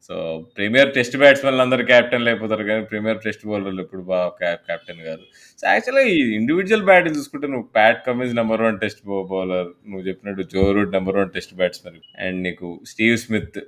[0.08, 0.16] So
[0.58, 5.24] premier test batsmen అందరు క్యాప్టెన్ అయిపోతారు కానీ ప్రీమియర్ టెస్ట్ బౌలర్లు ఎప్పుడు బాగా క్యాప్టెన్ గారు
[5.60, 10.46] సో యాక్చువల్గా ఈ ఇండివిజువల్ బ్యాటింగ్ చూసుకుంటే నువ్వు Pat Cummins number one test bowler నువ్వు చెప్పినట్టు
[10.54, 12.00] Joe Root number one test batsmen.
[12.26, 13.60] And నీకు స్టీవ్ స్మిత్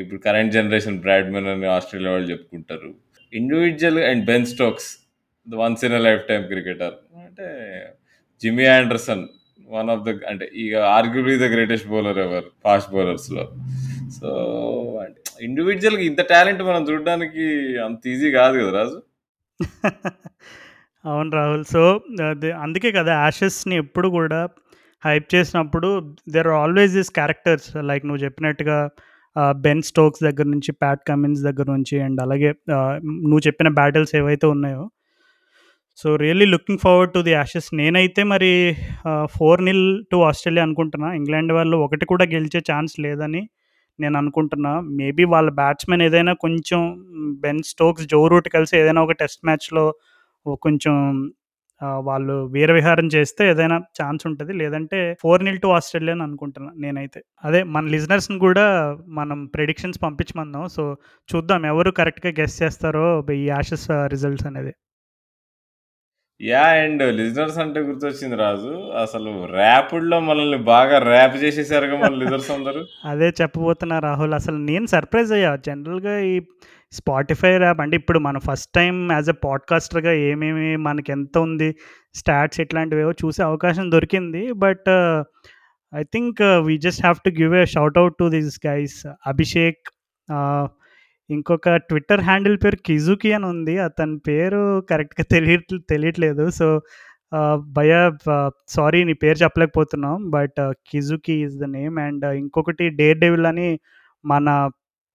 [0.00, 2.90] ఇప్పుడు కరెంట్ జనరేషన్ బ్రాడ్మెన్ అని ఆస్ట్రేలియా వాళ్ళు చెప్పుకుంటారు.
[3.32, 4.90] Individual and Ben Stokes
[5.46, 6.96] the once in a lifetime cricketer.
[7.30, 7.48] అంటే
[8.42, 9.22] Jimmy Anderson
[9.68, 13.44] one of the అంటే ఇక arguably the greatest bowler ever fast బౌలర్స్లో
[14.16, 14.30] so
[15.02, 17.44] అంటే ఇండివిజువల్గా ఇంత టాలెంట్ మనం చూడడానికి
[17.80, 18.98] అంత ఈజీ కాదు కదా రాజు?
[21.04, 21.62] అవును రాహుల్.
[21.64, 21.82] సో
[22.64, 24.40] అందుకే కదా యాషెస్ని ఎప్పుడు కూడా
[25.02, 25.88] హైప్ చేసినప్పుడు
[26.28, 28.78] there are always this characters like నువ్వు చెప్పినట్టుగా
[29.64, 32.50] బెన్ స్టోక్స్ దగ్గర నుంచి ప్యాట్ కమిన్స్ దగ్గర నుంచి అండ్ అలాగే
[33.24, 34.82] నువ్వు చెప్పిన బ్యాటిల్స్ ఏవైతే ఉన్నాయో
[35.98, 38.50] so really looking forward to the Ashes నేనైతే మరి
[39.34, 41.08] ఫోర్ నిల్ టు ఆస్ట్రేలియా అనుకుంటున్నా.
[41.18, 43.42] ఇంగ్లాండ్ వాళ్ళు ఒకటి కూడా గెలిచే ఛాన్స్ లేదని
[43.98, 44.72] నేను అనుకుంటున్నా.
[45.00, 46.80] మేబీ వాళ్ళ బ్యాట్స్మెన్ ఏదైనా కొంచెం
[47.44, 49.84] బెన్ స్టోక్స్ జో రూట్ కలిసి ఏదైనా ఒక టెస్ట్ మ్యాచ్లో
[50.66, 50.94] కొంచెం
[52.08, 54.52] వాళ్ళు వీర విహారం చేస్తే ఏదైనా ఛాన్స్ ఉంటుంది.
[54.62, 57.20] లేదంటే ఫోర్ నిల్ టు ఆస్ట్రేలియా అని అనుకుంటున్నాను నేనైతే.
[57.46, 58.64] అదే మన లిజనర్స్ని కూడా
[59.18, 60.84] మనం ప్రెడిక్షన్స్ పంపించమందాం సో
[61.28, 63.06] చూద్దాం ఎవరు కరెక్ట్గా గెస్ చేస్తారో
[63.40, 64.72] ఈ యాషెస్ రిజల్ట్స్ అనేది.
[66.40, 68.70] యా అండ్ లిజనర్స్ అంటే గుర్తొచ్చింది రాజు.
[69.02, 72.80] అసలు ర్యాపిడ్లో మనల్ని బాగా ర్యాప్ చేసేసారుగా మన లిజనర్స్ అందరూ.
[73.04, 75.56] అదే చెప్పబోతున్నా రాహుల్ అసలు నేను సర్ప్రైజ్ అయ్యా.
[75.56, 76.34] జనరల్గా ఈ
[76.92, 81.68] స్పాటిఫై ర్యాప్ అంటే ఇప్పుడు మన ఫస్ట్ టైం యాజ్ ఎ పాడ్కాస్టర్గా ఏమేమి మనకి ఎంత ఉంది
[82.14, 84.52] స్టాట్స్ ఇట్లాంటివేవో చూసే అవకాశం దొరికింది.
[84.52, 84.88] But
[85.92, 89.82] I think we just have to give a shout out to this guys Abhishek
[91.30, 93.78] ఇంకొక ట్విట్టర్ హ్యాండిల్ పేరు కిజుకి అని ఉంది.
[93.78, 95.56] అతని పేరు కరెక్ట్గా తెలియ
[95.90, 96.44] తెలియట్లేదు.
[96.50, 96.66] సో
[97.76, 97.92] భయ
[98.68, 100.30] సారీ నీ పేరు చెప్పలేకపోతున్నాం.
[100.30, 100.60] But
[100.90, 101.98] Kizuki is the name.
[101.98, 103.68] And ఇంకొకటి డేర్ డెవిల్ అని
[104.24, 104.70] మన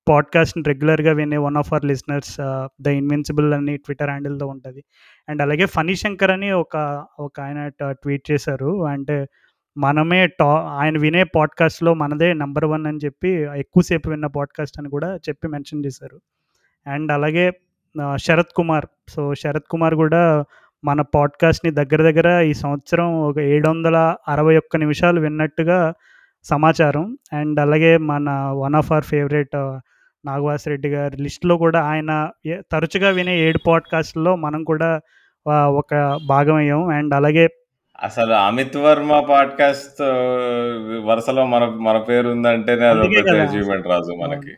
[0.07, 2.35] పాడ్కాస్ట్ని రెగ్యులర్గా వినే one of our listeners
[2.81, 4.81] the invincible అని ట్విట్టర్ హ్యాండిల్తో ఉంటుంది.
[5.29, 6.75] అండ్ అలాగే ఫనీ శంకర్ అని ఒక
[7.19, 7.59] ఒక ఆయన
[7.91, 8.71] ట్వీట్ చేశారు.
[8.85, 9.17] అంటే
[9.77, 15.15] మనమే టా ఆయన వినే పాడ్కాస్ట్లో మనదే నెంబర్ వన్ అని చెప్పి ఎక్కువసేపు విన్న పాడ్కాస్ట్ అని కూడా
[15.15, 16.19] చెప్పి మెన్షన్ చేశారు.
[16.87, 17.51] అండ్ అలాగే
[18.15, 18.85] శరత్ కుమార్.
[19.09, 20.43] సో శరత్ కుమార్ కూడా
[20.83, 25.93] మన పాడ్కాస్ట్ని దగ్గర దగ్గర ఈ సంవత్సరం ఒక ఏడు వందల అరవై ఒక్క నిమిషాలు విన్నట్టుగా
[26.43, 27.17] సమాచారం.
[27.33, 29.79] అండ్ అలాగే మన one of our favourite
[30.25, 35.01] Nagavas Reddy గారి లిస్ట్లో కూడా ఆయన తరచుగా వినే ఏడు పాడ్కాస్ట్లో మనం కూడా
[35.49, 37.47] ఒక భాగం అయ్యాం అండ్ అలాగే
[38.03, 40.01] అసలు అమిత్ వర్మ పాడ్కాస్ట్
[41.05, 44.51] వరుసలో మన మన పేరు ఉందంటేనే అదొక అచీవ్మెంట్ రాజు మనకి.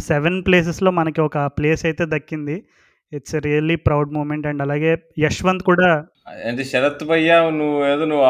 [0.00, 2.64] సెవెన్ ప్లేసెస్లో మనకి ఒక ప్లేస్ అయితే దక్కింది.
[3.12, 6.04] It's really proud moment and అలాగే యశ్వంత్ కూడా
[6.46, 8.24] అంటే శరత్ భయ్య నువ్వు ఏదో నువ్వు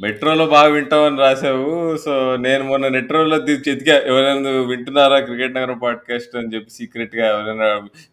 [0.00, 1.96] మెట్రోలో బాగా వింటామని రాసావు.
[1.96, 7.64] సో నేను మొన్న మెట్రోలో చెతికా ఎవరైనా వింటున్నారా క్రికెట్ నగరం పాడ్కాస్ట్ అని చెప్పి సీక్రెట్గా ఎవరైనా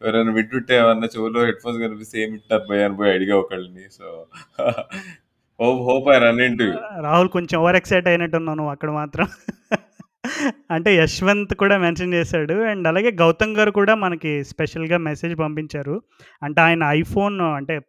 [0.08, 3.82] ఎవరైనా వింటుంటే ఏమన్నా చెవులో హెడ్ ఫోన్స్ కనిపిస్తే ఏం వింటారు భయ అని పోయి అడిగా ఒకళ్ళని.
[3.92, 4.26] So
[5.62, 6.66] hope hope I run into
[7.02, 9.28] Rahul కొంచెం ఓవర్ ఎక్సైట్ అయినట్టున్నాను అక్కడ మాత్రం.
[10.72, 12.54] అంటే యశ్వంత్ కూడా మెన్షన్ చేశాడు.
[12.54, 16.02] అండ్ అలాగే గౌతమ్ గారు కూడా మనకి స్పెషల్గా మెసేజ్ పంపించారు.
[16.44, 17.80] అంటే ఆయన ఐఫోన్ అంటే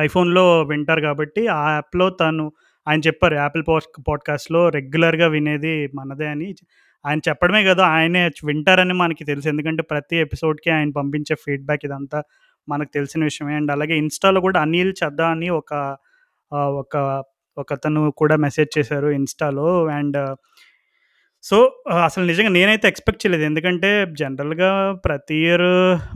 [0.00, 2.52] ఐఫోన్లో వింటారు కాబట్టి ఆ యాప్లో తను
[2.88, 6.54] ఆయన చెప్పారు యాపిల్ పాడ్ పాడ్కాస్ట్లో రెగ్యులర్గా వినేది మనదే అని
[7.06, 9.48] ఆయన చెప్పడమే కదా ఆయనే వింటారని మనకి తెలుసు.
[9.48, 12.22] ఎందుకంటే ప్రతి ఎపిసోడ్కి ఆయన పంపించే ఫీడ్బ్యాక్ ఇదంతా
[12.68, 13.54] మనకు తెలిసిన విషయమే.
[13.54, 15.96] అండ్ అలాగే ఇన్స్టాలో కూడా అనిల్ చద్దా అని ఒక
[16.54, 17.24] ఒక
[17.58, 19.86] ఒకతను కూడా మెసేజ్ చేశారు ఇన్స్టాలో.
[19.86, 20.36] అండ్
[21.46, 21.56] సో
[22.04, 23.44] అసలు నిజంగా నేనైతే ఎక్స్పెక్ట్ చేయలేదు.
[23.44, 25.64] ఎందుకంటే జనరల్గా ప్రతి ఇయర్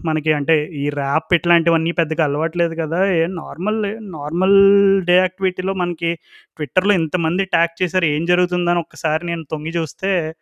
[0.06, 3.00] మనకి అంటే ఈ ర్యాప్ ఇట్లాంటివన్నీ పెద్దగా అలవాట్లేదు కదా.
[3.12, 4.56] ఏ నార్మల్ నార్మల్
[5.02, 6.14] డే యాక్టివిటీలో మనకి
[6.56, 10.34] ట్విట్టర్లో ఇంతమంది ట్యాగ్ చేశారు ఏం జరుగుతుందని ఒక్కసారి నేను తొంగి చూస్తే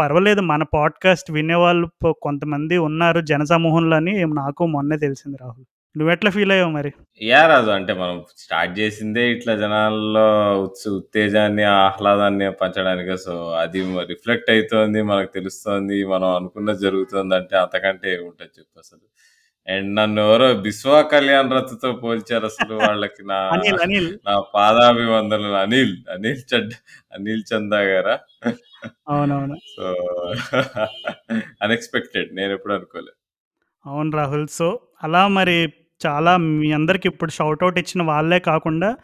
[0.00, 0.40] పర్వాలేదు.
[0.40, 5.64] మన పాడ్కాస్ట్ వినేవాళ్ళు కొంతమంది ఉన్నారు జనసమూహంలో అని నాకు మొన్నే తెలిసింది రాహుల్.
[5.96, 6.90] నువ్వు ఎట్లా ఫీల్ అయ్యావు మరి?
[7.22, 10.24] యా రాజు అంటే మనం స్టార్ట్ చేసిందే ఇట్లా జనాల్లో
[10.62, 13.18] ఉత్స- ఉత్తేజాన్ని ఆహ్లాదాన్ని పంచడానికి.
[13.18, 19.04] సో అది రిఫ్లెక్ట్ అవుతోంది మనకు తెలుస్తోంది మనం అనుకున్నది జరుగుతుంది అంటే అంతకంటే ఏముంటుంది చెప్పు అసలు.
[19.68, 24.10] అండ్ నన్ను ఎవరో బిస్వా కళ్యాణ్ రత్తో పోల్చారు అసలు వాళ్ళకి నా అనిల్ అనిల్.
[24.26, 25.56] నా పాదాభివందనలు.
[25.56, 26.72] అనిల్ అనిల్ చడ్
[27.12, 28.16] అనిల్ చందా గారా?
[29.08, 29.56] అవునవును.
[29.74, 29.86] సో
[31.62, 33.16] అన్ఎక్స్పెక్టెడ్ నేను ఎప్పుడు అనుకోలేదు
[33.84, 34.48] అవును రాహుల్.
[34.50, 34.68] సో
[35.04, 35.72] అలా మరి
[36.06, 38.96] చాలా మీ అందరికి ఇప్పుడు షౌట్అవుట్ ఇచ్చిన వాళ్ళే కాకుండా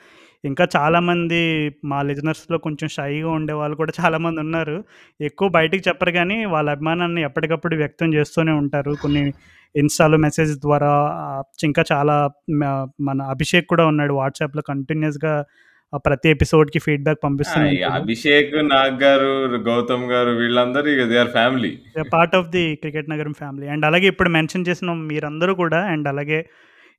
[0.45, 1.41] ఇంకా చాలామంది
[1.85, 4.85] మా లిజనర్స్లో కొంచెం షైగా ఉండే వాళ్ళు కూడా చాలామంది ఉన్నారు.
[5.21, 8.93] ఎక్కువ బయటికి చెప్పరు కానీ వాళ్ళ అభిమానాన్ని ఎప్పటికప్పుడు వ్యక్తం చేస్తూనే ఉంటారు.
[9.03, 9.33] కొన్ని
[9.77, 10.93] ఇన్స్టాలో మెసేజ్ ద్వారా
[11.65, 12.17] ఇంకా చాలా
[13.01, 15.35] మన అభిషేక్ కూడా ఉన్నాడు వాట్సాప్లో కంటిన్యూస్గా
[15.97, 19.31] ప్రతి ఎపిసోడ్కి ఫీడ్బ్యాక్ ఆ, పంపిస్తూనే ఈ ఉంటాడు అభిషేక్ నాగ్ గారు
[19.69, 21.73] గౌతమ్ గారు వీళ్ళందరూ ఇక they are family.
[22.13, 23.69] Part of the cricket Nagaram family.
[23.69, 26.41] And అలాగే ఇప్పుడు మెన్షన్ చేసిన మీరందరూ కూడా అండ్ అలాగే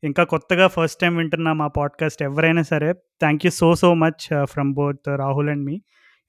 [0.04, 2.90] ఇంకా కొత్తగా ఫస్ట్ టైం వింటున్న మా పాడ్కాస్ట్ ఎవరైనా సరే
[3.20, 5.76] thank you so so much from both Rahul and మీ.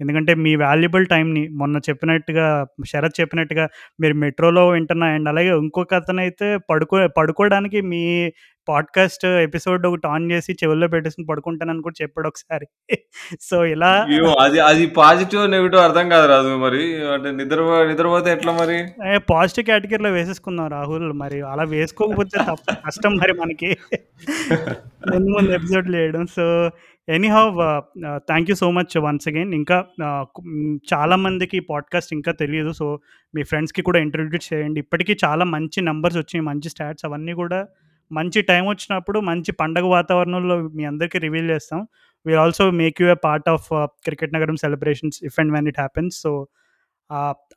[0.01, 3.68] ఎందుకంటే మీ వాల్యుబుల్ టైంని మొన్న చెప్పినట్టుగా శరత్ చెప్పినట్టుగా
[4.01, 8.32] మీరు మెట్రోలో వింటున్నా అండ్ అలాగే ఇంకొక అతను అయితే పడుకో పడుకోవడానికి మీ
[8.68, 12.66] పాడ్కాస్ట్ ఎపిసోడ్ ఒకటి ఆన్ చేసి చెవుల్లో పెట్టేసుకుని పడుకుంటానని కూడా చెప్పాడు ఒకసారి.
[13.40, 14.07] సో ఇలా
[14.40, 17.05] అది అది పాజిటివ్ నెగిటివ్ అర్థం కాదు రాజు మరి.
[17.05, 18.78] అంటే నిద్ర నిద్రపోతే ఎట్లా మరి?
[19.30, 21.40] పాజిటివ్ కేటగిరీలో వేసేసుకుందాం రాహుల్ మరి.
[21.42, 23.76] అలా వేసుకోకపోతే తప్ప కష్టం మరి మనకి.
[25.14, 26.70] ముందు ముందు ఎపిసోడ్ చేయడం so
[27.29, 27.43] anyhow
[28.17, 29.77] thank you so much once again ఇంకా
[30.07, 30.25] uh,
[30.93, 32.73] చాలామందికి పాడ్కాస్ట్ ఇంకా తెలియదు.
[32.73, 33.01] సో
[33.35, 34.81] మీ ఫ్రెండ్స్కి కూడా ఇంట్రడ్యూస్ చేయండి.
[34.81, 37.67] ఇప్పటికీ చాలా మంచి నెంబర్స్ వచ్చినాయి మంచి స్టాట్స్ అవన్నీ కూడా.
[38.13, 41.87] మంచి టైం వచ్చినప్పుడు మంచి పండగ వాతావరణంలో మీ అందరికీ రివీల్ చేస్తాం.
[42.27, 43.69] We also make you a part of
[44.05, 46.47] cricket Nagaram celebrations if and when it happens so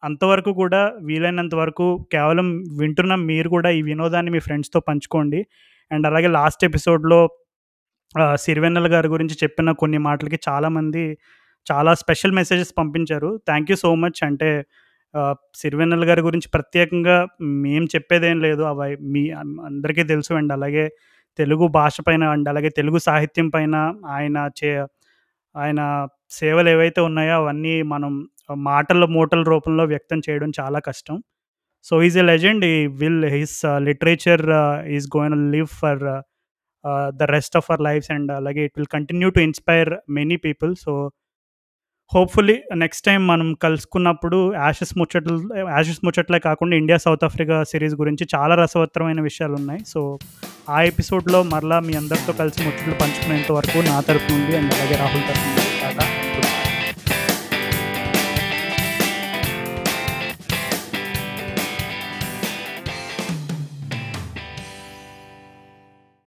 [0.03, 2.47] అంతవరకు కూడా వీలైనంత వరకు కేవలం
[2.79, 5.45] వింటున్న మీరు కూడా ఈ వినోదాన్ని మీ ఫ్రెండ్స్తో పంచుకోండి.
[5.91, 7.19] అండ్ అలాగే లాస్ట్ ఎపిసోడ్లో
[8.35, 11.17] సిరివెన్నెల గారి గురించి చెప్పిన కొన్ని మాటలకి చాలామంది
[11.71, 13.39] చాలా స్పెషల్ మెసేజెస్ పంపించారు.
[13.47, 14.23] Thank you so much.
[14.23, 14.65] అంటే
[15.55, 18.61] సిరివెన్నెల గారి గురించి ప్రత్యేకంగా మేం చెప్పేదేం లేదు.
[18.61, 20.33] అవి మీ అందరికీ తెలుసు.
[20.33, 20.89] అండి అలాగే
[21.37, 24.71] తెలుగు భాష పైన అండ్ అలాగే తెలుగు సాహిత్యం పైన ఆయన చే
[25.55, 31.23] ఆయన సేవలు ఏవైతే ఉన్నాయో అవన్నీ మనం మాటల మూటల రూపంలో వ్యక్తం చేయడం చాలా కష్టం.
[31.83, 32.65] So is a legend.
[32.65, 34.45] He will his literature
[34.87, 36.03] is going live for
[37.19, 40.93] the rest of our lives and అలాగే it will continue to inspire many people so
[42.11, 48.27] hopefully next time మనం కలుసుకున్నప్పుడు యాషెస్ ముచ్చట్లు యాషెస్ ముచ్చట్లే కాకుండా India south Africa series గురించి
[48.35, 49.81] చాలా రసవత్తరమైన విషయాలు ఉన్నాయి.
[49.85, 50.19] So
[50.69, 55.27] ఆ ఎపిసోడ్లో మరలా మీ అందరితో కలిసి ముచ్చట్లు పంచుకునేంత వరకు నా తరపు నుండి అండ్ అలాగే రాహుల్
[55.29, 55.68] తరపు నుండి.